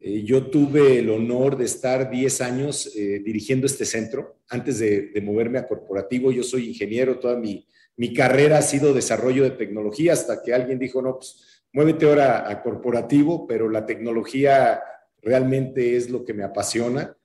Eh, 0.00 0.22
yo 0.22 0.46
tuve 0.46 1.00
el 1.00 1.10
honor 1.10 1.56
de 1.56 1.64
estar 1.64 2.10
10 2.10 2.40
años 2.40 2.94
eh, 2.94 3.20
dirigiendo 3.24 3.66
este 3.66 3.84
centro. 3.84 4.38
Antes 4.48 4.78
de, 4.78 5.12
moverme 5.22 5.58
a 5.58 5.66
corporativo, 5.66 6.30
yo 6.30 6.42
soy 6.42 6.68
ingeniero, 6.68 7.18
toda 7.18 7.36
mi, 7.36 7.66
mi, 7.96 8.14
carrera 8.14 8.58
ha 8.58 8.62
sido 8.62 8.94
desarrollo 8.94 9.42
de 9.42 9.50
tecnología 9.50 10.12
hasta 10.12 10.42
que 10.42 10.54
alguien 10.54 10.78
dijo, 10.78 11.02
no, 11.02 11.16
pues 11.16 11.64
muévete 11.72 12.06
ahora 12.06 12.48
a 12.48 12.62
corporativo, 12.62 13.46
pero 13.46 13.68
la 13.68 13.84
tecnología 13.84 14.80
realmente 15.20 15.96
es 15.96 16.08
lo 16.10 16.24
que 16.24 16.34
me 16.34 16.44
apasiona. 16.44 17.16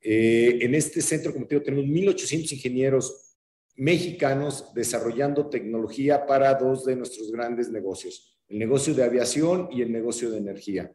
Eh, 0.00 0.58
en 0.60 0.74
este 0.74 1.02
centro, 1.02 1.32
como 1.32 1.46
te 1.46 1.56
digo, 1.56 1.64
tenemos 1.64 1.86
1.800 1.86 2.52
ingenieros 2.52 3.36
mexicanos 3.74 4.72
desarrollando 4.74 5.48
tecnología 5.48 6.24
para 6.24 6.54
dos 6.54 6.84
de 6.84 6.96
nuestros 6.96 7.30
grandes 7.32 7.68
negocios, 7.68 8.38
el 8.48 8.58
negocio 8.58 8.94
de 8.94 9.04
aviación 9.04 9.68
y 9.72 9.82
el 9.82 9.92
negocio 9.92 10.30
de 10.30 10.38
energía. 10.38 10.92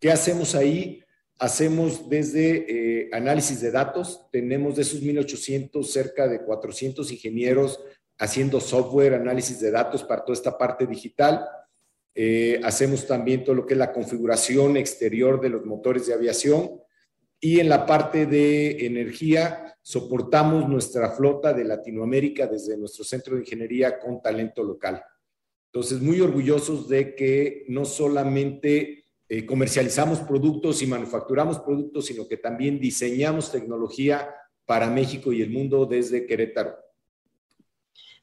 ¿Qué 0.00 0.10
hacemos 0.10 0.54
ahí? 0.54 1.04
Hacemos 1.38 2.08
desde 2.08 3.02
eh, 3.02 3.10
análisis 3.12 3.60
de 3.60 3.70
datos, 3.70 4.26
tenemos 4.32 4.76
de 4.76 4.82
esos 4.82 5.02
1.800 5.02 5.84
cerca 5.84 6.26
de 6.26 6.42
400 6.42 7.12
ingenieros 7.12 7.80
haciendo 8.18 8.60
software, 8.60 9.14
análisis 9.14 9.60
de 9.60 9.70
datos 9.70 10.02
para 10.02 10.24
toda 10.24 10.34
esta 10.34 10.56
parte 10.56 10.86
digital. 10.86 11.46
Eh, 12.14 12.60
hacemos 12.64 13.06
también 13.06 13.44
todo 13.44 13.54
lo 13.54 13.66
que 13.66 13.74
es 13.74 13.78
la 13.78 13.92
configuración 13.92 14.76
exterior 14.76 15.40
de 15.40 15.50
los 15.50 15.64
motores 15.64 16.06
de 16.06 16.14
aviación 16.14 16.80
y 17.38 17.60
en 17.60 17.68
la 17.68 17.86
parte 17.86 18.26
de 18.26 18.86
energía 18.86 19.76
soportamos 19.82 20.68
nuestra 20.68 21.10
flota 21.12 21.52
de 21.52 21.64
Latinoamérica 21.64 22.46
desde 22.46 22.76
nuestro 22.76 23.04
centro 23.04 23.34
de 23.34 23.42
ingeniería 23.42 23.98
con 23.98 24.20
talento 24.20 24.62
local. 24.62 25.02
Entonces, 25.72 26.00
muy 26.00 26.20
orgullosos 26.20 26.88
de 26.88 27.14
que 27.14 27.64
no 27.68 27.84
solamente 27.84 28.99
eh, 29.32 29.46
comercializamos 29.46 30.18
productos 30.18 30.82
y 30.82 30.88
manufacturamos 30.88 31.60
productos, 31.60 32.06
sino 32.06 32.26
que 32.26 32.36
también 32.36 32.80
diseñamos 32.80 33.52
tecnología 33.52 34.28
para 34.66 34.90
México 34.90 35.32
y 35.32 35.40
el 35.40 35.50
mundo 35.50 35.86
desde 35.86 36.26
Querétaro. 36.26 36.76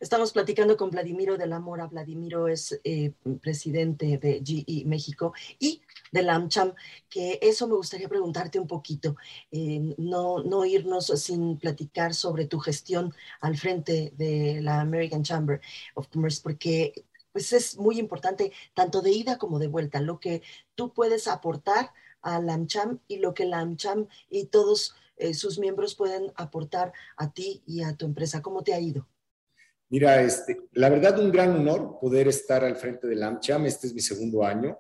Estamos 0.02 0.34
platicando 0.34 0.76
con 0.76 0.92
Vladimiro 0.92 1.38
de 1.38 1.48
la 1.48 1.62
Mora. 1.62 1.88
Vladimiro 1.88 2.50
es 2.50 2.80
eh, 2.84 3.14
presidente 3.42 4.18
de 4.18 4.44
GE 4.46 4.84
México 4.86 5.34
y 5.60 5.82
de 6.12 6.24
la 6.24 6.36
AmCham, 6.36 6.74
que 7.10 7.40
eso 7.42 7.68
me 7.68 7.76
gustaría 7.76 8.10
preguntarte 8.10 8.60
un 8.60 8.68
poquito, 8.68 9.16
eh, 9.50 9.96
no, 9.98 10.44
no 10.44 10.66
irnos 10.66 11.08
sin 11.08 11.58
platicar 11.58 12.14
sobre 12.14 12.46
tu 12.46 12.60
gestión 12.60 13.14
al 13.42 13.58
frente 13.58 14.14
de 14.18 14.60
la 14.62 14.82
American 14.82 15.24
Chamber 15.24 15.62
of 15.96 16.10
Commerce, 16.10 16.42
porque 16.44 17.06
pues 17.38 17.54
es 17.54 17.78
muy 17.78 18.00
importante 18.00 18.52
tanto 18.74 19.04
de 19.04 19.12
ida 19.12 19.38
como 19.38 19.60
de 19.60 19.68
vuelta, 19.68 20.02
lo 20.02 20.20
que 20.20 20.42
tú 20.74 20.92
puedes 20.92 21.28
aportar 21.28 21.92
a 22.24 22.42
la 22.42 22.56
AmCham 22.56 22.98
y 23.08 23.18
lo 23.18 23.36
que 23.36 23.46
la 23.46 23.60
AmCham 23.60 24.08
y 24.28 24.46
todos 24.46 24.96
eh, 25.18 25.36
sus 25.36 25.60
miembros 25.60 25.94
pueden 25.94 26.32
aportar 26.36 26.94
a 27.16 27.32
ti 27.32 27.62
y 27.68 27.84
a 27.84 27.96
tu 27.96 28.08
empresa. 28.08 28.42
¿Cómo 28.42 28.64
te 28.64 28.74
ha 28.74 28.80
ido? 28.80 29.08
Mira, 29.90 30.20
este, 30.24 30.64
la 30.72 30.90
verdad, 30.90 31.20
un 31.20 31.32
gran 31.32 31.56
honor 31.56 32.00
poder 32.02 32.28
estar 32.28 32.66
al 32.66 32.76
frente 32.76 33.06
del 33.06 33.22
AmCham. 33.22 33.68
Este 33.68 33.86
es 33.86 33.94
mi 33.94 34.02
segundo 34.02 34.44
año. 34.44 34.76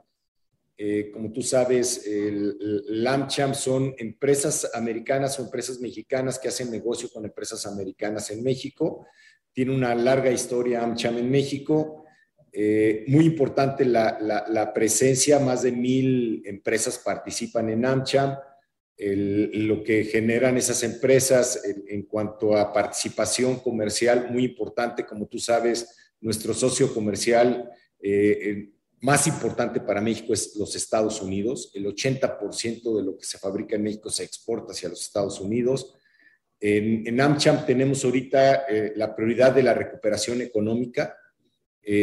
Eh, 0.79 1.11
como 1.13 1.31
tú 1.31 1.43
sabes, 1.43 2.07
el, 2.07 3.05
AmCham 3.05 3.53
son 3.53 3.93
empresas 3.99 4.67
americanas 4.73 5.37
o 5.37 5.43
empresas 5.43 5.79
mexicanas 5.79 6.39
que 6.39 6.47
hacen 6.47 6.71
negocio 6.71 7.07
con 7.13 7.23
empresas 7.23 7.67
americanas 7.67 8.31
en 8.31 8.41
México. 8.41 9.05
Tiene 9.53 9.75
una 9.75 9.93
larga 9.93 10.31
historia 10.31 10.81
AmCham 10.81 11.19
en 11.19 11.29
México. 11.29 12.05
Eh, 12.59 13.03
muy 13.05 13.25
importante 13.25 13.85
la, 13.85 14.17
la, 14.19 14.73
presencia, 14.73 15.37
más 15.37 15.61
de 15.61 15.71
mil 15.71 16.41
empresas 16.43 16.97
participan 16.97 17.69
en 17.69 17.85
AmCham. 17.85 18.35
lo 18.97 19.83
que 19.83 20.05
generan 20.05 20.57
esas 20.57 20.81
empresas 20.81 21.61
en, 21.87 22.01
cuanto 22.07 22.57
a 22.57 22.73
participación 22.73 23.59
comercial, 23.59 24.31
muy 24.31 24.43
importante, 24.43 25.05
como 25.05 25.27
tú 25.27 25.37
sabes, 25.37 26.15
nuestro 26.19 26.51
socio 26.55 26.91
comercial 26.95 27.69
eh, 27.99 28.71
más 29.01 29.27
importante 29.27 29.79
para 29.79 30.01
México 30.01 30.33
es 30.33 30.55
los 30.55 30.75
Estados 30.75 31.21
Unidos. 31.21 31.69
El 31.75 31.85
80% 31.85 32.97
de 32.97 33.03
lo 33.03 33.15
que 33.19 33.25
se 33.25 33.37
fabrica 33.37 33.75
en 33.75 33.83
México 33.83 34.09
se 34.09 34.23
exporta 34.23 34.71
hacia 34.71 34.89
los 34.89 35.03
Estados 35.03 35.39
Unidos. 35.39 35.93
En, 36.59 37.21
AmCham 37.21 37.67
tenemos 37.67 38.03
ahorita 38.03 38.65
eh, 38.67 38.93
la 38.95 39.15
prioridad 39.15 39.53
de 39.53 39.61
la 39.61 39.75
recuperación 39.75 40.41
económica, 40.41 41.15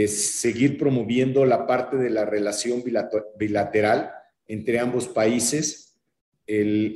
seguir 0.09 0.79
promoviendo 0.79 1.45
la 1.45 1.67
parte 1.67 1.97
de 1.97 2.09
la 2.09 2.25
relación 2.25 2.83
bilateral 3.37 4.11
entre 4.47 4.79
ambos 4.79 5.09
países, 5.09 5.99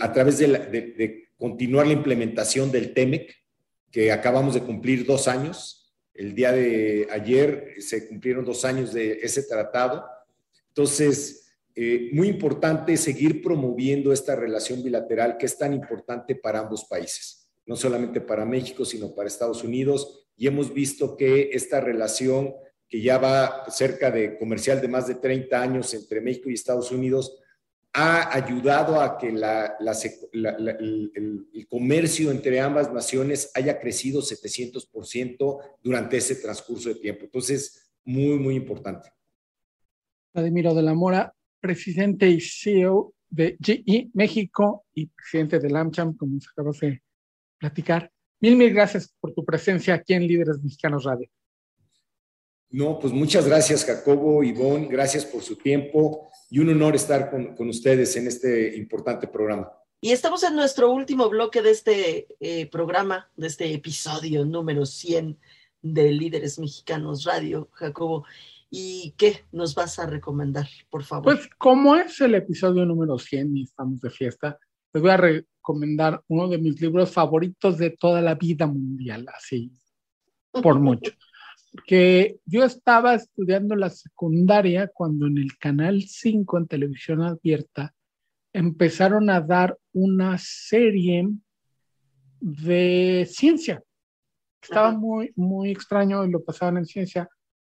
a 0.00 0.12
través 0.12 0.38
de, 0.38 1.28
continuar 1.36 1.86
la 1.86 1.92
implementación 1.92 2.72
del 2.72 2.92
TEMEC, 2.94 3.34
que 3.90 4.10
acabamos 4.10 4.54
de 4.54 4.62
cumplir 4.62 5.06
dos 5.06 5.28
años, 5.28 5.94
el 6.14 6.34
día 6.34 6.50
de 6.50 7.06
ayer 7.10 7.74
se 7.78 8.08
cumplieron 8.08 8.44
dos 8.44 8.64
años 8.64 8.92
de 8.92 9.20
ese 9.22 9.44
tratado. 9.44 10.04
Entonces, 10.68 11.52
eh, 11.76 12.10
muy 12.12 12.26
importante 12.26 12.96
seguir 12.96 13.40
promoviendo 13.40 14.12
esta 14.12 14.34
relación 14.34 14.82
bilateral 14.82 15.38
que 15.38 15.46
es 15.46 15.56
tan 15.56 15.72
importante 15.72 16.34
para 16.34 16.58
ambos 16.58 16.86
países, 16.86 17.48
no 17.66 17.76
solamente 17.76 18.20
para 18.20 18.44
México, 18.44 18.84
sino 18.84 19.14
para 19.14 19.28
Estados 19.28 19.62
Unidos. 19.62 20.26
Y 20.36 20.48
hemos 20.48 20.74
visto 20.74 21.16
que 21.16 21.50
esta 21.52 21.80
relación 21.80 22.52
que 22.88 23.02
ya 23.02 23.18
va 23.18 23.64
cerca 23.70 24.10
de 24.10 24.38
comercial 24.38 24.80
de 24.80 24.88
más 24.88 25.06
de 25.06 25.16
30 25.16 25.60
años 25.60 25.92
entre 25.94 26.20
México 26.20 26.48
y 26.48 26.54
Estados 26.54 26.90
Unidos, 26.90 27.38
ha 27.92 28.34
ayudado 28.34 29.00
a 29.00 29.18
que 29.18 29.28
el, 29.28 29.44
comercio 31.68 32.30
entre 32.30 32.60
ambas 32.60 32.92
naciones 32.92 33.50
haya 33.54 33.78
crecido 33.80 34.20
700% 34.20 35.58
durante 35.82 36.16
ese 36.16 36.36
transcurso 36.36 36.90
de 36.90 36.96
tiempo. 36.96 37.24
Entonces, 37.24 37.90
muy, 38.04 38.38
muy 38.38 38.54
importante. 38.54 39.10
Vladimiro 40.32 40.74
de 40.74 40.82
la 40.82 40.94
Mora, 40.94 41.34
presidente 41.60 42.28
y 42.28 42.40
CEO 42.40 43.14
de 43.28 43.56
GE 43.60 44.10
México 44.14 44.86
y 44.94 45.06
presidente 45.06 45.58
del 45.58 45.76
AmCham, 45.76 46.16
como 46.16 46.34
nos 46.34 46.48
acabas 46.48 46.78
de 46.80 47.02
platicar. 47.58 48.10
Mil, 48.40 48.56
mil 48.56 48.72
gracias 48.72 49.14
por 49.20 49.34
tu 49.34 49.44
presencia 49.44 49.94
aquí 49.94 50.14
en 50.14 50.26
Líderes 50.26 50.62
Mexicanos 50.62 51.04
Radio. 51.04 51.28
No, 52.70 52.98
pues 52.98 53.14
muchas 53.14 53.46
gracias, 53.46 53.84
Jacobo, 53.84 54.44
Ivonne, 54.44 54.88
gracias 54.88 55.24
por 55.24 55.42
su 55.42 55.56
tiempo 55.56 56.28
y 56.50 56.58
un 56.58 56.68
honor 56.68 56.96
estar 56.96 57.30
con, 57.30 57.68
ustedes 57.68 58.14
en 58.16 58.26
este 58.26 58.76
importante 58.76 59.26
programa. 59.26 59.72
Y 60.02 60.12
estamos 60.12 60.42
en 60.44 60.54
nuestro 60.54 60.92
último 60.92 61.28
bloque 61.30 61.62
de 61.62 61.70
este 61.70 62.28
eh, 62.40 62.66
programa, 62.66 63.30
de 63.36 63.46
este 63.46 63.72
episodio 63.72 64.44
número 64.44 64.84
100 64.84 65.38
de 65.80 66.12
Líderes 66.12 66.58
Mexicanos 66.58 67.24
Radio, 67.24 67.68
Jacobo. 67.72 68.26
¿Y 68.70 69.14
qué 69.16 69.44
nos 69.50 69.74
vas 69.74 69.98
a 69.98 70.06
recomendar, 70.06 70.68
por 70.90 71.04
favor? 71.04 71.36
Pues 71.36 71.48
como 71.56 71.96
es 71.96 72.20
el 72.20 72.34
episodio 72.34 72.84
número 72.84 73.18
100 73.18 73.56
y 73.56 73.62
estamos 73.62 74.00
de 74.02 74.10
fiesta, 74.10 74.58
les 74.92 75.02
voy 75.02 75.10
a 75.10 75.16
recomendar 75.16 76.22
uno 76.28 76.48
de 76.48 76.58
mis 76.58 76.78
libros 76.82 77.10
favoritos 77.10 77.78
de 77.78 77.90
toda 77.90 78.20
la 78.20 78.34
vida 78.34 78.66
mundial, 78.66 79.26
así, 79.34 79.72
por 80.52 80.78
mucho 80.80 81.12
que 81.86 82.38
yo 82.46 82.64
estaba 82.64 83.14
estudiando 83.14 83.76
la 83.76 83.90
secundaria 83.90 84.88
cuando 84.92 85.26
en 85.26 85.38
el 85.38 85.56
Canal 85.58 86.02
5 86.02 86.58
en 86.58 86.66
televisión 86.66 87.22
abierta 87.22 87.94
empezaron 88.52 89.30
a 89.30 89.40
dar 89.40 89.78
una 89.92 90.38
serie 90.38 91.28
de 92.40 93.28
ciencia. 93.30 93.82
Estaba 94.60 94.92
muy, 94.92 95.32
muy 95.36 95.70
extraño 95.70 96.24
y 96.24 96.30
lo 96.30 96.42
pasaban 96.44 96.78
en 96.78 96.86
ciencia 96.86 97.28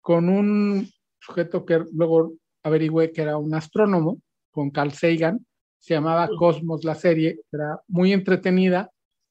con 0.00 0.28
un 0.28 0.88
sujeto 1.18 1.64
que 1.64 1.84
luego 1.92 2.34
averigüé 2.62 3.12
que 3.12 3.22
era 3.22 3.36
un 3.36 3.54
astrónomo, 3.54 4.20
con 4.50 4.70
Carl 4.70 4.92
Sagan, 4.92 5.44
se 5.78 5.94
llamaba 5.94 6.28
Cosmos 6.36 6.84
la 6.84 6.94
serie, 6.94 7.40
era 7.52 7.80
muy 7.86 8.12
entretenida 8.12 8.90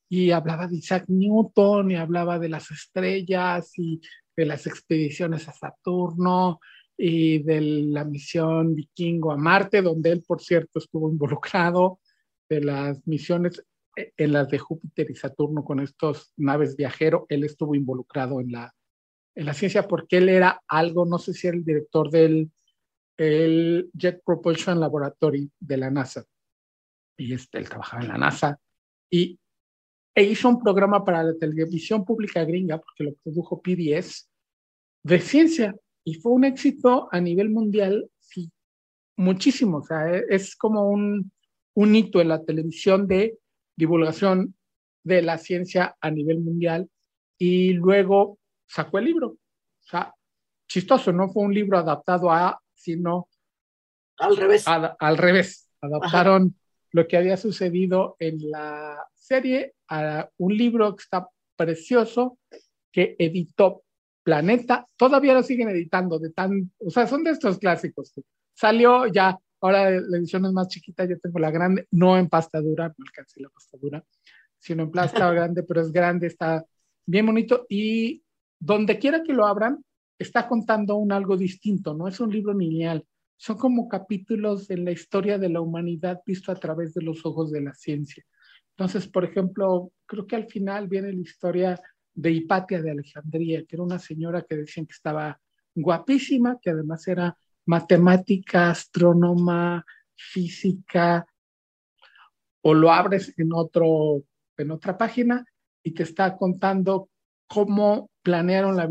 y 0.09 0.31
hablaba 0.31 0.67
de 0.67 0.77
Isaac 0.77 1.05
Newton 1.07 1.91
y 1.91 1.95
hablaba 1.95 2.39
de 2.39 2.49
las 2.49 2.71
estrellas 2.71 3.71
y 3.77 3.99
de 4.37 4.45
las 4.45 4.67
expediciones 4.67 5.47
a 5.49 5.53
Saturno 5.53 6.59
y 6.95 7.39
de 7.39 7.59
la 7.59 8.05
misión 8.05 8.75
vikingo 8.75 9.31
a 9.31 9.37
Marte, 9.37 9.81
donde 9.81 10.11
él, 10.11 10.23
por 10.25 10.41
cierto, 10.41 10.79
estuvo 10.79 11.09
involucrado, 11.09 11.99
de 12.49 12.61
las 12.61 13.05
misiones 13.05 13.61
eh, 13.97 14.13
en 14.15 14.31
las 14.31 14.49
de 14.49 14.59
Júpiter 14.59 15.11
y 15.11 15.15
Saturno 15.15 15.65
con 15.65 15.81
estos 15.81 16.31
naves 16.37 16.77
viajeros, 16.77 17.23
él 17.27 17.43
estuvo 17.43 17.75
involucrado 17.75 18.39
en 18.39 18.53
la, 18.53 18.73
en 19.35 19.45
la 19.45 19.53
ciencia 19.53 19.87
porque 19.87 20.17
él 20.17 20.29
era 20.29 20.61
algo, 20.67 21.05
no 21.05 21.17
sé 21.17 21.33
si 21.33 21.47
era 21.47 21.57
el 21.57 21.65
director 21.65 22.09
del 22.09 22.49
el 23.17 23.89
Jet 23.93 24.21
Propulsion 24.23 24.79
Laboratory 24.79 25.51
de 25.59 25.77
la 25.77 25.89
NASA. 25.89 26.23
Y 27.17 27.33
este, 27.33 27.57
él 27.57 27.67
trabajaba 27.67 28.03
en 28.03 28.09
la 28.09 28.17
NASA. 28.17 28.59
Y 29.09 29.39
e 30.17 30.23
hizo 30.23 30.49
un 30.49 30.59
programa 30.59 31.05
para 31.05 31.21
la 31.21 31.35
televisión 31.35 32.03
pública 32.03 32.43
gringa, 32.43 32.79
porque 32.79 33.03
lo 33.03 33.13
produjo 33.17 33.61
PBS, 33.61 34.27
de 35.03 35.19
ciencia, 35.19 35.75
y 36.03 36.15
fue 36.15 36.31
un 36.31 36.43
éxito 36.43 37.07
a 37.11 37.21
nivel 37.21 37.51
mundial, 37.51 38.09
sí, 38.17 38.51
muchísimo, 39.15 39.77
o 39.77 39.83
sea, 39.83 40.11
e, 40.11 40.25
es 40.27 40.55
como 40.55 40.89
un, 40.89 41.31
un 41.75 41.95
hito 41.95 42.19
en 42.19 42.29
la 42.29 42.43
televisión 42.43 43.07
de 43.07 43.37
divulgación 43.75 44.55
de 45.03 45.21
la 45.21 45.37
ciencia 45.37 45.95
a 46.01 46.09
nivel 46.09 46.39
mundial, 46.39 46.89
y 47.37 47.73
luego 47.73 48.39
sacó 48.65 48.97
el 48.97 49.05
libro, 49.05 49.27
o 49.27 49.83
sea, 49.83 50.15
chistoso, 50.67 51.13
no 51.13 51.29
fue 51.29 51.43
un 51.43 51.53
libro 51.53 51.77
adaptado 51.77 52.31
a, 52.31 52.59
sino 52.73 53.29
al 54.17 54.35
revés. 54.35 54.65
al 54.67 55.17
revés, 55.19 55.69
adaptaron 55.79 56.55
lo 56.91 57.07
que 57.07 57.17
había 57.17 57.37
sucedido 57.37 58.15
en 58.17 58.49
la 58.49 58.97
serie 59.13 59.75
a 59.89 60.29
un 60.37 60.55
libro 60.55 60.95
que 60.95 61.03
está 61.03 61.27
precioso 61.55 62.37
que 62.91 63.15
editó 63.19 63.83
Planeta. 64.23 64.85
Todavía 64.97 65.33
lo 65.33 65.43
siguen 65.43 65.69
editando, 65.69 66.19
de 66.19 66.31
tan, 66.31 66.71
o 66.79 66.89
sea, 66.89 67.07
son 67.07 67.23
de 67.23 67.31
estos 67.31 67.57
clásicos. 67.59 68.13
Salió 68.53 69.07
ya, 69.07 69.37
ahora 69.61 69.89
la 69.89 70.17
edición 70.17 70.45
es 70.45 70.51
más 70.51 70.67
chiquita, 70.67 71.05
yo 71.05 71.17
tengo 71.19 71.39
la 71.39 71.51
grande, 71.51 71.87
no 71.91 72.17
en 72.17 72.27
pasta 72.27 72.59
dura, 72.59 72.89
no 72.89 73.05
alcancé 73.05 73.41
la 73.41 73.49
pasta 73.49 73.77
dura, 73.77 74.03
sino 74.57 74.83
en 74.83 74.91
plasta 74.91 75.31
grande, 75.31 75.63
pero 75.63 75.81
es 75.81 75.91
grande, 75.91 76.27
está 76.27 76.65
bien 77.05 77.25
bonito 77.25 77.65
y 77.69 78.23
donde 78.59 78.99
quiera 78.99 79.23
que 79.23 79.33
lo 79.33 79.45
abran, 79.45 79.83
está 80.19 80.47
contando 80.47 80.95
un 80.95 81.11
algo 81.11 81.37
distinto, 81.37 81.93
no 81.93 82.07
es 82.07 82.19
un 82.19 82.31
libro 82.31 82.53
lineal, 82.53 83.05
son 83.37 83.57
como 83.57 83.87
capítulos 83.87 84.69
en 84.69 84.83
la 84.83 84.91
historia 84.91 85.37
de 85.37 85.49
la 85.49 85.61
humanidad 85.61 86.21
visto 86.25 86.51
a 86.51 86.55
través 86.55 86.93
de 86.93 87.03
los 87.03 87.25
ojos 87.25 87.51
de 87.51 87.61
la 87.61 87.73
ciencia. 87.73 88.25
Entonces, 88.77 89.07
por 89.07 89.25
ejemplo, 89.25 89.91
creo 90.05 90.27
que 90.27 90.35
al 90.35 90.45
final 90.45 90.87
viene 90.87 91.11
la 91.11 91.21
historia 91.21 91.81
de 92.13 92.31
Hipatia 92.31 92.79
de 92.79 92.91
Alejandría, 92.91 93.65
que 93.65 93.75
era 93.75 93.83
una 93.83 93.97
señora 93.97 94.43
que 94.43 94.55
decían 94.55 94.85
que 94.85 94.93
estaba 94.93 95.39
guapísima, 95.73 96.59
que 96.61 96.69
además 96.69 97.07
era 97.07 97.35
matemática, 97.65 98.69
astrónoma, 98.69 99.83
física, 100.15 101.25
o 102.61 102.73
lo 102.75 102.91
abres 102.91 103.33
en, 103.37 103.51
otro, 103.51 104.23
en 104.57 104.69
otra 104.69 104.95
página 104.95 105.43
y 105.81 105.91
te 105.91 106.03
está 106.03 106.37
contando 106.37 107.09
cómo 107.47 108.11
planearon 108.21 108.75
la, 108.75 108.87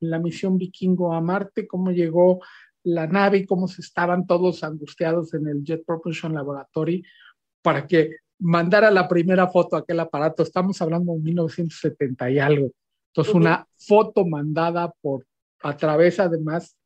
la 0.00 0.18
misión 0.18 0.56
vikingo 0.56 1.12
a 1.12 1.20
Marte, 1.20 1.66
cómo 1.66 1.90
llegó 1.90 2.40
la 2.84 3.06
nave 3.06 3.38
y 3.38 3.46
cómo 3.46 3.68
se 3.68 3.82
estaban 3.82 4.26
todos 4.26 4.64
angustiados 4.64 5.34
en 5.34 5.46
el 5.46 5.62
Jet 5.62 5.84
Propulsion 5.84 6.32
Laboratory 6.32 7.04
para 7.60 7.86
que 7.86 8.16
mandara 8.38 8.90
la 8.90 9.08
primera 9.08 9.48
foto 9.48 9.76
a 9.76 9.80
aquel 9.80 10.00
aparato. 10.00 10.42
Estamos 10.42 10.80
hablando 10.82 11.12
de 11.14 11.20
1970 11.20 12.30
y 12.30 12.38
algo. 12.38 12.70
Entonces, 13.08 13.34
una 13.34 13.66
foto 13.76 14.26
mandada 14.26 14.92
por, 15.00 15.26
a 15.62 15.76
través 15.76 16.20
además 16.20 16.76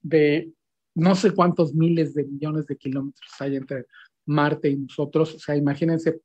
de 0.00 0.52
no 0.94 1.14
sé 1.14 1.32
cuántos 1.32 1.74
miles 1.74 2.14
de 2.14 2.24
millones 2.24 2.66
de 2.66 2.76
kilómetros 2.76 3.30
hay 3.40 3.56
entre 3.56 3.86
Marte 4.26 4.68
y 4.68 4.76
nosotros. 4.76 5.34
O 5.34 5.38
sea, 5.38 5.56
imagínense, 5.56 6.20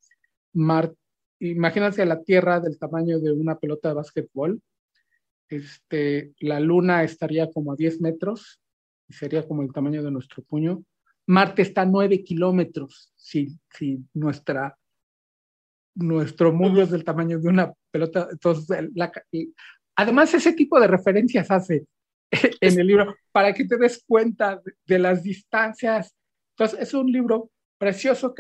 Marte 0.53 0.97
imagínense 1.39 2.05
la 2.05 2.21
Tierra 2.21 2.59
del 2.59 2.77
tamaño 2.77 3.19
de 3.19 3.31
una 3.31 3.57
pelota 3.57 3.89
de 3.89 3.95
básquetbol. 3.95 4.61
Este, 5.49 6.33
la 6.39 6.59
Luna 6.59 7.03
estaría 7.03 7.51
como 7.51 7.73
a 7.73 7.75
10 7.75 8.01
metros 8.01 8.59
y 9.07 9.13
sería 9.13 9.47
como 9.47 9.61
el 9.61 9.71
tamaño 9.71 10.03
de 10.03 10.11
nuestro 10.11 10.43
puño. 10.43 10.83
Marte 11.27 11.63
está 11.63 11.81
a 11.81 11.85
9 11.85 12.23
kilómetros 12.23 13.11
si, 13.15 13.57
si 13.71 13.99
nuestra, 14.13 14.77
nuestro 15.95 16.53
mundo 16.53 16.81
es 16.81 16.91
del 16.91 17.03
tamaño 17.03 17.39
de 17.39 17.49
una 17.49 17.73
pelota. 17.91 18.27
Entonces, 18.31 18.77
además, 19.95 20.33
ese 20.33 20.53
tipo 20.53 20.79
de 20.79 20.87
referencias 20.87 21.49
hace 21.49 21.85
en 22.61 22.79
el 22.79 22.87
libro 22.87 23.15
para 23.31 23.53
que 23.53 23.65
te 23.65 23.77
des 23.77 24.03
cuenta 24.05 24.61
de, 24.85 24.99
las 24.99 25.23
distancias. 25.23 26.15
Entonces, 26.51 26.79
es 26.79 26.93
un 26.93 27.11
libro 27.11 27.51
precioso. 27.77 28.33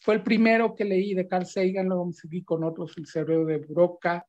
Fue 0.00 0.14
el 0.14 0.22
primero 0.22 0.74
que 0.74 0.84
leí 0.84 1.14
de 1.14 1.28
Carl 1.28 1.44
Sagan, 1.44 1.88
luego 1.88 2.10
seguí 2.12 2.42
con 2.42 2.64
otros, 2.64 2.96
El 2.96 3.06
cerebro 3.06 3.44
de 3.44 3.58
Broca, 3.58 4.26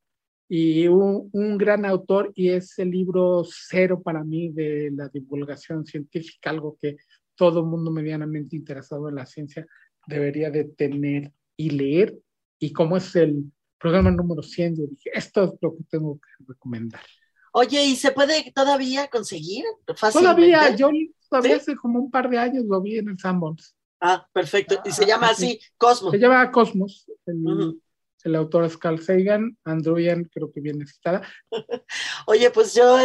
y 0.53 0.85
un, 0.89 1.29
un, 1.31 1.57
gran 1.57 1.85
autor, 1.85 2.33
y 2.35 2.49
es 2.49 2.77
el 2.77 2.91
libro 2.91 3.41
cero 3.45 4.01
para 4.03 4.21
mí 4.21 4.49
de 4.49 4.91
la 4.93 5.07
divulgación 5.07 5.85
científica, 5.85 6.49
algo 6.49 6.77
que 6.77 6.97
todo 7.35 7.63
mundo 7.63 7.89
medianamente 7.89 8.57
interesado 8.57 9.07
en 9.07 9.15
la 9.15 9.25
ciencia 9.25 9.65
debería 10.05 10.51
de 10.51 10.65
tener 10.65 11.31
y 11.55 11.69
leer. 11.69 12.19
Y 12.59 12.73
como 12.73 12.97
es 12.97 13.15
el 13.15 13.49
programa 13.79 14.11
número 14.11 14.43
100, 14.43 14.75
yo 14.75 14.87
dije, 14.87 15.09
esto 15.13 15.45
es 15.45 15.51
lo 15.61 15.77
que 15.77 15.85
tengo 15.89 16.19
que 16.19 16.43
recomendar. 16.45 17.05
Oye, 17.53 17.85
¿y 17.85 17.95
se 17.95 18.11
puede 18.11 18.51
todavía 18.53 19.07
conseguir? 19.07 19.63
Todavía, 20.11 20.75
yo 20.75 20.89
todavía 21.29 21.55
hace 21.55 21.77
como 21.77 21.97
un 21.97 22.11
par 22.11 22.29
de 22.29 22.37
años 22.37 22.65
lo 22.65 22.81
vi 22.81 22.97
en 22.97 23.07
el 23.07 23.17
Sanborns. 23.17 23.73
Ah, 24.01 24.27
perfecto. 24.33 24.81
Y 24.83 24.91
se 24.91 25.05
llama 25.05 25.29
así, 25.29 25.61
Cosmos. 25.77 26.11
Se 26.11 26.17
llama 26.17 26.51
Cosmos. 26.51 27.09
El, 27.25 27.79
autor 28.25 28.65
es 28.65 28.77
Carl 28.77 29.01
Sagan, 29.01 29.57
Androian 29.63 30.25
creo 30.25 30.51
que 30.51 30.61
viene 30.61 30.85
citada. 30.85 31.27
Oye, 32.27 32.51
pues 32.51 32.73
yo 32.73 32.97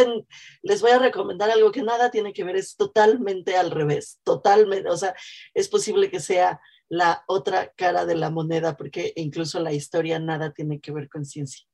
les 0.61 0.81
voy 0.81 0.91
a 0.91 0.99
recomendar 0.99 1.49
algo 1.49 1.71
que 1.71 1.83
nada 1.83 2.11
tiene 2.11 2.33
que 2.33 2.43
ver, 2.43 2.55
es 2.55 2.75
totalmente 2.75 3.55
al 3.55 3.71
revés, 3.71 4.19
totalmente, 4.23 4.89
o 4.89 4.97
sea, 4.97 5.15
es 5.53 5.67
posible 5.69 6.09
que 6.09 6.19
sea 6.19 6.59
la 6.89 7.23
otra 7.27 7.73
cara 7.75 8.05
de 8.05 8.15
la 8.15 8.29
moneda, 8.29 8.77
porque 8.77 9.13
incluso 9.15 9.59
la 9.59 9.73
historia 9.73 10.19
nada 10.19 10.53
tiene 10.53 10.79
que 10.79 10.91
ver 10.91 11.09
con 11.09 11.25
ciencia. 11.25 11.65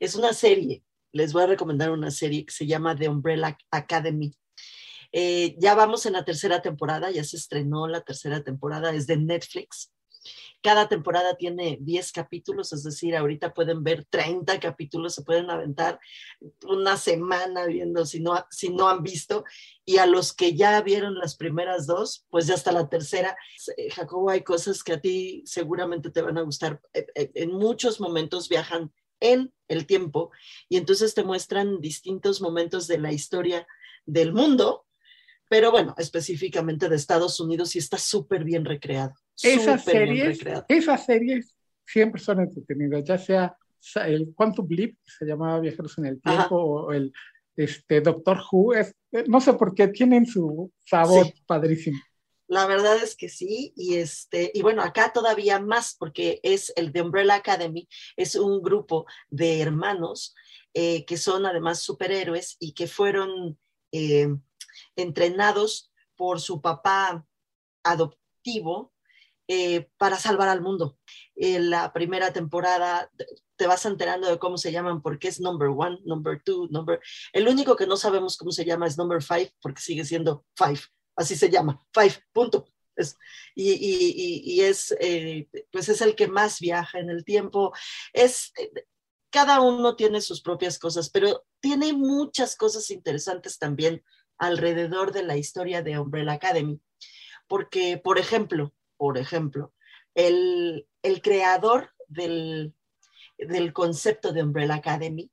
Es 0.00 0.14
una 0.14 0.32
serie, 0.32 0.82
les 1.12 1.32
voy 1.32 1.42
a 1.42 1.46
recomendar 1.46 1.90
una 1.90 2.10
serie 2.10 2.46
que 2.46 2.52
se 2.52 2.66
llama 2.66 2.96
The 2.96 3.08
Umbrella 3.08 3.56
Academy. 3.70 4.34
Eh, 5.12 5.54
ya 5.60 5.74
vamos 5.74 6.06
en 6.06 6.14
la 6.14 6.24
tercera 6.24 6.60
temporada, 6.60 7.10
ya 7.10 7.22
se 7.22 7.36
estrenó 7.36 7.86
la 7.86 8.00
tercera 8.00 8.42
temporada, 8.42 8.92
es 8.92 9.06
de 9.06 9.16
Netflix. 9.16 9.93
Cada 10.62 10.88
temporada 10.88 11.36
tiene 11.36 11.78
10 11.80 12.12
capítulos, 12.12 12.72
es 12.72 12.82
decir, 12.82 13.16
ahorita 13.16 13.52
pueden 13.52 13.84
ver 13.84 14.04
30 14.04 14.58
capítulos, 14.60 15.14
se 15.14 15.22
pueden 15.22 15.50
aventar 15.50 16.00
una 16.66 16.96
semana 16.96 17.66
viendo 17.66 18.06
si 18.06 18.20
no, 18.20 18.44
si 18.50 18.70
no 18.70 18.88
han 18.88 19.02
visto. 19.02 19.44
Y 19.84 19.98
a 19.98 20.06
los 20.06 20.32
que 20.32 20.54
ya 20.54 20.80
vieron 20.80 21.18
las 21.18 21.36
primeras 21.36 21.86
dos, 21.86 22.26
pues 22.30 22.46
ya 22.46 22.54
hasta 22.54 22.72
la 22.72 22.88
tercera. 22.88 23.36
Eh, 23.76 23.90
Jacobo, 23.90 24.30
hay 24.30 24.42
cosas 24.42 24.82
que 24.82 24.94
a 24.94 25.00
ti 25.00 25.42
seguramente 25.44 26.10
te 26.10 26.22
van 26.22 26.38
a 26.38 26.42
gustar. 26.42 26.80
Eh, 26.92 27.30
en 27.34 27.52
muchos 27.52 28.00
momentos 28.00 28.48
viajan 28.48 28.92
en 29.20 29.52
el 29.68 29.86
tiempo 29.86 30.30
y 30.68 30.76
entonces 30.76 31.14
te 31.14 31.24
muestran 31.24 31.80
distintos 31.80 32.40
momentos 32.40 32.86
de 32.86 32.98
la 32.98 33.12
historia 33.12 33.66
del 34.06 34.32
mundo 34.32 34.83
pero 35.48 35.70
bueno, 35.70 35.94
específicamente 35.98 36.88
de 36.88 36.96
Estados 36.96 37.38
Unidos 37.40 37.74
y 37.76 37.78
está 37.78 37.98
súper 37.98 38.44
bien 38.44 38.64
recreado. 38.64 39.14
Esas 39.42 39.84
series, 39.84 40.38
esas 40.68 41.04
series 41.04 41.56
siempre 41.86 42.20
son 42.20 42.40
entretenidas, 42.40 43.04
ya 43.04 43.18
sea 43.18 43.56
el 44.06 44.32
Quantum 44.34 44.66
Leap, 44.70 44.92
que 45.04 45.12
se 45.18 45.26
llamaba 45.26 45.60
Viajeros 45.60 45.98
en 45.98 46.06
el 46.06 46.20
Tiempo, 46.20 46.56
o 46.56 46.92
el 46.92 47.12
este, 47.56 48.00
Doctor 48.00 48.40
Who, 48.50 48.74
es, 48.74 48.94
eh, 49.12 49.24
no 49.28 49.40
sé 49.40 49.52
por 49.54 49.74
qué 49.74 49.88
tienen 49.88 50.26
su 50.26 50.72
sabor 50.84 51.32
padrísimo. 51.46 51.98
La 52.46 52.66
verdad 52.66 53.02
es 53.02 53.16
que 53.16 53.28
sí, 53.28 53.72
y 53.74 53.94
este, 53.94 54.50
y 54.52 54.62
bueno, 54.62 54.82
acá 54.82 55.12
todavía 55.12 55.60
más, 55.60 55.96
porque 55.98 56.40
es 56.42 56.72
el 56.76 56.92
de 56.92 57.02
Umbrella 57.02 57.36
Academy, 57.36 57.88
es 58.16 58.36
un 58.36 58.62
grupo 58.62 59.06
de 59.30 59.60
hermanos 59.60 60.34
eh, 60.74 61.04
que 61.06 61.16
son 61.16 61.46
además 61.46 61.80
superhéroes 61.80 62.56
y 62.58 62.72
que 62.72 62.86
fueron 62.86 63.58
eh, 63.92 64.28
entrenados 64.96 65.92
por 66.16 66.40
su 66.40 66.60
papá 66.60 67.26
adoptivo 67.82 68.92
eh, 69.46 69.88
para 69.98 70.18
salvar 70.18 70.48
al 70.48 70.62
mundo. 70.62 70.98
En 71.34 71.68
la 71.68 71.92
primera 71.92 72.32
temporada 72.32 73.10
te 73.56 73.66
vas 73.66 73.84
enterando 73.84 74.28
de 74.28 74.38
cómo 74.38 74.56
se 74.56 74.72
llaman 74.72 75.02
porque 75.02 75.28
es 75.28 75.40
number 75.40 75.68
one, 75.68 75.98
number 76.04 76.42
two, 76.42 76.66
number... 76.70 77.00
El 77.32 77.46
único 77.48 77.76
que 77.76 77.86
no 77.86 77.96
sabemos 77.96 78.36
cómo 78.36 78.52
se 78.52 78.64
llama 78.64 78.86
es 78.86 78.96
number 78.96 79.22
five 79.22 79.52
porque 79.60 79.82
sigue 79.82 80.04
siendo 80.04 80.46
five, 80.56 80.80
así 81.16 81.36
se 81.36 81.50
llama, 81.50 81.84
five, 81.92 82.14
punto. 82.32 82.66
y, 83.54 84.60
es, 84.60 84.94
eh, 84.98 85.48
pues 85.70 85.88
es 85.88 86.00
el 86.00 86.14
que 86.14 86.28
más 86.28 86.60
viaja 86.60 86.98
en 86.98 87.10
el 87.10 87.24
tiempo. 87.24 87.74
Es, 88.12 88.52
cada 89.30 89.60
uno 89.60 89.94
tiene 89.96 90.20
sus 90.20 90.40
propias 90.40 90.78
cosas, 90.78 91.10
pero 91.10 91.44
tiene 91.60 91.92
muchas 91.92 92.56
cosas 92.56 92.90
interesantes 92.90 93.58
también 93.58 94.02
alrededor 94.38 95.12
de 95.12 95.22
la 95.22 95.36
historia 95.36 95.82
de 95.82 95.98
Umbrella 95.98 96.32
Academy. 96.32 96.80
Porque, 97.46 97.98
por 97.98 98.18
ejemplo, 98.18 98.72
por 98.96 99.18
ejemplo, 99.18 99.74
el, 100.14 100.86
creador 101.22 101.90
del, 102.08 102.74
concepto 103.72 104.32
de 104.32 104.42
Umbrella 104.42 104.76
Academy 104.76 105.30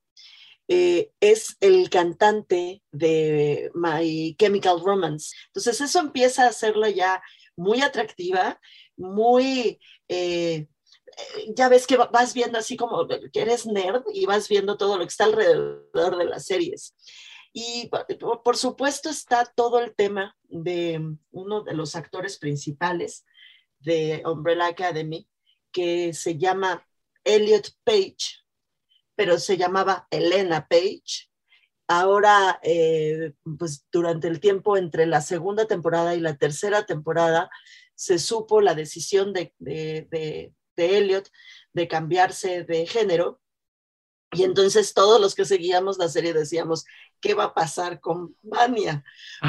eh, 0.67 1.11
es 1.19 1.57
el 1.59 1.89
cantante 1.89 2.81
de 2.91 3.71
My 3.73 4.35
Chemical 4.37 4.81
Romance. 4.83 5.35
Entonces 5.47 5.81
eso 5.81 5.99
empieza 5.99 6.43
a 6.43 6.49
hacerla 6.49 6.89
ya 6.89 7.21
muy 7.55 7.81
atractiva, 7.81 8.59
muy... 8.97 9.79
Eh, 10.07 10.67
ya 11.55 11.67
ves 11.67 11.87
que 11.87 11.97
vas 11.97 12.33
viendo 12.33 12.57
así 12.57 12.77
como 12.77 13.05
que 13.07 13.41
eres 13.41 13.65
nerd 13.65 14.03
y 14.13 14.25
vas 14.25 14.47
viendo 14.47 14.77
todo 14.77 14.97
lo 14.97 15.03
que 15.03 15.09
está 15.09 15.25
alrededor 15.25 16.17
de 16.17 16.25
las 16.25 16.45
series. 16.45 16.95
Y 17.53 17.89
por 18.43 18.55
supuesto 18.55 19.09
está 19.09 19.45
todo 19.45 19.79
el 19.79 19.93
tema 19.93 20.37
de 20.43 21.15
uno 21.31 21.63
de 21.63 21.73
los 21.73 21.95
actores 21.95 22.37
principales 22.37 23.25
de 23.79 24.23
Umbrella 24.25 24.67
Academy, 24.67 25.27
que 25.71 26.13
se 26.13 26.37
llama 26.37 26.87
Elliot 27.23 27.69
Page, 27.83 28.43
pero 29.15 29.37
se 29.37 29.57
llamaba 29.57 30.07
Elena 30.11 30.67
Page. 30.67 31.29
Ahora, 31.87 32.59
eh, 32.63 33.33
pues 33.59 33.85
durante 33.91 34.29
el 34.29 34.39
tiempo 34.39 34.77
entre 34.77 35.05
la 35.05 35.19
segunda 35.19 35.65
temporada 35.65 36.15
y 36.15 36.21
la 36.21 36.37
tercera 36.37 36.85
temporada, 36.85 37.49
se 37.95 38.17
supo 38.17 38.61
la 38.61 38.75
decisión 38.75 39.33
de, 39.33 39.53
de, 39.59 40.07
de, 40.09 40.53
de 40.77 40.97
Elliot 40.97 41.29
de 41.73 41.87
cambiarse 41.87 42.63
de 42.63 42.87
género 42.87 43.40
y 44.33 44.43
entonces 44.43 44.93
todos 44.93 45.19
los 45.19 45.35
que 45.35 45.45
seguíamos 45.45 45.97
la 45.97 46.07
serie 46.07 46.33
decíamos, 46.33 46.85
¿qué 47.19 47.33
va 47.33 47.45
a 47.45 47.53
pasar 47.53 47.99
con 47.99 48.35
Vania? 48.41 49.03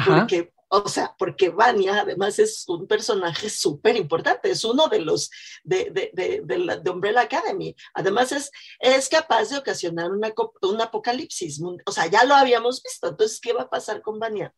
Porque, 0.05 0.53
o 0.67 0.89
sea, 0.89 1.15
porque 1.17 1.49
Vania 1.49 2.01
además 2.01 2.37
es 2.39 2.65
un 2.67 2.85
personaje 2.85 3.49
súper 3.49 3.95
importante, 3.95 4.51
es 4.51 4.65
uno 4.65 4.87
de 4.87 4.99
los 4.99 5.29
de, 5.63 5.89
de, 5.91 6.11
de, 6.13 6.79
de, 6.81 6.89
Umbrella 6.89 7.21
Academy. 7.21 7.73
Además 7.93 8.33
es, 8.33 8.51
es 8.79 9.07
capaz 9.07 9.49
de 9.49 9.57
ocasionar 9.57 10.11
una, 10.11 10.33
un 10.61 10.81
apocalipsis. 10.81 11.61
O 11.85 11.91
sea, 11.91 12.07
ya 12.07 12.25
lo 12.25 12.35
habíamos 12.35 12.83
visto, 12.83 13.07
entonces, 13.07 13.39
¿qué 13.39 13.53
va 13.53 13.63
a 13.63 13.69
pasar 13.69 14.01
con 14.01 14.19
Vania? 14.19 14.53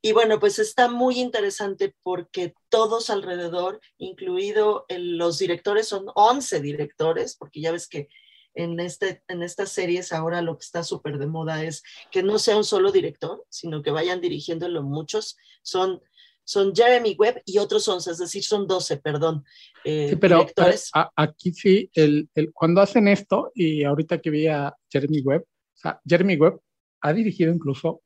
Y 0.00 0.12
bueno, 0.12 0.38
pues 0.38 0.58
está 0.58 0.88
muy 0.88 1.18
interesante 1.18 1.94
porque 2.02 2.54
todos 2.68 3.08
alrededor, 3.08 3.80
incluido 3.96 4.84
los 4.90 5.38
directores, 5.38 5.88
son 5.88 6.06
11 6.14 6.60
directores, 6.60 7.36
porque 7.36 7.62
ya 7.62 7.72
ves 7.72 7.88
que 7.88 8.08
en, 8.54 8.80
este, 8.80 9.22
en 9.28 9.42
estas 9.42 9.70
series 9.70 10.12
ahora 10.12 10.42
lo 10.42 10.56
que 10.56 10.64
está 10.64 10.82
súper 10.82 11.18
de 11.18 11.26
moda 11.26 11.62
es 11.64 11.82
que 12.10 12.22
no 12.22 12.38
sea 12.38 12.56
un 12.56 12.64
solo 12.64 12.92
director, 12.92 13.44
sino 13.48 13.82
que 13.82 13.90
vayan 13.90 14.20
dirigiéndolo 14.20 14.82
muchos. 14.82 15.36
Son, 15.62 16.00
son 16.44 16.74
Jeremy 16.74 17.16
Webb 17.18 17.42
y 17.44 17.58
otros 17.58 17.88
11, 17.88 18.10
es 18.10 18.18
decir, 18.18 18.42
son 18.44 18.66
12, 18.66 18.98
perdón. 18.98 19.44
Eh, 19.84 20.08
sí, 20.10 20.16
pero 20.16 20.38
directores. 20.38 20.90
aquí 21.16 21.52
sí, 21.52 21.90
el, 21.94 22.28
el, 22.34 22.52
cuando 22.52 22.80
hacen 22.80 23.08
esto, 23.08 23.50
y 23.54 23.84
ahorita 23.84 24.20
que 24.20 24.30
vi 24.30 24.46
a 24.46 24.74
Jeremy 24.90 25.20
Webb, 25.20 25.42
o 25.42 25.76
sea, 25.76 26.00
Jeremy 26.06 26.36
Webb 26.36 26.60
ha 27.00 27.12
dirigido 27.12 27.52
incluso 27.52 28.02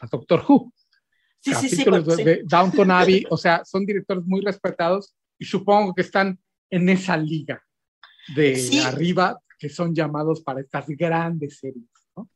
a 0.00 0.06
Doctor 0.06 0.44
Who. 0.48 0.72
Sí, 1.40 1.54
sí, 1.54 1.68
sí, 1.70 1.84
de, 1.84 2.42
Downton 2.44 2.90
Abbey, 2.90 3.24
o 3.30 3.36
sea, 3.36 3.64
son 3.64 3.86
directores 3.86 4.24
muy 4.24 4.40
respetados 4.42 5.14
y 5.38 5.44
supongo 5.44 5.94
que 5.94 6.02
están 6.02 6.38
en 6.68 6.88
esa 6.88 7.16
liga 7.16 7.62
de 8.34 8.82
arriba 8.84 9.40
que 9.60 9.68
son 9.68 9.94
llamados 9.94 10.40
para 10.40 10.60
estas 10.60 10.86
grandes 10.88 11.58
series. 11.58 11.84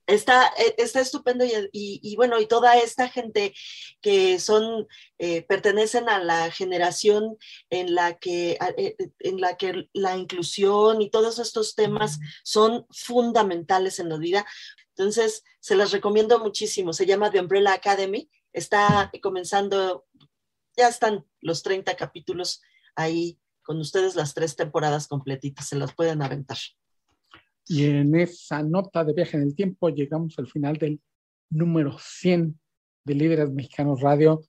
Está, 0.07 0.47
eh, 0.59 0.75
está 0.79 1.01
estupendo 1.01 1.45
y, 1.45 2.17
bueno, 2.17 2.41
y 2.41 2.47
toda 2.47 2.77
esta 2.77 3.09
gente 3.09 3.55
que 4.01 4.39
son, 4.39 4.87
eh, 5.19 5.43
pertenecen 5.43 6.09
a 6.09 6.23
la 6.23 6.51
generación 6.51 7.37
en 7.71 7.95
la, 7.95 8.17
que, 8.17 8.59
eh, 8.77 8.97
en 9.19 9.41
la 9.41 9.57
que 9.57 9.89
la 9.93 10.17
inclusión 10.17 11.03
y 11.03 11.11
todos 11.11 11.39
estos 11.39 11.75
temas 11.75 12.19
son 12.45 12.87
fundamentales 12.91 13.99
en 13.99 14.11
la 14.11 14.17
vida. 14.17 14.47
Entonces, 14.97 15.43
se 15.61 15.77
las 15.77 15.91
recomiendo 15.91 16.39
muchísimo. 16.39 16.93
Se 16.93 17.07
llama 17.07 17.31
The 17.31 17.41
Umbrella 17.41 17.73
Academy. 17.73 18.31
Está 18.53 19.11
comenzando, 19.23 20.07
ya 20.77 20.89
están 20.89 21.27
los 21.41 21.63
30 21.63 21.97
capítulos 21.97 22.63
ahí 22.95 23.39
con 23.63 23.81
ustedes, 23.81 24.15
las 24.15 24.35
tres 24.35 24.55
temporadas 24.55 25.09
completitas. 25.09 25.69
Se 25.69 25.77
las 25.77 25.95
pueden 25.95 26.23
aventar. 26.23 26.59
Y 27.67 27.85
en 27.87 28.15
esa 28.15 28.63
nota 28.63 29.05
de 29.05 29.15
viaje 29.15 29.37
en 29.37 29.45
el 29.45 29.55
tiempo 29.55 29.89
llegamos 29.89 30.39
al 30.39 30.49
final 30.49 30.77
del 30.77 31.01
número 31.51 31.97
100 31.99 32.59
de 33.05 33.15
Líderes 33.15 33.51
Mexicanos 33.51 34.01
Radio. 34.01 34.43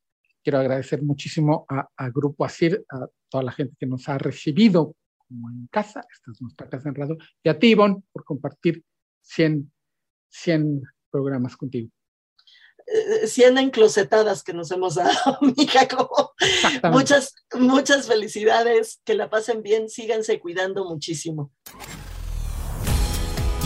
Quiero 0.44 0.60
agradecer 0.60 1.02
muchísimo 1.02 1.66
a, 1.70 2.10
Grupo 2.10 2.46
Asir, 2.46 2.86
a 2.90 3.08
toda 3.30 3.44
la 3.44 3.52
gente 3.52 3.76
que 3.80 3.86
nos 3.86 4.08
ha 4.10 4.18
recibido 4.18 4.96
como 5.28 5.50
en 5.50 5.68
casa, 5.72 6.02
esta 6.12 6.32
es 6.32 6.42
nuestra 6.42 6.70
casa 6.70 6.90
en 6.90 6.96
radio, 6.96 7.18
y 7.44 7.50
a 7.50 7.58
ti, 7.58 7.70
Ivonne, 7.70 8.04
por 8.12 8.24
compartir 8.24 8.84
100, 9.22 9.72
100 10.30 10.84
programas 11.10 11.58
contigo. 11.58 11.90
100 13.26 13.58
enclosetadas 13.58 14.44
que 14.44 14.54
nos 14.54 14.70
hemos 14.70 14.96
dado, 14.96 15.40
mi 15.42 15.68
Muchas, 16.92 17.34
muchas 17.58 18.08
felicidades, 18.08 19.02
que 19.04 19.16
la 19.16 19.32
pasen 19.32 19.64
bien, 19.64 19.90
síganse 19.90 20.40
cuidando 20.40 20.86
muchísimo. 20.86 21.52